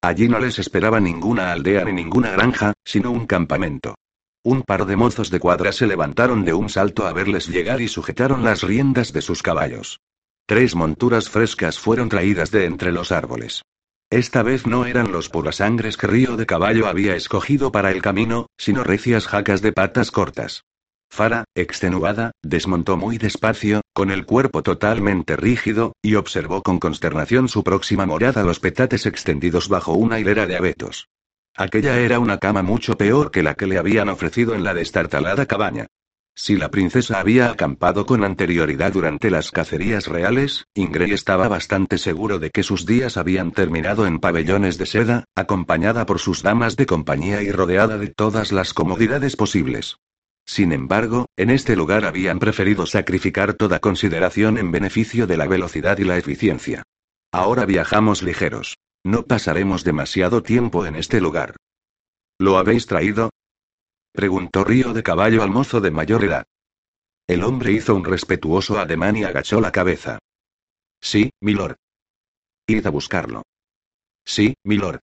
Allí 0.02 0.28
no 0.28 0.40
les 0.40 0.60
esperaba 0.60 1.00
ninguna 1.00 1.54
aldea 1.54 1.86
ni 1.86 1.94
ninguna 1.94 2.32
granja, 2.32 2.74
sino 2.84 3.12
un 3.12 3.26
campamento. 3.26 3.96
Un 4.44 4.64
par 4.64 4.88
de 4.88 4.96
mozos 4.96 5.30
de 5.30 5.40
cuadra 5.40 5.72
se 5.72 5.86
levantaron 5.86 6.44
de 6.46 6.54
un 6.54 6.68
salto 6.68 7.06
a 7.06 7.14
verles 7.14 7.48
llegar 7.48 7.80
y 7.80 7.88
sujetaron 7.88 8.44
las 8.44 8.64
riendas 8.64 9.14
de 9.14 9.22
sus 9.22 9.44
caballos. 9.44 10.00
Tres 10.48 10.74
monturas 10.74 11.30
frescas 11.30 11.78
fueron 11.78 12.10
traídas 12.10 12.50
de 12.50 12.66
entre 12.66 12.92
los 12.92 13.12
árboles. 13.12 13.62
Esta 14.10 14.42
vez 14.42 14.66
no 14.66 14.86
eran 14.86 15.12
los 15.12 15.30
purasangres 15.30 15.96
que 15.96 16.08
Río 16.08 16.38
de 16.38 16.48
Caballo 16.48 16.88
había 16.88 17.16
escogido 17.16 17.72
para 17.72 17.92
el 17.92 18.02
camino, 18.02 18.48
sino 18.58 18.84
recias 18.84 19.28
jacas 19.28 19.62
de 19.62 19.74
patas 19.74 20.10
cortas. 20.10 20.64
Fara, 21.12 21.44
extenuada, 21.56 22.32
desmontó 22.42 22.98
muy 22.98 23.20
despacio, 23.20 23.82
con 23.94 24.10
el 24.10 24.26
cuerpo 24.26 24.64
totalmente 24.64 25.36
rígido, 25.36 25.94
y 26.02 26.16
observó 26.16 26.64
con 26.64 26.80
consternación 26.80 27.48
su 27.48 27.64
próxima 27.64 28.08
morada 28.08 28.44
los 28.44 28.60
petates 28.60 29.06
extendidos 29.06 29.70
bajo 29.70 29.94
una 29.94 30.20
hilera 30.20 30.48
de 30.48 30.58
abetos. 30.58 31.08
Aquella 31.56 32.00
era 32.00 32.20
una 32.20 32.38
cama 32.38 32.62
mucho 32.62 32.98
peor 32.98 33.30
que 33.32 33.44
la 33.44 33.56
que 33.56 33.68
le 33.68 33.78
habían 33.78 34.10
ofrecido 34.10 34.56
en 34.56 34.64
la 34.64 34.74
destartalada 34.74 35.46
cabaña. 35.46 35.88
Si 36.34 36.56
la 36.56 36.72
princesa 36.72 37.20
había 37.20 37.52
acampado 37.52 38.06
con 38.06 38.24
anterioridad 38.24 38.94
durante 38.94 39.30
las 39.30 39.52
cacerías 39.52 40.08
reales, 40.08 40.66
Ingrid 40.74 41.12
estaba 41.12 41.50
bastante 41.50 41.98
seguro 41.98 42.40
de 42.40 42.52
que 42.52 42.64
sus 42.64 42.86
días 42.86 43.18
habían 43.18 43.52
terminado 43.52 44.08
en 44.08 44.20
pabellones 44.20 44.78
de 44.78 44.86
seda, 44.86 45.26
acompañada 45.36 46.06
por 46.06 46.20
sus 46.20 46.42
damas 46.42 46.78
de 46.78 46.86
compañía 46.86 47.42
y 47.42 47.52
rodeada 47.52 47.98
de 47.98 48.08
todas 48.08 48.54
las 48.54 48.74
comodidades 48.74 49.36
posibles. 49.36 49.98
Sin 50.46 50.72
embargo, 50.72 51.28
en 51.36 51.50
este 51.50 51.76
lugar 51.76 52.06
habían 52.06 52.40
preferido 52.40 52.86
sacrificar 52.86 53.54
toda 53.54 53.80
consideración 53.80 54.58
en 54.58 54.72
beneficio 54.72 55.28
de 55.28 55.38
la 55.38 55.48
velocidad 55.48 55.98
y 55.98 56.06
la 56.06 56.18
eficiencia. 56.18 56.84
Ahora 57.34 57.66
viajamos 57.66 58.24
ligeros. 58.24 58.78
No 59.04 59.26
pasaremos 59.26 59.84
demasiado 59.84 60.44
tiempo 60.44 60.86
en 60.86 60.96
este 60.96 61.20
lugar. 61.22 61.56
¿Lo 62.40 62.58
habéis 62.58 62.86
traído? 62.86 63.32
Preguntó 64.12 64.64
Río 64.64 64.94
de 64.94 65.04
Caballo 65.04 65.42
al 65.42 65.50
mozo 65.50 65.82
de 65.82 65.92
mayor 65.92 66.24
edad. 66.24 66.46
El 67.28 67.44
hombre 67.44 67.72
hizo 67.72 67.96
un 67.96 68.04
respetuoso 68.04 68.78
ademán 68.78 69.16
y 69.16 69.24
agachó 69.24 69.62
la 69.62 69.72
cabeza. 69.72 70.20
Sí, 71.02 71.32
milord. 71.42 71.78
Id 72.68 72.86
a 72.86 72.90
buscarlo. 72.90 73.44
Sí, 74.26 74.54
milord. 74.64 75.00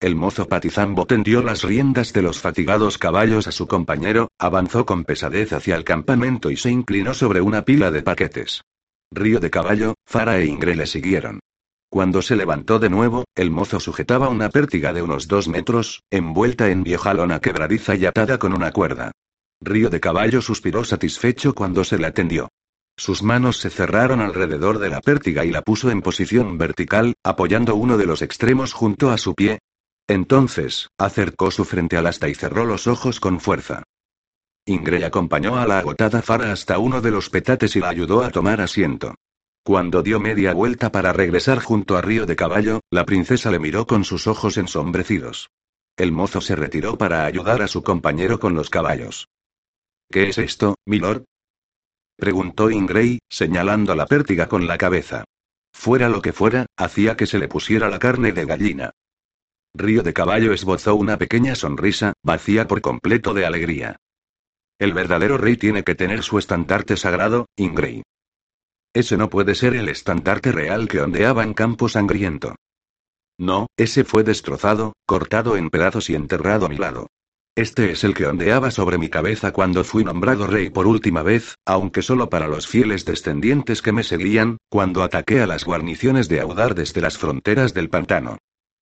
El 0.00 0.14
mozo 0.14 0.48
patizambo 0.48 1.06
tendió 1.06 1.42
las 1.42 1.62
riendas 1.62 2.12
de 2.12 2.22
los 2.22 2.40
fatigados 2.40 2.96
caballos 2.96 3.46
a 3.46 3.52
su 3.52 3.66
compañero, 3.66 4.28
avanzó 4.38 4.86
con 4.86 5.04
pesadez 5.04 5.52
hacia 5.52 5.76
el 5.76 5.84
campamento 5.84 6.50
y 6.50 6.56
se 6.56 6.70
inclinó 6.70 7.12
sobre 7.12 7.40
una 7.40 7.64
pila 7.64 7.90
de 7.90 8.02
paquetes. 8.02 8.62
Río 9.10 9.40
de 9.40 9.50
Caballo, 9.50 9.94
Fara 10.06 10.38
e 10.38 10.46
Ingre 10.46 10.76
le 10.76 10.86
siguieron. 10.86 11.40
Cuando 11.90 12.22
se 12.22 12.36
levantó 12.36 12.78
de 12.78 12.88
nuevo, 12.88 13.24
el 13.34 13.50
mozo 13.50 13.80
sujetaba 13.80 14.28
una 14.28 14.48
pértiga 14.48 14.92
de 14.92 15.02
unos 15.02 15.26
dos 15.26 15.48
metros, 15.48 16.04
envuelta 16.08 16.70
en 16.70 16.84
vieja 16.84 17.12
lona 17.14 17.40
quebradiza 17.40 17.96
y 17.96 18.06
atada 18.06 18.38
con 18.38 18.54
una 18.54 18.70
cuerda. 18.70 19.10
Río 19.60 19.90
de 19.90 19.98
Caballo 19.98 20.40
suspiró 20.40 20.84
satisfecho 20.84 21.52
cuando 21.52 21.82
se 21.82 21.98
le 21.98 22.06
atendió. 22.06 22.48
Sus 22.96 23.24
manos 23.24 23.56
se 23.56 23.70
cerraron 23.70 24.20
alrededor 24.20 24.78
de 24.78 24.88
la 24.88 25.00
pértiga 25.00 25.44
y 25.44 25.50
la 25.50 25.62
puso 25.62 25.90
en 25.90 26.00
posición 26.00 26.58
vertical, 26.58 27.14
apoyando 27.24 27.74
uno 27.74 27.98
de 27.98 28.06
los 28.06 28.22
extremos 28.22 28.72
junto 28.72 29.10
a 29.10 29.18
su 29.18 29.34
pie. 29.34 29.58
Entonces, 30.06 30.90
acercó 30.96 31.50
su 31.50 31.64
frente 31.64 31.96
al 31.96 32.06
asta 32.06 32.28
y 32.28 32.34
cerró 32.36 32.66
los 32.66 32.86
ojos 32.86 33.18
con 33.18 33.40
fuerza. 33.40 33.82
Ingrid 34.64 35.02
acompañó 35.02 35.56
a 35.56 35.66
la 35.66 35.78
agotada 35.78 36.22
Fara 36.22 36.52
hasta 36.52 36.78
uno 36.78 37.00
de 37.00 37.10
los 37.10 37.30
petates 37.30 37.74
y 37.74 37.80
la 37.80 37.88
ayudó 37.88 38.22
a 38.22 38.30
tomar 38.30 38.60
asiento. 38.60 39.16
Cuando 39.62 40.02
dio 40.02 40.20
media 40.20 40.54
vuelta 40.54 40.90
para 40.90 41.12
regresar 41.12 41.58
junto 41.58 41.96
a 41.96 42.00
Río 42.00 42.24
de 42.24 42.34
Caballo, 42.34 42.80
la 42.90 43.04
princesa 43.04 43.50
le 43.50 43.58
miró 43.58 43.86
con 43.86 44.04
sus 44.04 44.26
ojos 44.26 44.56
ensombrecidos. 44.56 45.50
El 45.96 46.12
mozo 46.12 46.40
se 46.40 46.56
retiró 46.56 46.96
para 46.96 47.26
ayudar 47.26 47.60
a 47.60 47.68
su 47.68 47.82
compañero 47.82 48.40
con 48.40 48.54
los 48.54 48.70
caballos. 48.70 49.28
¿Qué 50.10 50.30
es 50.30 50.38
esto, 50.38 50.76
milord? 50.86 51.24
preguntó 52.16 52.70
Ingray, 52.70 53.18
señalando 53.28 53.94
la 53.94 54.06
pértiga 54.06 54.48
con 54.48 54.66
la 54.66 54.78
cabeza. 54.78 55.24
Fuera 55.72 56.08
lo 56.08 56.22
que 56.22 56.32
fuera, 56.32 56.66
hacía 56.76 57.16
que 57.16 57.26
se 57.26 57.38
le 57.38 57.48
pusiera 57.48 57.90
la 57.90 57.98
carne 57.98 58.32
de 58.32 58.46
gallina. 58.46 58.90
Río 59.74 60.02
de 60.02 60.12
Caballo 60.12 60.52
esbozó 60.52 60.94
una 60.94 61.16
pequeña 61.16 61.54
sonrisa, 61.54 62.14
vacía 62.22 62.66
por 62.66 62.80
completo 62.80 63.34
de 63.34 63.46
alegría. 63.46 63.96
El 64.78 64.94
verdadero 64.94 65.36
rey 65.36 65.56
tiene 65.56 65.84
que 65.84 65.94
tener 65.94 66.22
su 66.22 66.38
estandarte 66.38 66.96
sagrado, 66.96 67.46
Ingray. 67.56 68.02
Ese 68.92 69.16
no 69.16 69.30
puede 69.30 69.54
ser 69.54 69.74
el 69.74 69.88
estandarte 69.88 70.50
real 70.50 70.88
que 70.88 71.00
ondeaba 71.00 71.44
en 71.44 71.54
campo 71.54 71.88
sangriento. 71.88 72.56
No, 73.38 73.68
ese 73.76 74.04
fue 74.04 74.24
destrozado, 74.24 74.94
cortado 75.06 75.56
en 75.56 75.70
pedazos 75.70 76.10
y 76.10 76.14
enterrado 76.14 76.66
a 76.66 76.68
mi 76.68 76.76
lado. 76.76 77.06
Este 77.56 77.90
es 77.92 78.04
el 78.04 78.14
que 78.14 78.26
ondeaba 78.26 78.70
sobre 78.70 78.98
mi 78.98 79.08
cabeza 79.08 79.52
cuando 79.52 79.84
fui 79.84 80.04
nombrado 80.04 80.46
rey 80.46 80.70
por 80.70 80.86
última 80.86 81.22
vez, 81.22 81.54
aunque 81.64 82.02
solo 82.02 82.28
para 82.30 82.48
los 82.48 82.66
fieles 82.66 83.04
descendientes 83.04 83.80
que 83.82 83.92
me 83.92 84.02
seguían, 84.02 84.58
cuando 84.68 85.02
ataqué 85.02 85.40
a 85.40 85.46
las 85.46 85.64
guarniciones 85.64 86.28
de 86.28 86.40
Audar 86.40 86.74
desde 86.74 87.00
las 87.00 87.16
fronteras 87.16 87.74
del 87.74 87.90
pantano. 87.90 88.38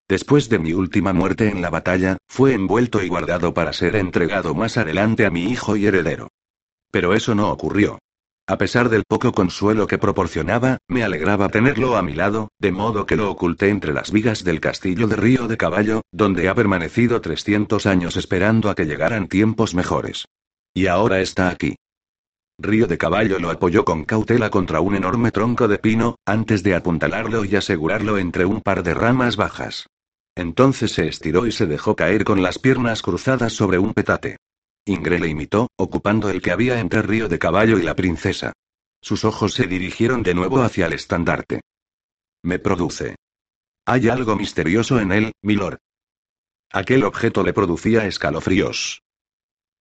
Después 0.09 0.49
de 0.49 0.59
mi 0.59 0.73
última 0.73 1.13
muerte 1.13 1.49
en 1.49 1.61
la 1.61 1.71
batalla, 1.71 2.17
fue 2.29 2.55
envuelto 2.55 3.03
y 3.03 3.09
guardado 3.09 3.53
para 3.53 3.73
ser 3.75 3.95
entregado 3.97 4.55
más 4.55 4.79
adelante 4.79 5.27
a 5.27 5.31
mi 5.31 5.45
hijo 5.45 5.77
y 5.77 5.87
heredero. 5.87 6.29
Pero 6.91 7.15
eso 7.15 7.35
no 7.35 7.51
ocurrió. 7.51 7.99
A 8.51 8.57
pesar 8.57 8.89
del 8.89 9.05
poco 9.05 9.31
consuelo 9.33 9.87
que 9.87 9.99
proporcionaba, 9.99 10.79
me 10.89 11.05
alegraba 11.05 11.51
tenerlo 11.51 11.99
a 11.99 12.03
mi 12.03 12.15
lado, 12.15 12.49
de 12.59 12.73
modo 12.73 13.05
que 13.05 13.15
lo 13.15 13.31
oculté 13.31 13.69
entre 13.69 13.93
las 13.93 14.11
vigas 14.11 14.43
del 14.43 14.59
castillo 14.59 15.07
de 15.07 15.17
Río 15.17 15.49
de 15.49 15.59
Caballo, 15.59 16.01
donde 16.13 16.49
ha 16.49 16.55
permanecido 16.55 17.21
300 17.21 17.85
años 17.85 18.17
esperando 18.17 18.71
a 18.71 18.75
que 18.75 18.87
llegaran 18.87 19.29
tiempos 19.29 19.75
mejores. 19.75 20.25
Y 20.73 20.87
ahora 20.87 21.21
está 21.21 21.51
aquí. 21.51 21.77
Río 22.59 22.87
de 22.87 22.97
Caballo 22.97 23.39
lo 23.39 23.51
apoyó 23.51 23.85
con 23.85 24.07
cautela 24.07 24.49
contra 24.49 24.81
un 24.81 24.95
enorme 24.95 25.31
tronco 25.31 25.69
de 25.69 25.77
pino, 25.77 26.17
antes 26.25 26.63
de 26.63 26.75
apuntalarlo 26.75 27.45
y 27.45 27.55
asegurarlo 27.55 28.17
entre 28.17 28.47
un 28.47 28.63
par 28.63 28.83
de 28.83 28.95
ramas 28.95 29.37
bajas. 29.37 29.89
Entonces 30.35 30.93
se 30.93 31.07
estiró 31.07 31.47
y 31.47 31.53
se 31.53 31.67
dejó 31.67 31.97
caer 31.97 32.25
con 32.25 32.43
las 32.43 32.59
piernas 32.59 33.03
cruzadas 33.03 33.53
sobre 33.53 33.79
un 33.79 33.93
petate. 33.93 34.39
Ingrid 34.89 35.21
le 35.21 35.29
imitó, 35.29 35.69
ocupando 35.77 36.31
el 36.31 36.41
que 36.41 36.51
había 36.51 36.81
entre 36.81 37.03
Río 37.03 37.29
de 37.29 37.39
Caballo 37.39 37.79
y 37.79 37.83
la 37.83 37.95
princesa. 37.95 38.53
Sus 39.01 39.25
ojos 39.25 39.55
se 39.55 39.67
dirigieron 39.67 40.23
de 40.23 40.35
nuevo 40.35 40.63
hacia 40.63 40.87
el 40.87 40.95
estandarte. 40.95 41.61
Me 42.43 42.59
produce. 42.59 43.17
Hay 43.85 44.09
algo 44.09 44.35
misterioso 44.37 44.99
en 44.99 45.13
él, 45.13 45.33
milord. 45.43 45.79
Aquel 46.71 47.05
objeto 47.05 47.43
le 47.43 47.53
producía 47.53 48.07
escalofríos. 48.07 49.03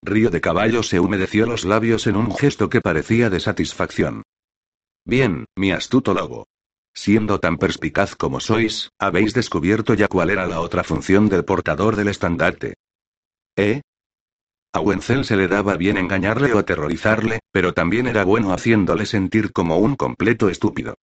Río 0.02 0.30
de 0.30 0.42
Caballo 0.42 0.84
se 0.84 1.00
humedeció 1.00 1.46
los 1.46 1.66
labios 1.66 2.08
en 2.08 2.16
un 2.16 2.36
gesto 2.36 2.70
que 2.70 2.82
parecía 2.82 3.30
de 3.30 3.40
satisfacción. 3.40 4.24
Bien, 5.06 5.46
mi 5.56 5.72
astuto 5.72 6.14
lobo. 6.14 6.48
Siendo 6.94 7.40
tan 7.40 7.58
perspicaz 7.58 8.16
como 8.16 8.40
sois, 8.40 8.90
habéis 9.00 9.34
descubierto 9.34 9.94
ya 9.94 10.08
cuál 10.08 10.30
era 10.30 10.48
la 10.48 10.60
otra 10.60 10.84
función 10.84 11.30
del 11.30 11.46
portador 11.46 11.96
del 11.96 12.08
estandarte. 12.08 12.76
¿Eh? 13.56 13.82
A 14.78 14.80
Wenzel 14.80 15.26
se 15.26 15.36
le 15.36 15.48
daba 15.48 15.76
bien 15.76 15.98
engañarle 15.98 16.54
o 16.54 16.60
aterrorizarle, 16.60 17.40
pero 17.52 17.74
también 17.74 18.06
era 18.06 18.24
bueno 18.24 18.54
haciéndole 18.54 19.08
sentir 19.08 19.52
como 19.52 19.78
un 19.78 19.96
completo 19.96 20.50
estúpido. 20.50 21.00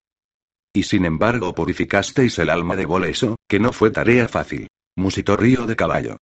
Y 0.72 0.84
sin 0.84 1.06
embargo 1.06 1.56
purificasteis 1.56 2.38
el 2.38 2.52
alma 2.52 2.76
de 2.76 2.86
Boleso, 2.86 3.36
que 3.48 3.60
no 3.60 3.74
fue 3.74 3.90
tarea 3.90 4.28
fácil. 4.28 4.68
Musitó 4.96 5.38
Río 5.38 5.66
de 5.66 5.76
Caballo. 5.76 6.18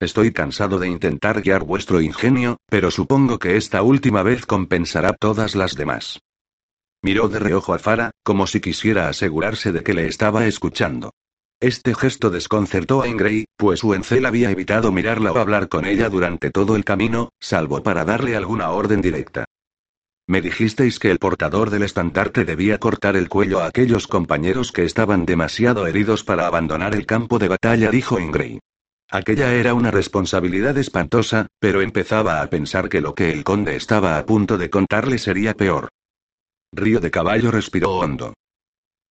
Estoy 0.00 0.32
cansado 0.32 0.80
de 0.80 0.88
intentar 0.88 1.42
guiar 1.42 1.62
vuestro 1.62 2.00
ingenio, 2.00 2.56
pero 2.68 2.90
supongo 2.90 3.38
que 3.38 3.56
esta 3.56 3.82
última 3.82 4.24
vez 4.24 4.44
compensará 4.44 5.12
todas 5.12 5.54
las 5.54 5.76
demás. 5.76 6.18
Miró 7.02 7.28
de 7.28 7.38
reojo 7.38 7.72
a 7.72 7.78
Fara, 7.78 8.10
como 8.24 8.48
si 8.48 8.60
quisiera 8.60 9.08
asegurarse 9.08 9.70
de 9.70 9.84
que 9.84 9.94
le 9.94 10.08
estaba 10.08 10.48
escuchando. 10.48 11.12
Este 11.60 11.94
gesto 11.94 12.28
desconcertó 12.28 13.00
a 13.00 13.08
Ingray, 13.08 13.46
pues 13.56 13.82
Wenzel 13.82 14.26
había 14.26 14.50
evitado 14.50 14.92
mirarla 14.92 15.32
o 15.32 15.38
hablar 15.38 15.70
con 15.70 15.86
ella 15.86 16.10
durante 16.10 16.50
todo 16.50 16.76
el 16.76 16.84
camino, 16.84 17.30
salvo 17.40 17.82
para 17.82 18.04
darle 18.04 18.36
alguna 18.36 18.70
orden 18.70 19.00
directa. 19.00 19.46
Me 20.28 20.42
dijisteis 20.42 20.98
que 20.98 21.10
el 21.10 21.18
portador 21.18 21.70
del 21.70 21.84
estandarte 21.84 22.44
debía 22.44 22.78
cortar 22.78 23.16
el 23.16 23.30
cuello 23.30 23.60
a 23.60 23.66
aquellos 23.66 24.06
compañeros 24.06 24.70
que 24.70 24.84
estaban 24.84 25.24
demasiado 25.24 25.86
heridos 25.86 26.24
para 26.24 26.46
abandonar 26.46 26.94
el 26.94 27.06
campo 27.06 27.38
de 27.38 27.48
batalla, 27.48 27.90
dijo 27.90 28.20
Ingray. 28.20 28.58
Aquella 29.08 29.54
era 29.54 29.72
una 29.72 29.90
responsabilidad 29.90 30.76
espantosa, 30.76 31.46
pero 31.58 31.80
empezaba 31.80 32.42
a 32.42 32.50
pensar 32.50 32.90
que 32.90 33.00
lo 33.00 33.14
que 33.14 33.30
el 33.30 33.44
conde 33.44 33.76
estaba 33.76 34.18
a 34.18 34.26
punto 34.26 34.58
de 34.58 34.68
contarle 34.68 35.16
sería 35.16 35.54
peor. 35.54 35.88
Río 36.72 37.00
de 37.00 37.10
Caballo 37.10 37.50
respiró 37.50 37.92
hondo. 37.92 38.34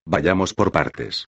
Vayamos 0.05 0.53
por 0.53 0.71
partes. 0.71 1.25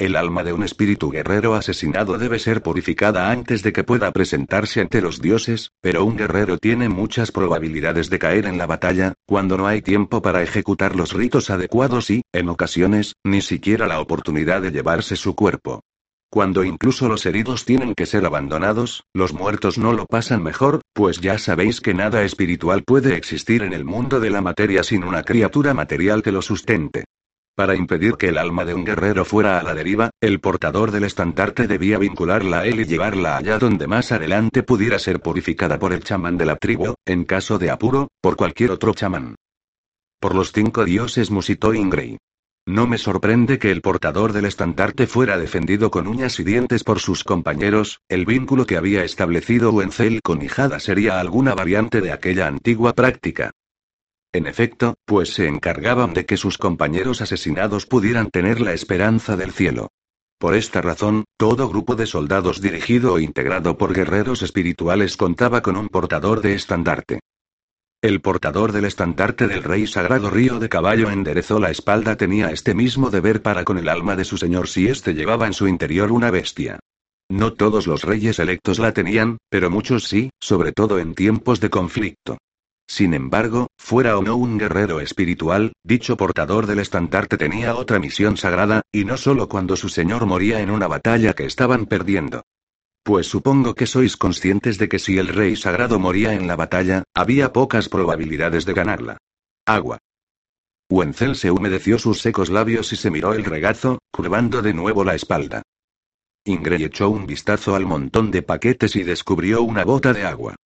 El 0.00 0.16
alma 0.16 0.44
de 0.44 0.54
un 0.54 0.62
espíritu 0.62 1.10
guerrero 1.10 1.54
asesinado 1.54 2.16
debe 2.16 2.38
ser 2.38 2.62
purificada 2.62 3.30
antes 3.30 3.62
de 3.62 3.74
que 3.74 3.84
pueda 3.84 4.10
presentarse 4.12 4.80
ante 4.80 5.02
los 5.02 5.20
dioses, 5.20 5.72
pero 5.82 6.06
un 6.06 6.16
guerrero 6.16 6.56
tiene 6.56 6.88
muchas 6.88 7.30
probabilidades 7.30 8.08
de 8.08 8.18
caer 8.18 8.46
en 8.46 8.56
la 8.56 8.64
batalla, 8.64 9.12
cuando 9.26 9.58
no 9.58 9.66
hay 9.66 9.82
tiempo 9.82 10.22
para 10.22 10.42
ejecutar 10.42 10.96
los 10.96 11.12
ritos 11.12 11.50
adecuados 11.50 12.08
y, 12.08 12.22
en 12.32 12.48
ocasiones, 12.48 13.16
ni 13.24 13.42
siquiera 13.42 13.86
la 13.86 14.00
oportunidad 14.00 14.62
de 14.62 14.72
llevarse 14.72 15.16
su 15.16 15.34
cuerpo. 15.34 15.82
Cuando 16.30 16.64
incluso 16.64 17.06
los 17.06 17.26
heridos 17.26 17.66
tienen 17.66 17.94
que 17.94 18.06
ser 18.06 18.24
abandonados, 18.24 19.04
los 19.12 19.34
muertos 19.34 19.76
no 19.76 19.92
lo 19.92 20.06
pasan 20.06 20.42
mejor, 20.42 20.80
pues 20.94 21.20
ya 21.20 21.36
sabéis 21.36 21.82
que 21.82 21.92
nada 21.92 22.22
espiritual 22.22 22.84
puede 22.84 23.16
existir 23.16 23.62
en 23.62 23.74
el 23.74 23.84
mundo 23.84 24.18
de 24.18 24.30
la 24.30 24.40
materia 24.40 24.82
sin 24.82 25.04
una 25.04 25.24
criatura 25.24 25.74
material 25.74 26.22
que 26.22 26.32
lo 26.32 26.40
sustente. 26.40 27.04
Para 27.60 27.76
impedir 27.76 28.14
que 28.14 28.28
el 28.28 28.38
alma 28.38 28.64
de 28.64 28.72
un 28.72 28.86
guerrero 28.86 29.26
fuera 29.26 29.60
a 29.60 29.62
la 29.62 29.74
deriva, 29.74 30.08
el 30.22 30.40
portador 30.40 30.92
del 30.92 31.04
estandarte 31.04 31.66
debía 31.66 31.98
vincularla 31.98 32.60
a 32.60 32.66
él 32.66 32.80
y 32.80 32.86
llevarla 32.86 33.36
allá 33.36 33.58
donde 33.58 33.86
más 33.86 34.12
adelante 34.12 34.62
pudiera 34.62 34.98
ser 34.98 35.20
purificada 35.20 35.78
por 35.78 35.92
el 35.92 36.02
chamán 36.02 36.38
de 36.38 36.46
la 36.46 36.56
tribu, 36.56 36.94
en 37.04 37.24
caso 37.24 37.58
de 37.58 37.68
apuro, 37.68 38.08
por 38.22 38.36
cualquier 38.36 38.70
otro 38.70 38.94
chamán. 38.94 39.34
Por 40.18 40.34
los 40.34 40.52
cinco 40.52 40.86
dioses 40.86 41.30
musitó 41.30 41.74
Ingray. 41.74 42.16
No 42.64 42.86
me 42.86 42.96
sorprende 42.96 43.58
que 43.58 43.70
el 43.70 43.82
portador 43.82 44.32
del 44.32 44.46
estandarte 44.46 45.06
fuera 45.06 45.36
defendido 45.36 45.90
con 45.90 46.06
uñas 46.06 46.40
y 46.40 46.44
dientes 46.44 46.82
por 46.82 46.98
sus 46.98 47.24
compañeros, 47.24 48.00
el 48.08 48.24
vínculo 48.24 48.64
que 48.64 48.78
había 48.78 49.04
establecido 49.04 49.70
Wenzel 49.70 50.22
con 50.22 50.40
Hijada 50.40 50.80
sería 50.80 51.20
alguna 51.20 51.54
variante 51.54 52.00
de 52.00 52.12
aquella 52.12 52.46
antigua 52.46 52.94
práctica. 52.94 53.50
En 54.32 54.46
efecto, 54.46 54.94
pues 55.04 55.34
se 55.34 55.48
encargaban 55.48 56.14
de 56.14 56.24
que 56.24 56.36
sus 56.36 56.56
compañeros 56.56 57.20
asesinados 57.20 57.86
pudieran 57.86 58.30
tener 58.30 58.60
la 58.60 58.72
esperanza 58.72 59.36
del 59.36 59.52
cielo. 59.52 59.88
Por 60.38 60.54
esta 60.54 60.80
razón, 60.80 61.24
todo 61.36 61.68
grupo 61.68 61.96
de 61.96 62.06
soldados 62.06 62.60
dirigido 62.60 63.14
o 63.14 63.18
integrado 63.18 63.76
por 63.76 63.92
guerreros 63.92 64.42
espirituales 64.42 65.16
contaba 65.16 65.62
con 65.62 65.76
un 65.76 65.88
portador 65.88 66.40
de 66.42 66.54
estandarte. 66.54 67.20
El 68.00 68.22
portador 68.22 68.72
del 68.72 68.86
estandarte 68.86 69.48
del 69.48 69.62
rey 69.62 69.86
sagrado 69.86 70.30
Río 70.30 70.58
de 70.58 70.70
Caballo 70.70 71.10
enderezó 71.10 71.58
la 71.58 71.70
espalda 71.70 72.16
tenía 72.16 72.50
este 72.52 72.72
mismo 72.72 73.10
deber 73.10 73.42
para 73.42 73.64
con 73.64 73.76
el 73.76 73.88
alma 73.88 74.16
de 74.16 74.24
su 74.24 74.38
señor 74.38 74.68
si 74.68 74.88
éste 74.88 75.12
llevaba 75.12 75.46
en 75.46 75.52
su 75.52 75.68
interior 75.68 76.10
una 76.10 76.30
bestia. 76.30 76.78
No 77.28 77.52
todos 77.52 77.86
los 77.86 78.02
reyes 78.02 78.38
electos 78.38 78.78
la 78.78 78.92
tenían, 78.92 79.38
pero 79.50 79.70
muchos 79.70 80.04
sí, 80.04 80.30
sobre 80.40 80.72
todo 80.72 80.98
en 80.98 81.14
tiempos 81.14 81.60
de 81.60 81.68
conflicto. 81.68 82.38
Sin 82.90 83.14
embargo, 83.14 83.68
fuera 83.78 84.18
o 84.18 84.22
no 84.22 84.34
un 84.34 84.58
guerrero 84.58 84.98
espiritual, 84.98 85.74
dicho 85.84 86.16
portador 86.16 86.66
del 86.66 86.80
estandarte 86.80 87.38
tenía 87.38 87.76
otra 87.76 88.00
misión 88.00 88.36
sagrada, 88.36 88.82
y 88.90 89.04
no 89.04 89.16
solo 89.16 89.48
cuando 89.48 89.76
su 89.76 89.88
señor 89.88 90.26
moría 90.26 90.60
en 90.60 90.70
una 90.70 90.88
batalla 90.88 91.34
que 91.34 91.46
estaban 91.46 91.86
perdiendo. 91.86 92.42
Pues 93.04 93.28
supongo 93.28 93.76
que 93.76 93.86
sois 93.86 94.16
conscientes 94.16 94.76
de 94.76 94.88
que 94.88 94.98
si 94.98 95.18
el 95.18 95.28
rey 95.28 95.54
sagrado 95.54 96.00
moría 96.00 96.34
en 96.34 96.48
la 96.48 96.56
batalla, 96.56 97.04
había 97.14 97.52
pocas 97.52 97.88
probabilidades 97.88 98.66
de 98.66 98.72
ganarla. 98.72 99.18
Agua. 99.66 99.98
Wenzel 100.90 101.36
se 101.36 101.52
humedeció 101.52 101.96
sus 101.96 102.20
secos 102.20 102.50
labios 102.50 102.92
y 102.92 102.96
se 102.96 103.12
miró 103.12 103.34
el 103.34 103.44
regazo, 103.44 104.00
curvando 104.10 104.62
de 104.62 104.74
nuevo 104.74 105.04
la 105.04 105.14
espalda. 105.14 105.62
Ingrid 106.44 106.86
echó 106.86 107.08
un 107.08 107.24
vistazo 107.24 107.76
al 107.76 107.86
montón 107.86 108.32
de 108.32 108.42
paquetes 108.42 108.96
y 108.96 109.04
descubrió 109.04 109.62
una 109.62 109.84
bota 109.84 110.12
de 110.12 110.24
agua. 110.24 110.56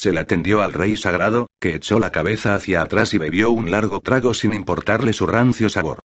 Se 0.00 0.14
la 0.14 0.24
tendió 0.24 0.62
al 0.62 0.72
rey 0.72 0.96
sagrado, 0.96 1.50
que 1.60 1.74
echó 1.74 1.98
la 1.98 2.10
cabeza 2.10 2.54
hacia 2.54 2.80
atrás 2.80 3.12
y 3.12 3.18
bebió 3.18 3.50
un 3.50 3.70
largo 3.70 4.00
trago 4.00 4.32
sin 4.32 4.54
importarle 4.54 5.12
su 5.12 5.26
rancio 5.26 5.68
sabor. 5.68 5.98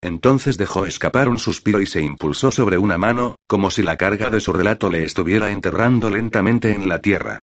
Entonces 0.00 0.56
dejó 0.56 0.86
escapar 0.86 1.28
un 1.28 1.38
suspiro 1.38 1.82
y 1.82 1.86
se 1.86 2.00
impulsó 2.00 2.50
sobre 2.50 2.78
una 2.78 2.96
mano, 2.96 3.36
como 3.46 3.70
si 3.70 3.82
la 3.82 3.98
carga 3.98 4.30
de 4.30 4.40
su 4.40 4.54
relato 4.54 4.88
le 4.88 5.04
estuviera 5.04 5.50
enterrando 5.50 6.08
lentamente 6.08 6.72
en 6.72 6.88
la 6.88 7.00
tierra. 7.00 7.40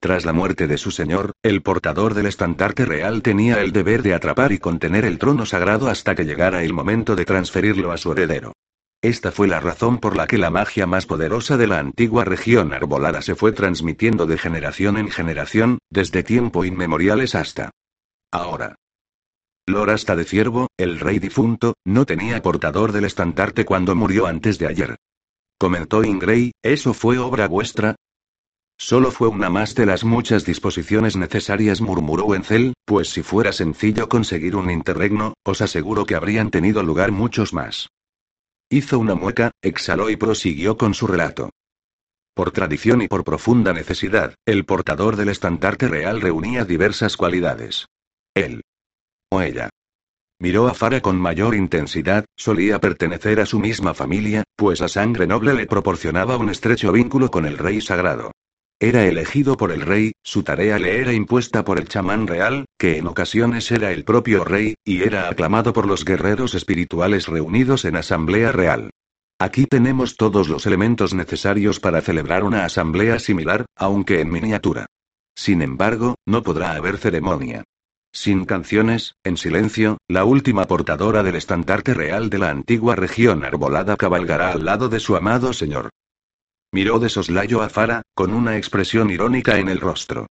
Tras 0.00 0.24
la 0.24 0.32
muerte 0.32 0.66
de 0.66 0.78
su 0.78 0.90
señor, 0.90 1.30
el 1.44 1.62
portador 1.62 2.14
del 2.14 2.26
estandarte 2.26 2.84
real 2.84 3.22
tenía 3.22 3.62
el 3.62 3.70
deber 3.70 4.02
de 4.02 4.14
atrapar 4.14 4.50
y 4.50 4.58
contener 4.58 5.04
el 5.04 5.18
trono 5.18 5.46
sagrado 5.46 5.88
hasta 5.88 6.16
que 6.16 6.24
llegara 6.24 6.64
el 6.64 6.72
momento 6.72 7.14
de 7.14 7.24
transferirlo 7.24 7.92
a 7.92 7.98
su 7.98 8.10
heredero. 8.10 8.54
Esta 9.02 9.32
fue 9.32 9.48
la 9.48 9.60
razón 9.60 9.98
por 9.98 10.14
la 10.14 10.26
que 10.26 10.36
la 10.36 10.50
magia 10.50 10.86
más 10.86 11.06
poderosa 11.06 11.56
de 11.56 11.66
la 11.66 11.78
antigua 11.78 12.24
región 12.24 12.74
arbolada 12.74 13.22
se 13.22 13.34
fue 13.34 13.52
transmitiendo 13.52 14.26
de 14.26 14.36
generación 14.36 14.98
en 14.98 15.10
generación, 15.10 15.78
desde 15.88 16.22
tiempo 16.22 16.66
inmemoriales 16.66 17.34
hasta 17.34 17.70
ahora. 18.30 18.76
Lord 19.66 19.90
hasta 19.90 20.16
de 20.16 20.24
Ciervo, 20.24 20.68
el 20.76 21.00
rey 21.00 21.18
difunto, 21.18 21.74
no 21.84 22.04
tenía 22.04 22.42
portador 22.42 22.92
del 22.92 23.04
estandarte 23.04 23.64
cuando 23.64 23.94
murió 23.94 24.26
antes 24.26 24.58
de 24.58 24.66
ayer. 24.66 24.96
Comentó 25.58 26.04
Ingrey, 26.04 26.52
¿eso 26.62 26.92
fue 26.92 27.18
obra 27.18 27.48
vuestra? 27.48 27.96
Solo 28.78 29.10
fue 29.10 29.28
una 29.28 29.50
más 29.50 29.74
de 29.74 29.86
las 29.86 30.04
muchas 30.04 30.44
disposiciones 30.44 31.16
necesarias, 31.16 31.80
murmuró 31.80 32.24
Wenzel, 32.24 32.74
pues 32.84 33.10
si 33.10 33.22
fuera 33.22 33.52
sencillo 33.52 34.08
conseguir 34.08 34.56
un 34.56 34.70
interregno, 34.70 35.34
os 35.44 35.60
aseguro 35.60 36.04
que 36.04 36.14
habrían 36.14 36.50
tenido 36.50 36.82
lugar 36.82 37.12
muchos 37.12 37.52
más. 37.52 37.88
Hizo 38.72 39.00
una 39.00 39.16
mueca, 39.16 39.50
exhaló 39.62 40.10
y 40.10 40.16
prosiguió 40.16 40.76
con 40.76 40.94
su 40.94 41.08
relato. 41.08 41.50
Por 42.36 42.52
tradición 42.52 43.02
y 43.02 43.08
por 43.08 43.24
profunda 43.24 43.72
necesidad, 43.72 44.36
el 44.46 44.64
portador 44.64 45.16
del 45.16 45.30
estandarte 45.30 45.88
real 45.88 46.20
reunía 46.20 46.64
diversas 46.64 47.16
cualidades. 47.16 47.86
Él. 48.32 48.62
O 49.28 49.42
ella. 49.42 49.70
Miró 50.38 50.68
a 50.68 50.74
Fara 50.74 51.00
con 51.00 51.20
mayor 51.20 51.56
intensidad, 51.56 52.24
solía 52.36 52.78
pertenecer 52.80 53.40
a 53.40 53.46
su 53.46 53.58
misma 53.58 53.92
familia, 53.92 54.44
pues 54.54 54.78
la 54.78 54.88
sangre 54.88 55.26
noble 55.26 55.52
le 55.54 55.66
proporcionaba 55.66 56.36
un 56.36 56.48
estrecho 56.48 56.92
vínculo 56.92 57.28
con 57.28 57.46
el 57.46 57.58
rey 57.58 57.80
sagrado. 57.80 58.30
Era 58.82 59.04
elegido 59.04 59.58
por 59.58 59.72
el 59.72 59.82
rey, 59.82 60.12
su 60.22 60.42
tarea 60.42 60.78
le 60.78 61.00
era 61.00 61.12
impuesta 61.12 61.66
por 61.66 61.78
el 61.78 61.86
chamán 61.86 62.26
real, 62.26 62.64
que 62.78 62.96
en 62.96 63.06
ocasiones 63.08 63.70
era 63.70 63.92
el 63.92 64.04
propio 64.04 64.42
rey, 64.42 64.74
y 64.86 65.02
era 65.02 65.28
aclamado 65.28 65.74
por 65.74 65.86
los 65.86 66.02
guerreros 66.02 66.54
espirituales 66.54 67.26
reunidos 67.26 67.84
en 67.84 67.96
asamblea 67.96 68.52
real. 68.52 68.88
Aquí 69.38 69.66
tenemos 69.66 70.16
todos 70.16 70.48
los 70.48 70.64
elementos 70.64 71.12
necesarios 71.12 71.78
para 71.78 72.00
celebrar 72.00 72.42
una 72.42 72.64
asamblea 72.64 73.18
similar, 73.18 73.66
aunque 73.76 74.20
en 74.20 74.30
miniatura. 74.30 74.86
Sin 75.34 75.60
embargo, 75.60 76.14
no 76.24 76.42
podrá 76.42 76.72
haber 76.72 76.96
ceremonia. 76.96 77.64
Sin 78.12 78.46
canciones, 78.46 79.12
en 79.24 79.36
silencio, 79.36 79.98
la 80.08 80.24
última 80.24 80.66
portadora 80.66 81.22
del 81.22 81.36
estandarte 81.36 81.92
real 81.92 82.30
de 82.30 82.38
la 82.38 82.48
antigua 82.48 82.96
región 82.96 83.44
arbolada 83.44 83.98
cabalgará 83.98 84.52
al 84.52 84.64
lado 84.64 84.88
de 84.88 85.00
su 85.00 85.16
amado 85.16 85.52
señor. 85.52 85.90
Miró 86.72 86.98
de 86.98 87.08
soslayo 87.08 87.62
a 87.62 87.68
Fara, 87.68 88.02
con 88.14 88.32
una 88.32 88.56
expresión 88.56 89.10
irónica 89.10 89.58
en 89.58 89.68
el 89.68 89.80
rostro. 89.80 90.26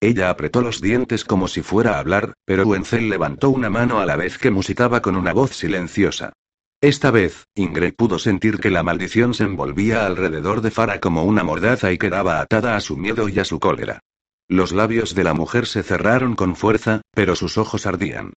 Ella 0.00 0.30
apretó 0.30 0.62
los 0.62 0.80
dientes 0.80 1.24
como 1.24 1.46
si 1.46 1.62
fuera 1.62 1.94
a 1.94 1.98
hablar, 2.00 2.34
pero 2.44 2.66
Wenzel 2.66 3.08
levantó 3.08 3.50
una 3.50 3.70
mano 3.70 4.00
a 4.00 4.06
la 4.06 4.16
vez 4.16 4.38
que 4.38 4.50
musitaba 4.50 5.00
con 5.00 5.14
una 5.14 5.32
voz 5.32 5.54
silenciosa. 5.54 6.32
Esta 6.80 7.12
vez, 7.12 7.44
Ingrid 7.54 7.94
pudo 7.94 8.18
sentir 8.18 8.58
que 8.58 8.70
la 8.70 8.82
maldición 8.82 9.34
se 9.34 9.44
envolvía 9.44 10.04
alrededor 10.04 10.60
de 10.60 10.72
Fara 10.72 10.98
como 10.98 11.22
una 11.22 11.44
mordaza 11.44 11.92
y 11.92 11.98
quedaba 11.98 12.40
atada 12.40 12.74
a 12.74 12.80
su 12.80 12.96
miedo 12.96 13.28
y 13.28 13.38
a 13.38 13.44
su 13.44 13.60
cólera. 13.60 14.00
Los 14.48 14.72
labios 14.72 15.14
de 15.14 15.22
la 15.22 15.32
mujer 15.32 15.66
se 15.66 15.84
cerraron 15.84 16.34
con 16.34 16.56
fuerza, 16.56 17.02
pero 17.12 17.36
sus 17.36 17.56
ojos 17.56 17.86
ardían. 17.86 18.32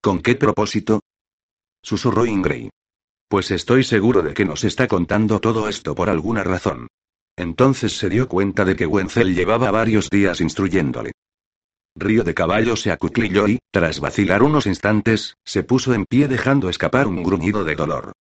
¿Con 0.00 0.22
qué 0.22 0.36
propósito? 0.36 1.00
susurró 1.82 2.24
Ingrid. 2.24 2.70
Pues 3.28 3.50
estoy 3.50 3.82
seguro 3.82 4.22
de 4.22 4.34
que 4.34 4.44
nos 4.44 4.62
está 4.62 4.86
contando 4.86 5.40
todo 5.40 5.68
esto 5.68 5.94
por 5.94 6.08
alguna 6.08 6.44
razón. 6.44 6.86
Entonces 7.36 7.96
se 7.98 8.08
dio 8.08 8.28
cuenta 8.28 8.64
de 8.64 8.76
que 8.76 8.86
Wenzel 8.86 9.34
llevaba 9.34 9.70
varios 9.70 10.08
días 10.10 10.40
instruyéndole. 10.40 11.12
Río 11.96 12.22
de 12.24 12.34
Caballo 12.34 12.76
se 12.76 12.92
acuclilló 12.92 13.48
y, 13.48 13.58
tras 13.72 14.00
vacilar 14.00 14.42
unos 14.42 14.66
instantes, 14.66 15.36
se 15.44 15.64
puso 15.64 15.92
en 15.92 16.04
pie 16.04 16.28
dejando 16.28 16.68
escapar 16.68 17.06
un 17.06 17.22
gruñido 17.22 17.64
de 17.64 17.74
dolor. 17.74 18.12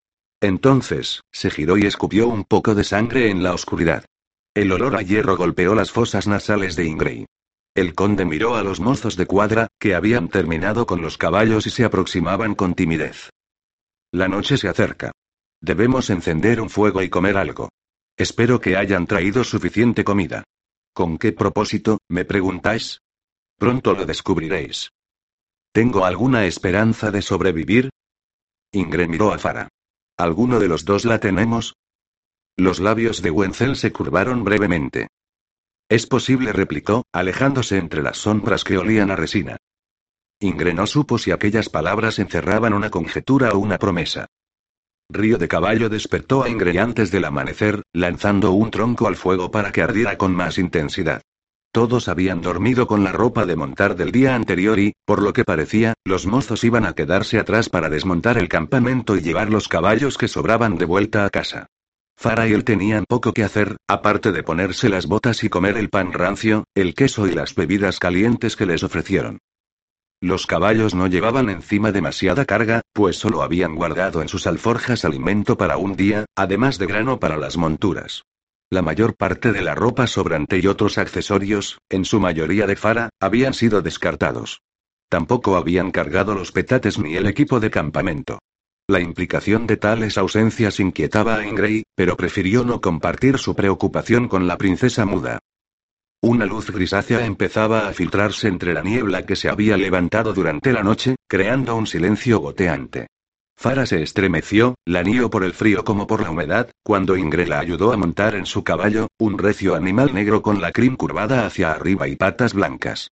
Entonces, 0.41 1.21
se 1.31 1.51
giró 1.51 1.77
y 1.77 1.85
escupió 1.85 2.27
un 2.27 2.43
poco 2.43 2.73
de 2.73 2.83
sangre 2.83 3.29
en 3.29 3.43
la 3.43 3.53
oscuridad. 3.53 4.05
El 4.53 4.71
olor 4.71 4.95
a 4.95 5.01
hierro 5.01 5.37
golpeó 5.37 5.75
las 5.75 5.91
fosas 5.91 6.27
nasales 6.27 6.75
de 6.75 6.85
Ingray. 6.85 7.25
El 7.75 7.93
conde 7.93 8.25
miró 8.25 8.55
a 8.55 8.63
los 8.63 8.79
mozos 8.79 9.17
de 9.17 9.25
cuadra, 9.25 9.67
que 9.79 9.93
habían 9.93 10.29
terminado 10.29 10.85
con 10.85 11.01
los 11.01 11.17
caballos 11.17 11.67
y 11.67 11.69
se 11.69 11.83
aproximaban 11.83 12.55
con 12.55 12.73
timidez. 12.73 13.29
La 14.15 14.29
noche 14.29 14.57
se 14.57 14.69
acerca. 14.69 15.11
Debemos 15.59 16.09
encender 16.09 16.61
un 16.61 16.69
fuego 16.69 17.03
y 17.03 17.09
comer 17.09 17.35
algo. 17.35 17.67
Espero 18.15 18.61
que 18.61 18.77
hayan 18.77 19.07
traído 19.07 19.43
suficiente 19.43 20.05
comida. 20.05 20.45
¿Con 20.93 21.17
qué 21.17 21.33
propósito, 21.33 21.97
me 22.07 22.23
preguntáis? 22.23 23.01
Pronto 23.57 23.93
lo 23.93 24.05
descubriréis. 24.05 24.91
¿Tengo 25.73 26.05
alguna 26.05 26.45
esperanza 26.45 27.11
de 27.11 27.21
sobrevivir? 27.21 27.89
Ingrid 28.71 29.09
miró 29.09 29.33
a 29.33 29.37
Fara. 29.37 29.67
¿Alguno 30.15 30.61
de 30.61 30.69
los 30.69 30.85
dos 30.85 31.03
la 31.03 31.19
tenemos? 31.19 31.75
Los 32.55 32.79
labios 32.79 33.21
de 33.21 33.31
Wenzel 33.31 33.75
se 33.75 33.91
curvaron 33.91 34.45
brevemente. 34.45 35.09
Es 35.89 36.07
posible, 36.07 36.53
replicó, 36.53 37.03
alejándose 37.11 37.77
entre 37.77 38.01
las 38.01 38.19
sombras 38.19 38.63
que 38.63 38.77
olían 38.77 39.11
a 39.11 39.17
resina. 39.17 39.57
Ingre 40.39 40.73
no 40.73 40.85
supo 40.85 41.17
si 41.17 41.31
aquellas 41.31 41.69
palabras 41.69 42.19
encerraban 42.19 42.73
una 42.73 42.89
conjetura 42.89 43.51
o 43.51 43.59
una 43.59 43.77
promesa. 43.77 44.27
Río 45.09 45.37
de 45.37 45.47
Caballo 45.47 45.87
despertó 45.87 46.43
a 46.43 46.49
Ingre 46.49 46.79
antes 46.79 47.11
del 47.11 47.25
amanecer, 47.25 47.83
lanzando 47.93 48.51
un 48.51 48.71
tronco 48.71 49.07
al 49.07 49.15
fuego 49.15 49.51
para 49.51 49.71
que 49.71 49.81
ardiera 49.81 50.17
con 50.17 50.35
más 50.35 50.57
intensidad. 50.57 51.21
Todos 51.71 52.07
habían 52.07 52.41
dormido 52.41 52.87
con 52.87 53.03
la 53.03 53.11
ropa 53.11 53.45
de 53.45 53.55
montar 53.55 53.95
del 53.95 54.11
día 54.11 54.33
anterior 54.33 54.79
y, 54.79 54.93
por 55.05 55.21
lo 55.21 55.33
que 55.33 55.43
parecía, 55.43 55.93
los 56.05 56.25
mozos 56.25 56.63
iban 56.63 56.85
a 56.85 56.93
quedarse 56.93 57.37
atrás 57.37 57.69
para 57.69 57.89
desmontar 57.89 58.37
el 58.37 58.49
campamento 58.49 59.15
y 59.15 59.21
llevar 59.21 59.49
los 59.49 59.67
caballos 59.67 60.17
que 60.17 60.27
sobraban 60.27 60.77
de 60.77 60.85
vuelta 60.85 61.25
a 61.25 61.29
casa. 61.29 61.67
Fara 62.17 62.47
y 62.47 62.53
él 62.53 62.63
tenían 62.63 63.03
poco 63.07 63.33
que 63.33 63.43
hacer, 63.43 63.77
aparte 63.87 64.31
de 64.31 64.41
ponerse 64.41 64.89
las 64.89 65.05
botas 65.05 65.43
y 65.43 65.49
comer 65.49 65.77
el 65.77 65.89
pan 65.89 66.13
rancio, 66.13 66.63
el 66.75 66.93
queso 66.93 67.27
y 67.27 67.33
las 67.33 67.55
bebidas 67.55 67.99
calientes 67.99 68.55
que 68.55 68.65
les 68.65 68.83
ofrecieron. 68.83 69.39
Los 70.25 70.47
caballos 70.47 70.95
no 70.95 71.05
llevaban 71.05 71.51
encima 71.51 71.91
demasiada 71.91 72.45
carga, 72.45 72.81
pues 72.93 73.15
solo 73.15 73.43
habían 73.43 73.75
guardado 73.75 74.23
en 74.23 74.27
sus 74.27 74.47
alforjas 74.47 75.05
alimento 75.05 75.55
para 75.55 75.77
un 75.77 75.95
día, 75.95 76.25
además 76.35 76.79
de 76.79 76.87
grano 76.87 77.19
para 77.19 77.37
las 77.37 77.57
monturas. 77.57 78.23
La 78.71 78.81
mayor 78.81 79.15
parte 79.15 79.51
de 79.51 79.61
la 79.61 79.75
ropa 79.75 80.07
sobrante 80.07 80.57
y 80.57 80.65
otros 80.65 80.97
accesorios, 80.97 81.77
en 81.89 82.05
su 82.05 82.19
mayoría 82.19 82.65
de 82.65 82.75
Fara, 82.75 83.09
habían 83.19 83.53
sido 83.53 83.83
descartados. 83.83 84.63
Tampoco 85.09 85.57
habían 85.57 85.91
cargado 85.91 86.33
los 86.33 86.51
petates 86.51 86.97
ni 86.97 87.15
el 87.15 87.27
equipo 87.27 87.59
de 87.59 87.69
campamento. 87.69 88.39
La 88.87 89.01
implicación 89.01 89.67
de 89.67 89.77
tales 89.77 90.17
ausencias 90.17 90.79
inquietaba 90.79 91.35
a 91.35 91.45
Ingray, 91.45 91.83
pero 91.93 92.17
prefirió 92.17 92.63
no 92.63 92.81
compartir 92.81 93.37
su 93.37 93.53
preocupación 93.53 94.27
con 94.27 94.47
la 94.47 94.57
princesa 94.57 95.05
muda. 95.05 95.37
Una 96.21 96.45
luz 96.45 96.71
grisácea 96.71 97.25
empezaba 97.25 97.87
a 97.87 97.93
filtrarse 97.93 98.47
entre 98.47 98.73
la 98.73 98.81
niebla 98.81 99.25
que 99.25 99.35
se 99.35 99.49
había 99.49 99.77
levantado 99.77 100.33
durante 100.33 100.73
la 100.73 100.81
noche, 100.81 101.15
creando 101.27 101.75
un 101.75 101.85
silencio 101.85 102.39
goteante. 102.39 103.07
Fara 103.57 103.85
se 103.85 104.01
estremeció, 104.01 104.75
lanío 104.85 105.29
por 105.29 105.43
el 105.43 105.53
frío 105.53 105.83
como 105.83 106.07
por 106.07 106.21
la 106.21 106.31
humedad, 106.31 106.69
cuando 106.83 107.15
Ingrid 107.15 107.47
la 107.47 107.59
ayudó 107.59 107.93
a 107.93 107.97
montar 107.97 108.35
en 108.35 108.45
su 108.45 108.63
caballo, 108.63 109.07
un 109.17 109.37
recio 109.37 109.75
animal 109.75 110.13
negro 110.13 110.41
con 110.41 110.61
la 110.61 110.71
crin 110.71 110.95
curvada 110.95 111.45
hacia 111.45 111.71
arriba 111.71 112.07
y 112.07 112.15
patas 112.15 112.53
blancas. 112.53 113.11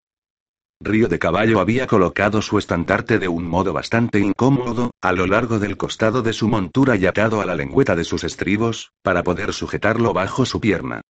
Río 0.80 1.08
de 1.08 1.18
Caballo 1.18 1.60
había 1.60 1.86
colocado 1.86 2.42
su 2.42 2.58
estandarte 2.58 3.18
de 3.18 3.28
un 3.28 3.46
modo 3.46 3.72
bastante 3.72 4.18
incómodo, 4.18 4.90
a 5.00 5.12
lo 5.12 5.26
largo 5.26 5.58
del 5.58 5.76
costado 5.76 6.20
de 6.20 6.32
su 6.32 6.48
montura 6.48 6.96
y 6.96 7.06
atado 7.06 7.40
a 7.40 7.46
la 7.46 7.54
lengüeta 7.54 7.96
de 7.96 8.04
sus 8.04 8.22
estribos, 8.22 8.90
para 9.02 9.22
poder 9.22 9.54
sujetarlo 9.54 10.12
bajo 10.12 10.44
su 10.44 10.60
pierna. 10.60 11.00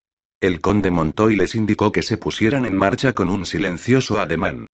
El 0.44 0.60
conde 0.60 0.90
montó 0.90 1.30
y 1.30 1.36
les 1.36 1.54
indicó 1.54 1.90
que 1.90 2.02
se 2.02 2.18
pusieran 2.18 2.66
en 2.66 2.76
marcha 2.76 3.14
con 3.14 3.30
un 3.30 3.46
silencioso 3.46 4.20
ademán. 4.20 4.66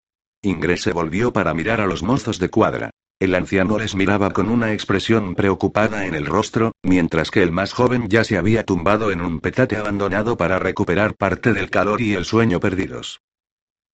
Ingres 0.42 0.82
se 0.82 0.92
volvió 0.92 1.32
para 1.32 1.54
mirar 1.54 1.80
a 1.80 1.86
los 1.86 2.02
mozos 2.02 2.40
de 2.40 2.50
cuadra. 2.50 2.90
El 3.20 3.36
anciano 3.36 3.78
les 3.78 3.94
miraba 3.94 4.32
con 4.32 4.48
una 4.48 4.72
expresión 4.72 5.36
preocupada 5.36 6.06
en 6.06 6.16
el 6.16 6.26
rostro, 6.26 6.72
mientras 6.82 7.30
que 7.30 7.44
el 7.44 7.52
más 7.52 7.72
joven 7.72 8.08
ya 8.08 8.24
se 8.24 8.36
había 8.36 8.64
tumbado 8.64 9.12
en 9.12 9.20
un 9.20 9.38
petate 9.38 9.76
abandonado 9.76 10.36
para 10.36 10.58
recuperar 10.58 11.14
parte 11.14 11.52
del 11.52 11.70
calor 11.70 12.00
y 12.00 12.14
el 12.14 12.24
sueño 12.24 12.58
perdidos. 12.58 13.20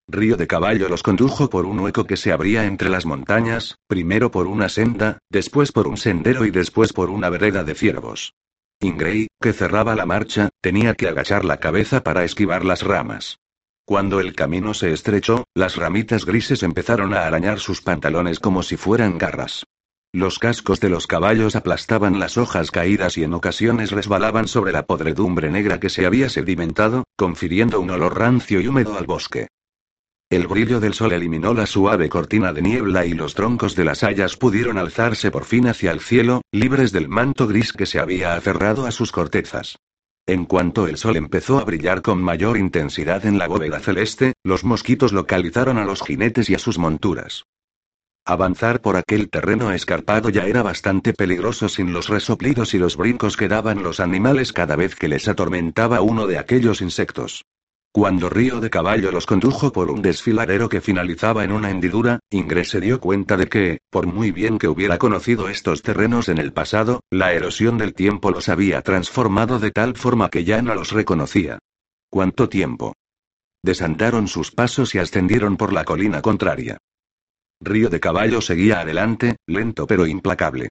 Río 0.07 0.35
de 0.35 0.47
Caballo 0.47 0.89
los 0.89 1.03
condujo 1.03 1.47
por 1.47 1.67
un 1.67 1.77
hueco 1.77 2.05
que 2.05 2.17
se 2.17 2.31
abría 2.31 2.65
entre 2.65 2.89
las 2.89 3.05
montañas, 3.05 3.75
primero 3.85 4.31
por 4.31 4.47
una 4.47 4.67
senda, 4.69 5.19
después 5.29 5.71
por 5.71 5.87
un 5.87 5.97
sendero 5.97 6.43
y 6.43 6.49
después 6.49 6.91
por 6.91 7.11
una 7.11 7.29
vereda 7.29 7.63
de 7.63 7.75
ciervos. 7.75 8.33
Ingray, 8.79 9.27
que 9.41 9.53
cerraba 9.53 9.95
la 9.95 10.05
marcha, 10.05 10.49
tenía 10.61 10.93
que 10.93 11.07
agachar 11.07 11.45
la 11.45 11.57
cabeza 11.57 12.03
para 12.03 12.23
esquivar 12.23 12.63
las 12.63 12.83
ramas. 12.83 13.39
Cuando 13.85 14.19
el 14.19 14.35
camino 14.35 14.73
se 14.73 14.91
estrechó, 14.91 15.45
las 15.55 15.77
ramitas 15.77 16.25
grises 16.25 16.61
empezaron 16.61 17.13
a 17.13 17.25
arañar 17.25 17.59
sus 17.59 17.81
pantalones 17.81 18.39
como 18.39 18.61
si 18.61 18.77
fueran 18.77 19.17
garras. 19.17 19.63
Los 20.13 20.39
cascos 20.39 20.79
de 20.79 20.89
los 20.89 21.07
caballos 21.07 21.55
aplastaban 21.55 22.19
las 22.19 22.37
hojas 22.37 22.69
caídas 22.69 23.17
y 23.17 23.23
en 23.23 23.33
ocasiones 23.33 23.91
resbalaban 23.91 24.47
sobre 24.47 24.71
la 24.71 24.85
podredumbre 24.85 25.49
negra 25.49 25.79
que 25.79 25.89
se 25.89 26.05
había 26.05 26.29
sedimentado, 26.29 27.03
confiriendo 27.15 27.79
un 27.79 27.89
olor 27.89 28.17
rancio 28.19 28.61
y 28.61 28.67
húmedo 28.67 28.97
al 28.97 29.05
bosque. 29.05 29.47
El 30.29 30.45
brillo 30.47 30.81
del 30.81 30.93
sol 30.93 31.13
eliminó 31.13 31.53
la 31.53 31.65
suave 31.65 32.09
cortina 32.09 32.51
de 32.51 32.61
niebla 32.61 33.05
y 33.05 33.13
los 33.13 33.33
troncos 33.33 33.77
de 33.77 33.85
las 33.85 34.03
hayas 34.03 34.35
pudieron 34.35 34.77
alzarse 34.77 35.31
por 35.31 35.45
fin 35.45 35.67
hacia 35.67 35.89
el 35.91 36.01
cielo, 36.01 36.41
libres 36.51 36.91
del 36.91 37.07
manto 37.07 37.47
gris 37.47 37.71
que 37.71 37.85
se 37.85 37.97
había 37.97 38.35
aferrado 38.35 38.85
a 38.85 38.91
sus 38.91 39.13
cortezas. 39.13 39.77
En 40.25 40.43
cuanto 40.43 40.89
el 40.89 40.97
sol 40.97 41.15
empezó 41.15 41.59
a 41.59 41.63
brillar 41.63 42.01
con 42.01 42.21
mayor 42.21 42.57
intensidad 42.57 43.25
en 43.25 43.37
la 43.37 43.47
bóveda 43.47 43.79
celeste, 43.79 44.33
los 44.43 44.65
mosquitos 44.65 45.13
localizaron 45.13 45.77
a 45.77 45.85
los 45.85 46.01
jinetes 46.01 46.49
y 46.49 46.55
a 46.55 46.59
sus 46.59 46.77
monturas. 46.77 47.45
Avanzar 48.25 48.81
por 48.81 48.97
aquel 48.97 49.29
terreno 49.29 49.71
escarpado 49.71 50.27
ya 50.27 50.45
era 50.45 50.61
bastante 50.61 51.13
peligroso 51.13 51.69
sin 51.69 51.93
los 51.93 52.09
resoplidos 52.09 52.73
y 52.73 52.79
los 52.79 52.97
brincos 52.97 53.37
que 53.37 53.47
daban 53.47 53.81
los 53.81 54.01
animales 54.01 54.51
cada 54.51 54.75
vez 54.75 54.95
que 54.95 55.07
les 55.07 55.29
atormentaba 55.29 56.01
uno 56.01 56.27
de 56.27 56.37
aquellos 56.37 56.81
insectos. 56.81 57.45
Cuando 57.97 58.29
Río 58.29 58.59
de 58.59 58.69
Caballo 58.69 59.11
los 59.11 59.25
condujo 59.25 59.71
por 59.71 59.89
un 59.89 60.03
desfiladero 60.03 60.69
que 60.69 60.81
finalizaba 60.81 61.43
en 61.43 61.51
una 61.51 61.71
hendidura, 61.71 62.19
Ingres 62.29 62.69
se 62.69 62.79
dio 62.79 62.99
cuenta 62.99 63.37
de 63.37 63.47
que, 63.47 63.79
por 63.89 64.05
muy 64.05 64.31
bien 64.31 64.59
que 64.59 64.67
hubiera 64.67 64.99
conocido 64.99 65.49
estos 65.49 65.81
terrenos 65.81 66.29
en 66.29 66.37
el 66.37 66.53
pasado, 66.53 66.99
la 67.09 67.33
erosión 67.33 67.79
del 67.79 67.95
tiempo 67.95 68.29
los 68.29 68.49
había 68.49 68.83
transformado 68.83 69.57
de 69.57 69.71
tal 69.71 69.95
forma 69.95 70.29
que 70.29 70.43
ya 70.43 70.61
no 70.61 70.75
los 70.75 70.91
reconocía. 70.91 71.57
¿Cuánto 72.11 72.47
tiempo? 72.49 72.93
Desandaron 73.63 74.27
sus 74.27 74.51
pasos 74.51 74.93
y 74.93 74.99
ascendieron 74.99 75.57
por 75.57 75.73
la 75.73 75.83
colina 75.83 76.21
contraria. 76.21 76.77
Río 77.59 77.89
de 77.89 77.99
Caballo 77.99 78.41
seguía 78.41 78.81
adelante, 78.81 79.37
lento 79.47 79.87
pero 79.87 80.05
implacable. 80.05 80.69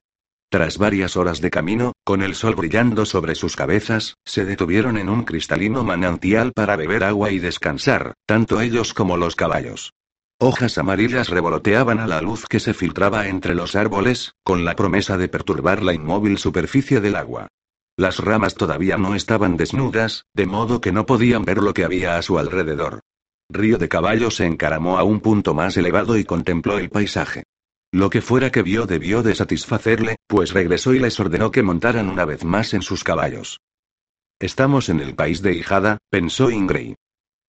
Tras 0.49 0.77
varias 0.77 1.17
horas 1.17 1.41
de 1.41 1.49
camino, 1.49 1.91
con 2.05 2.21
el 2.21 2.33
sol 2.33 2.55
brillando 2.55 3.05
sobre 3.05 3.35
sus 3.35 3.57
cabezas, 3.57 4.15
se 4.23 4.45
detuvieron 4.45 4.97
en 4.97 5.09
un 5.09 5.23
cristalino 5.23 5.83
manantial 5.83 6.53
para 6.53 6.77
beber 6.77 7.03
agua 7.03 7.31
y 7.31 7.39
descansar, 7.39 8.13
tanto 8.25 8.61
ellos 8.61 8.93
como 8.93 9.17
los 9.17 9.35
caballos. 9.35 9.93
Hojas 10.39 10.77
amarillas 10.77 11.29
revoloteaban 11.29 11.99
a 11.99 12.07
la 12.07 12.21
luz 12.21 12.45
que 12.47 12.61
se 12.61 12.73
filtraba 12.73 13.27
entre 13.27 13.55
los 13.55 13.75
árboles, 13.75 14.35
con 14.43 14.63
la 14.63 14.75
promesa 14.75 15.17
de 15.17 15.27
perturbar 15.27 15.83
la 15.83 15.93
inmóvil 15.93 16.37
superficie 16.37 17.01
del 17.01 17.17
agua. 17.17 17.47
Las 17.97 18.19
ramas 18.19 18.55
todavía 18.55 18.97
no 18.97 19.15
estaban 19.15 19.57
desnudas, 19.57 20.23
de 20.33 20.45
modo 20.45 20.79
que 20.79 20.93
no 20.93 21.05
podían 21.05 21.43
ver 21.43 21.57
lo 21.57 21.73
que 21.73 21.83
había 21.83 22.17
a 22.17 22.21
su 22.21 22.39
alrededor. 22.39 23.01
Río 23.49 23.77
de 23.79 23.89
Caballo 23.89 24.29
se 24.29 24.45
encaramó 24.45 24.97
a 24.97 25.03
un 25.03 25.19
punto 25.19 25.53
más 25.53 25.75
elevado 25.75 26.17
y 26.17 26.23
contempló 26.23 26.77
el 26.77 26.89
paisaje. 26.89 27.43
Lo 27.91 28.09
que 28.09 28.21
fuera 28.21 28.51
que 28.51 28.63
vio 28.63 28.85
debió 28.85 29.23
de 29.23 29.33
satisfacerle, 29.33 30.17
pues 30.27 30.51
regresó 30.51 30.93
y 30.93 30.99
les 30.99 31.19
ordenó 31.19 31.51
que 31.51 31.63
montaran 31.63 32.09
una 32.09 32.25
vez 32.25 32.43
más 32.43 32.73
en 32.73 32.81
sus 32.81 33.03
caballos. 33.03 33.61
Estamos 34.39 34.89
en 34.89 34.99
el 34.99 35.15
país 35.15 35.41
de 35.41 35.53
Hijada, 35.53 35.97
pensó 36.09 36.51
Ingray. 36.51 36.95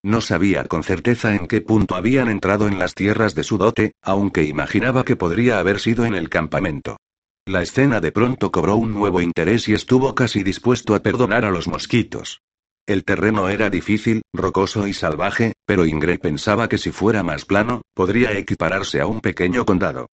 No 0.05 0.21
sabía 0.21 0.65
con 0.65 0.85
certeza 0.85 1.35
en 1.35 1.49
qué 1.49 1.61
punto 1.61 1.97
habían 1.97 2.29
entrado 2.29 2.69
en 2.69 2.79
las 2.79 2.95
tierras 2.95 3.35
de 3.35 3.43
su 3.43 3.59
dote, 3.59 3.93
aunque 4.01 4.45
imaginaba 4.45 5.05
que 5.05 5.17
podría 5.17 5.59
haber 5.59 5.81
sido 5.81 6.05
en 6.05 6.15
el 6.15 6.29
campamento. 6.29 6.99
La 7.45 7.63
escena 7.63 8.01
de 8.01 8.13
pronto 8.13 8.53
cobró 8.53 8.77
un 8.77 8.95
nuevo 8.95 9.21
interés 9.21 9.69
y 9.69 9.75
estuvo 9.75 10.15
casi 10.15 10.45
dispuesto 10.45 10.95
a 10.95 11.01
perdonar 11.01 11.45
a 11.45 11.51
los 11.51 11.67
mosquitos. 11.67 12.43
El 12.87 13.05
terreno 13.05 13.49
era 13.49 13.71
difícil, 13.71 14.23
rocoso 14.33 14.87
y 14.87 14.95
salvaje, 14.95 15.55
pero 15.67 15.85
Ingray 15.85 16.19
pensaba 16.19 16.69
que 16.69 16.79
si 16.79 16.93
fuera 16.93 17.23
más 17.23 17.45
plano, 17.45 17.83
podría 17.93 18.39
equipararse 18.39 19.01
a 19.01 19.07
un 19.07 19.21
pequeño 19.21 19.67
condado. 19.67 20.07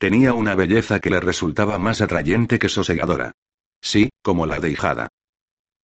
Tenía 0.00 0.32
una 0.32 0.54
belleza 0.54 0.98
que 0.98 1.10
le 1.10 1.20
resultaba 1.20 1.78
más 1.78 2.00
atrayente 2.00 2.58
que 2.58 2.70
sosegadora. 2.70 3.32
Sí, 3.82 4.08
como 4.22 4.46
la 4.46 4.58
de 4.58 4.70
hijada. 4.70 5.08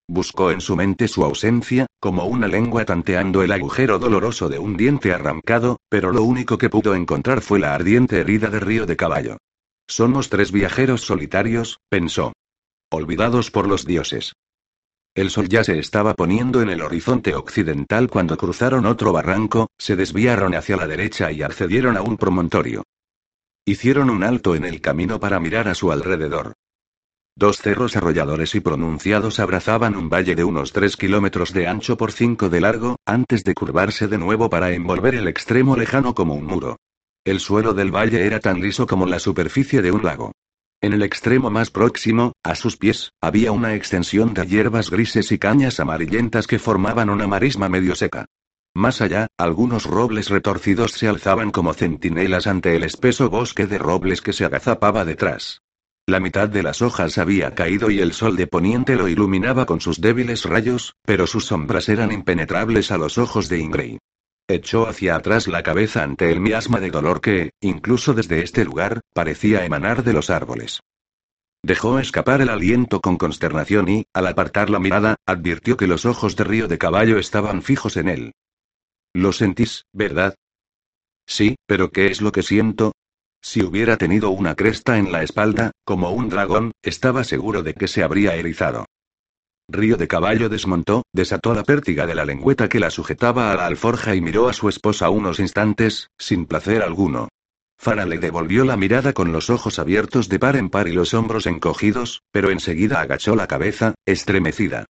Buscó 0.07 0.49
en 0.49 0.59
su 0.59 0.75
mente 0.75 1.07
su 1.07 1.23
ausencia, 1.23 1.85
como 1.99 2.25
una 2.25 2.47
lengua 2.47 2.83
tanteando 2.83 3.43
el 3.43 3.51
agujero 3.51 3.99
doloroso 3.99 4.49
de 4.49 4.57
un 4.57 4.75
diente 4.75 5.13
arrancado, 5.13 5.77
pero 5.87 6.11
lo 6.11 6.23
único 6.23 6.57
que 6.57 6.67
pudo 6.67 6.95
encontrar 6.95 7.41
fue 7.41 7.59
la 7.59 7.75
ardiente 7.75 8.19
herida 8.19 8.49
de 8.49 8.59
río 8.59 8.87
de 8.87 8.95
caballo. 8.95 9.37
Somos 9.87 10.29
tres 10.29 10.51
viajeros 10.51 11.01
solitarios, 11.01 11.77
pensó. 11.87 12.33
Olvidados 12.89 13.51
por 13.51 13.67
los 13.67 13.85
dioses. 13.85 14.33
El 15.13 15.29
sol 15.29 15.47
ya 15.47 15.63
se 15.63 15.77
estaba 15.77 16.15
poniendo 16.15 16.63
en 16.63 16.69
el 16.69 16.81
horizonte 16.81 17.35
occidental 17.35 18.09
cuando 18.09 18.35
cruzaron 18.35 18.87
otro 18.87 19.13
barranco, 19.13 19.67
se 19.77 19.95
desviaron 19.95 20.55
hacia 20.55 20.75
la 20.75 20.87
derecha 20.87 21.31
y 21.31 21.43
accedieron 21.43 21.97
a 21.97 22.01
un 22.01 22.17
promontorio. 22.17 22.81
Hicieron 23.69 24.09
un 24.09 24.23
alto 24.23 24.55
en 24.55 24.63
el 24.63 24.79
camino 24.79 25.19
para 25.19 25.41
mirar 25.41 25.67
a 25.67 25.75
su 25.75 25.91
alrededor. 25.91 26.53
Dos 27.35 27.57
cerros 27.57 27.97
arrolladores 27.97 28.55
y 28.55 28.61
pronunciados 28.61 29.41
abrazaban 29.41 29.97
un 29.97 30.07
valle 30.07 30.35
de 30.35 30.45
unos 30.45 30.71
tres 30.71 30.95
kilómetros 30.95 31.51
de 31.51 31.67
ancho 31.67 31.97
por 31.97 32.13
cinco 32.13 32.47
de 32.47 32.61
largo, 32.61 32.95
antes 33.05 33.43
de 33.43 33.53
curvarse 33.53 34.07
de 34.07 34.17
nuevo 34.17 34.49
para 34.49 34.71
envolver 34.71 35.15
el 35.15 35.27
extremo 35.27 35.75
lejano 35.75 36.15
como 36.15 36.33
un 36.35 36.45
muro. 36.45 36.77
El 37.25 37.41
suelo 37.41 37.73
del 37.73 37.93
valle 37.93 38.25
era 38.25 38.39
tan 38.39 38.61
liso 38.61 38.87
como 38.87 39.05
la 39.05 39.19
superficie 39.19 39.81
de 39.81 39.91
un 39.91 40.01
lago. 40.01 40.31
En 40.79 40.93
el 40.93 41.03
extremo 41.03 41.49
más 41.49 41.69
próximo, 41.69 42.31
a 42.43 42.55
sus 42.55 42.77
pies, 42.77 43.11
había 43.19 43.51
una 43.51 43.75
extensión 43.75 44.33
de 44.33 44.47
hierbas 44.47 44.89
grises 44.89 45.29
y 45.33 45.39
cañas 45.39 45.81
amarillentas 45.81 46.47
que 46.47 46.57
formaban 46.57 47.09
una 47.09 47.27
marisma 47.27 47.67
medio 47.67 47.95
seca. 47.95 48.27
Más 48.77 49.01
allá, 49.01 49.25
algunos 49.39 49.85
robles 49.85 50.29
retorcidos 50.29 50.91
se 50.91 51.07
alzaban 51.07 51.49
como 51.49 51.73
centinelas 51.73 52.45
ante 52.45 52.75
el 52.75 52.83
espeso 52.83 53.27
bosque 53.27 53.65
de 53.65 53.79
robles 53.79 54.21
que 54.21 54.33
se 54.33 54.45
agazapaba 54.45 55.03
detrás. 55.03 55.63
La 56.05 56.19
mitad 56.19 56.47
de 56.47 56.61
las 56.61 56.83
hojas 56.83 57.17
había 57.17 57.55
caído 57.55 57.89
y 57.89 58.01
el 58.01 58.13
sol 58.13 58.35
de 58.35 58.45
poniente 58.45 58.95
lo 58.95 59.07
iluminaba 59.07 59.65
con 59.65 59.81
sus 59.81 59.99
débiles 59.99 60.45
rayos, 60.45 60.93
pero 61.01 61.25
sus 61.25 61.45
sombras 61.45 61.89
eran 61.89 62.11
impenetrables 62.11 62.91
a 62.91 62.99
los 62.99 63.17
ojos 63.17 63.49
de 63.49 63.57
Ingray. 63.57 63.97
Echó 64.47 64.87
hacia 64.87 65.15
atrás 65.15 65.47
la 65.47 65.63
cabeza 65.63 66.03
ante 66.03 66.31
el 66.31 66.39
miasma 66.39 66.79
de 66.79 66.91
dolor 66.91 67.19
que, 67.19 67.49
incluso 67.59 68.13
desde 68.13 68.43
este 68.43 68.63
lugar, 68.63 69.01
parecía 69.11 69.65
emanar 69.65 70.03
de 70.03 70.13
los 70.13 70.29
árboles. 70.29 70.81
Dejó 71.63 71.97
escapar 71.97 72.41
el 72.41 72.49
aliento 72.49 73.01
con 73.01 73.17
consternación 73.17 73.89
y, 73.89 74.05
al 74.13 74.27
apartar 74.27 74.69
la 74.69 74.77
mirada, 74.77 75.15
advirtió 75.25 75.77
que 75.77 75.87
los 75.87 76.05
ojos 76.05 76.35
de 76.35 76.43
Río 76.43 76.67
de 76.67 76.77
Caballo 76.77 77.17
estaban 77.17 77.63
fijos 77.63 77.97
en 77.97 78.09
él. 78.09 78.33
Lo 79.17 79.33
sentís, 79.33 79.87
¿verdad? 79.93 80.35
Sí, 81.25 81.55
pero 81.65 81.89
¿qué 81.89 82.05
es 82.05 82.21
lo 82.21 82.31
que 82.31 82.43
siento? 82.43 82.91
Si 83.41 83.63
hubiera 83.63 83.97
tenido 83.97 84.29
una 84.29 84.53
cresta 84.53 84.99
en 84.99 85.11
la 85.11 85.23
espalda, 85.23 85.71
como 85.83 86.11
un 86.11 86.29
dragón, 86.29 86.71
estaba 86.83 87.23
seguro 87.23 87.63
de 87.63 87.73
que 87.73 87.87
se 87.87 88.03
habría 88.03 88.35
erizado. 88.35 88.85
Río 89.67 89.97
de 89.97 90.07
Caballo 90.07 90.49
desmontó, 90.49 91.01
desató 91.13 91.55
la 91.55 91.63
pértiga 91.63 92.05
de 92.05 92.13
la 92.13 92.25
lengüeta 92.25 92.69
que 92.69 92.79
la 92.79 92.91
sujetaba 92.91 93.51
a 93.51 93.55
la 93.55 93.65
alforja 93.65 94.13
y 94.13 94.21
miró 94.21 94.49
a 94.49 94.53
su 94.53 94.69
esposa 94.69 95.09
unos 95.09 95.39
instantes, 95.39 96.11
sin 96.19 96.45
placer 96.45 96.83
alguno. 96.83 97.27
Fara 97.75 98.05
le 98.05 98.19
devolvió 98.19 98.65
la 98.65 98.77
mirada 98.77 99.13
con 99.13 99.31
los 99.31 99.49
ojos 99.49 99.79
abiertos 99.79 100.29
de 100.29 100.37
par 100.37 100.57
en 100.57 100.69
par 100.69 100.87
y 100.87 100.93
los 100.93 101.15
hombros 101.15 101.47
encogidos, 101.47 102.21
pero 102.31 102.51
enseguida 102.51 103.01
agachó 103.01 103.35
la 103.35 103.47
cabeza, 103.47 103.95
estremecida. 104.05 104.85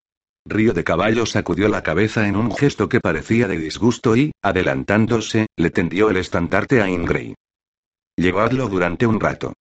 Río 0.49 0.71
de 0.73 0.85
Caballo 0.85 1.25
sacudió 1.25 1.67
la 1.67 1.83
cabeza 1.83 2.27
en 2.27 2.37
un 2.37 2.55
gesto 2.55 2.87
que 2.87 3.01
parecía 3.01 3.47
de 3.47 3.57
disgusto 3.57 4.15
y, 4.15 4.31
adelantándose, 4.41 5.47
le 5.57 5.71
tendió 5.71 6.09
el 6.09 6.17
estandarte 6.17 6.81
a 6.81 6.89
Ingray. 6.89 7.35
Llevadlo 8.15 8.69
durante 8.69 9.05
un 9.05 9.19
rato. 9.19 9.53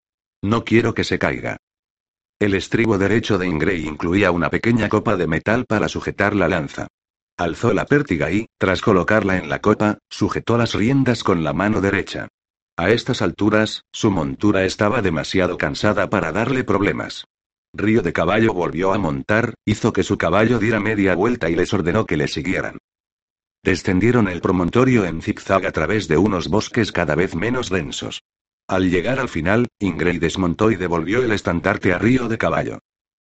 No 0.43 0.65
quiero 0.65 0.95
que 0.95 1.03
se 1.03 1.19
caiga. 1.19 1.57
El 2.39 2.55
estribo 2.55 2.99
derecho 2.99 3.37
de 3.37 3.49
Ingray 3.49 3.85
incluía 3.87 4.31
una 4.31 4.49
pequeña 4.49 4.89
copa 4.89 5.17
de 5.17 5.27
metal 5.27 5.65
para 5.67 5.89
sujetar 5.89 6.37
la 6.37 6.49
lanza. 6.49 6.87
Alzó 7.37 7.73
la 7.73 7.87
pértiga 7.87 8.31
y, 8.31 8.47
tras 8.57 8.81
colocarla 8.81 9.39
en 9.39 9.49
la 9.49 9.61
copa, 9.61 9.99
sujetó 10.09 10.57
las 10.57 10.75
riendas 10.75 11.25
con 11.25 11.43
la 11.43 11.53
mano 11.53 11.81
derecha. 11.81 12.29
A 12.77 12.91
estas 12.91 13.23
alturas, 13.23 13.83
su 13.91 14.11
montura 14.11 14.65
estaba 14.65 15.03
demasiado 15.03 15.59
cansada 15.59 16.09
para 16.09 16.31
darle 16.31 16.63
problemas. 16.63 17.25
Río 17.77 18.03
de 18.03 18.13
Caballo 18.13 18.53
volvió 18.53 18.93
a 18.93 18.99
montar, 18.99 19.55
hizo 19.65 19.93
que 19.93 20.03
su 20.03 20.19
caballo 20.19 20.59
diera 20.59 20.81
media 20.81 21.15
vuelta 21.15 21.51
y 21.51 21.57
les 21.57 21.73
ordenó 21.73 22.07
que 22.07 22.17
le 22.17 22.29
siguieran. 22.29 22.79
Descendieron 23.63 24.29
el 24.29 24.41
promontorio 24.41 25.05
en 25.05 25.23
zigzag 25.23 25.67
a 25.67 25.73
través 25.73 26.09
de 26.09 26.17
unos 26.17 26.49
bosques 26.49 26.93
cada 26.93 27.15
vez 27.15 27.35
menos 27.35 27.69
densos. 27.69 28.23
Al 28.69 28.91
llegar 28.91 29.19
al 29.19 29.29
final, 29.29 29.67
Ingray 29.79 30.19
desmontó 30.19 30.71
y 30.71 30.77
devolvió 30.77 31.23
el 31.23 31.33
estandarte 31.33 31.93
a 31.93 31.99
Río 31.99 32.29
de 32.29 32.39
Caballo. 32.39 32.79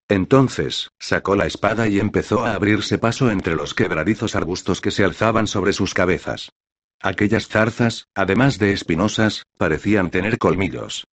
Entonces, 0.08 0.90
sacó 0.98 1.34
la 1.34 1.46
espada 1.46 1.88
y 1.88 1.98
empezó 1.98 2.44
a 2.44 2.54
abrirse 2.54 2.98
paso 2.98 3.30
entre 3.30 3.56
los 3.56 3.74
quebradizos 3.74 4.36
arbustos 4.36 4.80
que 4.80 4.92
se 4.92 5.04
alzaban 5.04 5.46
sobre 5.46 5.72
sus 5.72 5.94
cabezas. 5.94 6.50
Aquellas 7.00 7.48
zarzas, 7.48 8.06
además 8.14 8.58
de 8.58 8.72
espinosas, 8.72 9.42
parecían 9.58 10.10
tener 10.10 10.38
colmillos. 10.38 11.06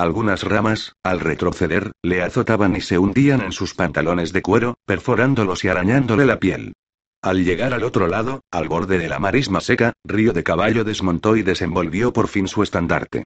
Algunas 0.00 0.44
ramas, 0.44 0.94
al 1.02 1.20
retroceder, 1.20 1.92
le 2.02 2.22
azotaban 2.22 2.74
y 2.74 2.80
se 2.80 2.96
hundían 2.96 3.42
en 3.42 3.52
sus 3.52 3.74
pantalones 3.74 4.32
de 4.32 4.40
cuero, 4.40 4.78
perforándolos 4.86 5.62
y 5.62 5.68
arañándole 5.68 6.24
la 6.24 6.38
piel. 6.38 6.72
Al 7.20 7.44
llegar 7.44 7.74
al 7.74 7.84
otro 7.84 8.06
lado, 8.06 8.40
al 8.50 8.66
borde 8.66 8.96
de 8.96 9.10
la 9.10 9.18
marisma 9.18 9.60
seca, 9.60 9.92
Río 10.02 10.32
de 10.32 10.42
Caballo 10.42 10.84
desmontó 10.84 11.36
y 11.36 11.42
desenvolvió 11.42 12.14
por 12.14 12.28
fin 12.28 12.48
su 12.48 12.62
estandarte. 12.62 13.24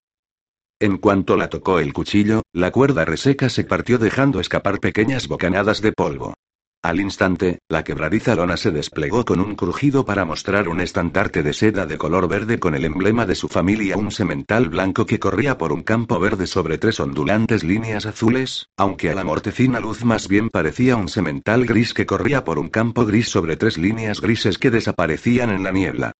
En 0.81 0.99
cuanto 0.99 1.37
la 1.37 1.49
tocó 1.49 1.79
el 1.79 1.93
cuchillo, 1.93 2.43
la 2.53 2.72
cuerda 2.72 3.05
reseca 3.05 3.49
se 3.51 3.62
partió 3.62 3.99
dejando 3.99 4.41
escapar 4.41 4.81
pequeñas 4.81 5.29
bocanadas 5.29 5.81
de 5.81 5.93
polvo. 5.93 6.35
Al 6.85 7.01
instante, 7.01 7.61
la 7.70 7.82
quebradiza 7.82 8.35
lona 8.35 8.59
se 8.59 8.70
desplegó 8.70 9.24
con 9.24 9.41
un 9.41 9.55
crujido 9.55 10.05
para 10.05 10.26
mostrar 10.26 10.68
un 10.68 10.82
estandarte 10.82 11.43
de 11.43 11.55
seda 11.55 11.87
de 11.87 11.97
color 11.97 12.28
verde 12.28 12.59
con 12.59 12.74
el 12.74 12.85
emblema 12.85 13.24
de 13.24 13.35
su 13.35 13.49
familia, 13.49 13.97
un 13.97 14.11
semental 14.11 14.68
blanco 14.68 15.07
que 15.07 15.18
corría 15.18 15.57
por 15.57 15.72
un 15.72 15.82
campo 15.82 16.20
verde 16.20 16.47
sobre 16.47 16.76
tres 16.76 17.01
ondulantes 17.01 17.64
líneas 17.64 18.05
azules, 18.05 18.68
aunque 18.76 19.09
a 19.09 19.14
la 19.14 19.24
mortecina 19.24 19.80
luz 19.80 20.05
más 20.05 20.28
bien 20.28 20.51
parecía 20.51 20.97
un 20.97 21.09
semental 21.09 21.64
gris 21.64 21.95
que 21.95 22.05
corría 22.05 22.45
por 22.45 22.59
un 22.59 22.68
campo 22.68 23.07
gris 23.07 23.30
sobre 23.30 23.57
tres 23.57 23.78
líneas 23.78 24.20
grises 24.20 24.59
que 24.59 24.70
desaparecían 24.70 25.49
en 25.49 25.62
la 25.62 25.72
niebla. 25.72 26.12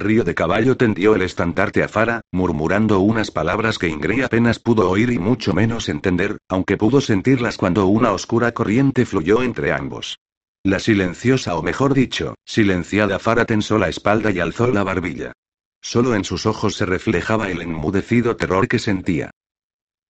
Río 0.00 0.22
de 0.22 0.36
Caballo 0.36 0.76
tendió 0.76 1.16
el 1.16 1.22
estandarte 1.22 1.82
a 1.82 1.88
Fara, 1.88 2.20
murmurando 2.30 3.00
unas 3.00 3.32
palabras 3.32 3.78
que 3.78 3.88
Ingrid 3.88 4.22
apenas 4.22 4.60
pudo 4.60 4.88
oír 4.88 5.10
y 5.10 5.18
mucho 5.18 5.54
menos 5.54 5.88
entender, 5.88 6.38
aunque 6.48 6.76
pudo 6.76 7.00
sentirlas 7.00 7.56
cuando 7.56 7.86
una 7.86 8.12
oscura 8.12 8.52
corriente 8.52 9.04
fluyó 9.06 9.42
entre 9.42 9.72
ambos. 9.72 10.20
La 10.62 10.78
silenciosa 10.78 11.56
o 11.56 11.64
mejor 11.64 11.94
dicho, 11.94 12.36
silenciada 12.44 13.18
Fara 13.18 13.44
tensó 13.44 13.76
la 13.76 13.88
espalda 13.88 14.30
y 14.30 14.38
alzó 14.38 14.68
la 14.68 14.84
barbilla. 14.84 15.32
Solo 15.80 16.14
en 16.14 16.22
sus 16.22 16.46
ojos 16.46 16.76
se 16.76 16.86
reflejaba 16.86 17.50
el 17.50 17.60
enmudecido 17.60 18.36
terror 18.36 18.68
que 18.68 18.78
sentía. 18.78 19.32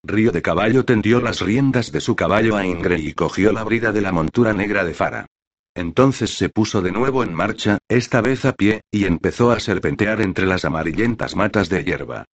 Río 0.05 0.33
de 0.33 0.43
Caballo 0.43 0.85
tendió 0.85 1.23
las 1.23 1.41
riendas 1.41 1.93
de 1.93 2.03
su 2.03 2.15
caballo 2.15 2.57
a 2.57 2.67
Ingrid 2.67 3.07
y 3.07 3.15
cogió 3.15 3.53
la 3.53 3.65
brida 3.65 3.91
de 3.93 4.03
la 4.03 4.13
montura 4.13 4.53
negra 4.53 4.85
de 4.85 4.93
Fara. 4.93 5.27
Entonces 5.79 6.37
se 6.37 6.49
puso 6.49 6.83
de 6.83 6.91
nuevo 6.91 7.23
en 7.23 7.33
marcha, 7.33 7.79
esta 7.89 8.21
vez 8.21 8.45
a 8.45 8.53
pie, 8.53 8.81
y 8.91 9.05
empezó 9.05 9.53
a 9.53 9.61
serpentear 9.61 10.21
entre 10.21 10.45
las 10.45 10.65
amarillentas 10.65 11.37
matas 11.37 11.69
de 11.69 11.85
hierba. 11.85 12.25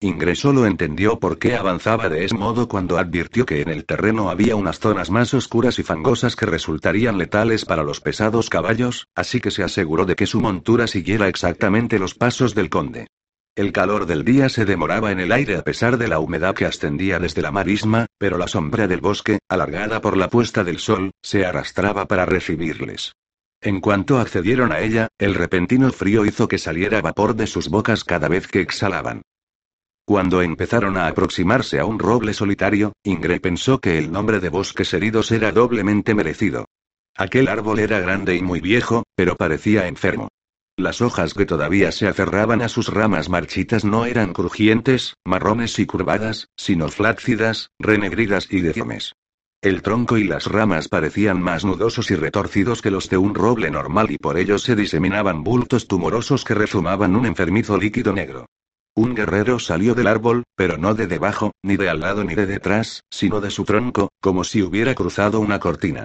Ingresó 0.00 0.54
lo 0.54 0.64
entendió 0.64 1.18
por 1.18 1.38
qué 1.38 1.54
avanzaba 1.54 2.08
de 2.08 2.24
ese 2.24 2.34
modo 2.34 2.66
cuando 2.66 2.96
advirtió 2.96 3.44
que 3.44 3.60
en 3.60 3.68
el 3.68 3.84
terreno 3.84 4.30
había 4.30 4.56
unas 4.56 4.78
zonas 4.78 5.10
más 5.10 5.34
oscuras 5.34 5.78
y 5.78 5.82
fangosas 5.82 6.34
que 6.34 6.46
resultarían 6.46 7.18
letales 7.18 7.66
para 7.66 7.82
los 7.82 8.00
pesados 8.00 8.48
caballos, 8.48 9.06
así 9.14 9.38
que 9.38 9.50
se 9.50 9.62
aseguró 9.62 10.06
de 10.06 10.16
que 10.16 10.24
su 10.24 10.40
montura 10.40 10.86
siguiera 10.86 11.28
exactamente 11.28 11.98
los 11.98 12.14
pasos 12.14 12.54
del 12.54 12.70
conde. 12.70 13.08
El 13.56 13.70
calor 13.70 14.06
del 14.06 14.24
día 14.24 14.48
se 14.48 14.64
demoraba 14.64 15.12
en 15.12 15.20
el 15.20 15.30
aire 15.30 15.56
a 15.56 15.62
pesar 15.62 15.96
de 15.96 16.08
la 16.08 16.18
humedad 16.18 16.56
que 16.56 16.64
ascendía 16.64 17.20
desde 17.20 17.40
la 17.40 17.52
marisma, 17.52 18.06
pero 18.18 18.36
la 18.36 18.48
sombra 18.48 18.88
del 18.88 19.00
bosque, 19.00 19.38
alargada 19.48 20.00
por 20.00 20.16
la 20.16 20.28
puesta 20.28 20.64
del 20.64 20.80
sol, 20.80 21.12
se 21.22 21.46
arrastraba 21.46 22.06
para 22.06 22.26
recibirles. 22.26 23.14
En 23.60 23.80
cuanto 23.80 24.18
accedieron 24.18 24.72
a 24.72 24.80
ella, 24.80 25.06
el 25.18 25.36
repentino 25.36 25.92
frío 25.92 26.26
hizo 26.26 26.48
que 26.48 26.58
saliera 26.58 27.00
vapor 27.00 27.36
de 27.36 27.46
sus 27.46 27.68
bocas 27.68 28.02
cada 28.02 28.26
vez 28.26 28.48
que 28.48 28.60
exhalaban. 28.60 29.22
Cuando 30.04 30.42
empezaron 30.42 30.96
a 30.96 31.06
aproximarse 31.06 31.78
a 31.78 31.84
un 31.84 32.00
roble 32.00 32.34
solitario, 32.34 32.92
Ingrid 33.04 33.40
pensó 33.40 33.78
que 33.78 33.98
el 33.98 34.10
nombre 34.10 34.40
de 34.40 34.48
bosques 34.48 34.92
heridos 34.94 35.30
era 35.30 35.52
doblemente 35.52 36.12
merecido. 36.12 36.66
Aquel 37.16 37.46
árbol 37.46 37.78
era 37.78 38.00
grande 38.00 38.34
y 38.34 38.42
muy 38.42 38.60
viejo, 38.60 39.04
pero 39.14 39.36
parecía 39.36 39.86
enfermo. 39.86 40.28
Las 40.76 41.00
hojas 41.00 41.34
que 41.34 41.46
todavía 41.46 41.92
se 41.92 42.08
aferraban 42.08 42.60
a 42.60 42.68
sus 42.68 42.88
ramas 42.88 43.28
marchitas 43.28 43.84
no 43.84 44.06
eran 44.06 44.32
crujientes, 44.32 45.14
marrones 45.24 45.78
y 45.78 45.86
curvadas, 45.86 46.48
sino 46.56 46.88
flácidas, 46.88 47.70
renegridas 47.78 48.48
y 48.50 48.60
deformes. 48.60 49.14
El 49.62 49.82
tronco 49.82 50.18
y 50.18 50.24
las 50.24 50.46
ramas 50.46 50.88
parecían 50.88 51.40
más 51.40 51.64
nudosos 51.64 52.10
y 52.10 52.16
retorcidos 52.16 52.82
que 52.82 52.90
los 52.90 53.08
de 53.08 53.16
un 53.16 53.36
roble 53.36 53.70
normal 53.70 54.10
y 54.10 54.18
por 54.18 54.36
ello 54.36 54.58
se 54.58 54.74
diseminaban 54.74 55.44
bultos 55.44 55.86
tumorosos 55.86 56.44
que 56.44 56.54
rezumaban 56.54 57.14
un 57.14 57.26
enfermizo 57.26 57.78
líquido 57.78 58.12
negro. 58.12 58.46
Un 58.96 59.14
guerrero 59.14 59.60
salió 59.60 59.94
del 59.94 60.08
árbol, 60.08 60.42
pero 60.56 60.76
no 60.76 60.94
de 60.94 61.06
debajo, 61.06 61.52
ni 61.62 61.76
de 61.76 61.88
al 61.88 62.00
lado 62.00 62.24
ni 62.24 62.34
de 62.34 62.46
detrás, 62.46 63.04
sino 63.10 63.40
de 63.40 63.50
su 63.50 63.64
tronco, 63.64 64.10
como 64.20 64.42
si 64.42 64.60
hubiera 64.60 64.94
cruzado 64.94 65.38
una 65.38 65.60
cortina. 65.60 66.04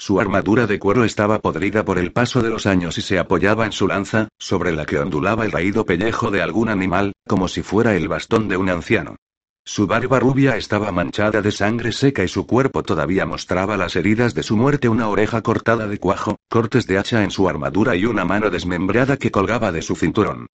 Su 0.00 0.20
armadura 0.20 0.68
de 0.68 0.78
cuero 0.78 1.02
estaba 1.02 1.40
podrida 1.40 1.84
por 1.84 1.98
el 1.98 2.12
paso 2.12 2.40
de 2.40 2.50
los 2.50 2.66
años 2.66 2.96
y 2.98 3.02
se 3.02 3.18
apoyaba 3.18 3.66
en 3.66 3.72
su 3.72 3.88
lanza, 3.88 4.28
sobre 4.38 4.72
la 4.72 4.86
que 4.86 4.98
ondulaba 4.98 5.44
el 5.44 5.50
raído 5.50 5.84
pellejo 5.84 6.30
de 6.30 6.40
algún 6.40 6.68
animal, 6.68 7.12
como 7.26 7.48
si 7.48 7.62
fuera 7.62 7.96
el 7.96 8.06
bastón 8.06 8.48
de 8.48 8.56
un 8.56 8.70
anciano. 8.70 9.16
Su 9.64 9.86
barba 9.86 10.20
rubia 10.20 10.56
estaba 10.56 10.92
manchada 10.92 11.42
de 11.42 11.50
sangre 11.50 11.92
seca 11.92 12.24
y 12.24 12.28
su 12.28 12.46
cuerpo 12.46 12.84
todavía 12.84 13.26
mostraba 13.26 13.76
las 13.76 13.96
heridas 13.96 14.34
de 14.34 14.42
su 14.44 14.56
muerte, 14.56 14.88
una 14.88 15.08
oreja 15.08 15.42
cortada 15.42 15.88
de 15.88 15.98
cuajo, 15.98 16.36
cortes 16.48 16.86
de 16.86 16.96
hacha 16.96 17.22
en 17.22 17.30
su 17.30 17.48
armadura 17.48 17.96
y 17.96 18.06
una 18.06 18.24
mano 18.24 18.48
desmembrada 18.50 19.16
que 19.18 19.30
colgaba 19.30 19.72
de 19.72 19.82
su 19.82 19.94
cinturón. 19.94 20.46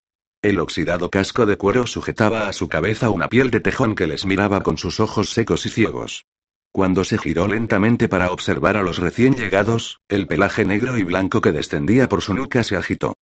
El 0.43 0.59
oxidado 0.59 1.11
casco 1.11 1.47
de 1.47 1.57
cuero 1.57 1.87
sujetaba 1.87 2.49
a 2.49 2.53
su 2.53 2.69
cabeza 2.69 3.11
una 3.11 3.29
piel 3.29 3.51
de 3.51 3.61
tejón 3.61 3.95
que 3.95 4.07
les 4.07 4.27
miraba 4.27 4.63
con 4.63 4.79
sus 4.79 5.01
ojos 5.01 5.31
secos 5.31 5.65
y 5.67 5.69
ciegos. 5.69 6.25
Cuando 6.75 7.05
se 7.05 7.19
giró 7.19 7.47
lentamente 7.47 8.09
para 8.09 8.33
observar 8.33 8.77
a 8.77 8.83
los 8.83 8.99
recién 8.99 9.37
llegados, 9.37 10.01
el 10.09 10.27
pelaje 10.27 10.65
negro 10.65 10.99
y 10.99 11.05
blanco 11.05 11.41
que 11.41 11.53
descendía 11.53 12.09
por 12.09 12.21
su 12.21 12.35
nuca 12.35 12.65
se 12.65 12.75
agitó. 12.75 13.15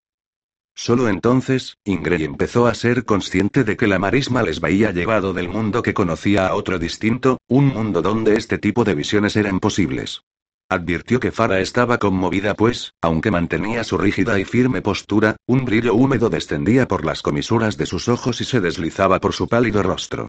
Solo 0.73 1.07
entonces, 1.07 1.77
Ingrid 1.83 2.23
empezó 2.23 2.65
a 2.65 2.73
ser 2.73 3.05
consciente 3.05 3.63
de 3.63 3.77
que 3.77 3.85
la 3.85 3.99
marisma 3.99 4.41
les 4.41 4.59
veía 4.59 4.89
llevado 4.89 5.33
del 5.33 5.49
mundo 5.49 5.83
que 5.83 5.93
conocía 5.93 6.47
a 6.47 6.55
otro 6.55 6.79
distinto, 6.79 7.37
un 7.47 7.67
mundo 7.67 8.01
donde 8.01 8.37
este 8.37 8.57
tipo 8.57 8.83
de 8.85 8.95
visiones 8.95 9.35
eran 9.35 9.59
posibles. 9.59 10.23
Advirtió 10.67 11.19
que 11.19 11.31
Fara 11.31 11.59
estaba 11.59 11.99
conmovida 11.99 12.55
pues, 12.55 12.93
aunque 13.01 13.29
mantenía 13.29 13.83
su 13.83 13.99
rígida 13.99 14.39
y 14.39 14.45
firme 14.45 14.81
postura, 14.81 15.35
un 15.45 15.63
brillo 15.63 15.93
húmedo 15.93 16.31
descendía 16.31 16.87
por 16.87 17.05
las 17.05 17.21
comisuras 17.21 17.77
de 17.77 17.85
sus 17.85 18.09
ojos 18.09 18.41
y 18.41 18.45
se 18.45 18.61
deslizaba 18.61 19.19
por 19.19 19.33
su 19.33 19.47
pálido 19.47 19.83
rostro. 19.83 20.27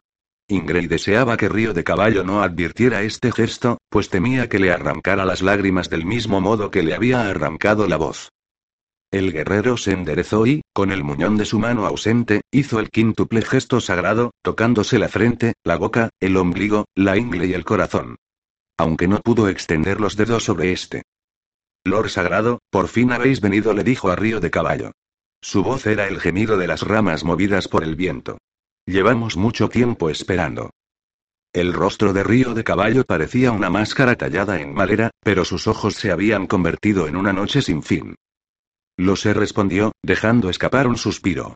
Ingrid 0.48 0.90
deseaba 0.90 1.38
que 1.38 1.48
Río 1.48 1.72
de 1.72 1.84
Caballo 1.84 2.22
no 2.22 2.42
advirtiera 2.42 3.02
este 3.02 3.32
gesto, 3.32 3.78
pues 3.88 4.10
temía 4.10 4.48
que 4.48 4.58
le 4.58 4.70
arrancara 4.70 5.24
las 5.24 5.40
lágrimas 5.40 5.88
del 5.88 6.04
mismo 6.04 6.42
modo 6.42 6.70
que 6.70 6.82
le 6.82 6.94
había 6.94 7.28
arrancado 7.28 7.88
la 7.88 7.96
voz. 7.96 8.28
El 9.10 9.32
guerrero 9.32 9.76
se 9.76 9.92
enderezó 9.92 10.46
y, 10.46 10.60
con 10.74 10.92
el 10.92 11.02
muñón 11.02 11.36
de 11.38 11.46
su 11.46 11.58
mano 11.58 11.86
ausente, 11.86 12.42
hizo 12.50 12.78
el 12.78 12.90
quíntuple 12.90 13.40
gesto 13.42 13.80
sagrado, 13.80 14.32
tocándose 14.42 14.98
la 14.98 15.08
frente, 15.08 15.54
la 15.64 15.76
boca, 15.76 16.10
el 16.20 16.36
ombligo, 16.36 16.86
la 16.94 17.16
ingle 17.16 17.46
y 17.46 17.54
el 17.54 17.64
corazón. 17.64 18.16
Aunque 18.76 19.08
no 19.08 19.20
pudo 19.20 19.48
extender 19.48 20.00
los 20.00 20.16
dedos 20.16 20.44
sobre 20.44 20.72
este. 20.72 21.04
Lord 21.84 22.10
Sagrado, 22.10 22.58
por 22.70 22.88
fin 22.88 23.12
habéis 23.12 23.40
venido, 23.40 23.72
le 23.72 23.84
dijo 23.84 24.10
a 24.10 24.16
Río 24.16 24.40
de 24.40 24.50
Caballo. 24.50 24.92
Su 25.40 25.62
voz 25.62 25.86
era 25.86 26.08
el 26.08 26.20
gemido 26.20 26.58
de 26.58 26.66
las 26.66 26.82
ramas 26.82 27.24
movidas 27.24 27.68
por 27.68 27.84
el 27.84 27.94
viento. 27.94 28.38
Llevamos 28.86 29.36
mucho 29.36 29.70
tiempo 29.70 30.10
esperando. 30.10 30.70
El 31.54 31.72
rostro 31.72 32.12
de 32.12 32.22
Río 32.22 32.52
de 32.52 32.64
Caballo 32.64 33.04
parecía 33.04 33.52
una 33.52 33.70
máscara 33.70 34.16
tallada 34.16 34.60
en 34.60 34.74
madera, 34.74 35.10
pero 35.22 35.44
sus 35.44 35.66
ojos 35.66 35.94
se 35.94 36.10
habían 36.10 36.46
convertido 36.46 37.06
en 37.06 37.16
una 37.16 37.32
noche 37.32 37.62
sin 37.62 37.82
fin. 37.82 38.16
Lo 38.98 39.14
respondió, 39.32 39.92
dejando 40.02 40.50
escapar 40.50 40.86
un 40.86 40.98
suspiro. 40.98 41.54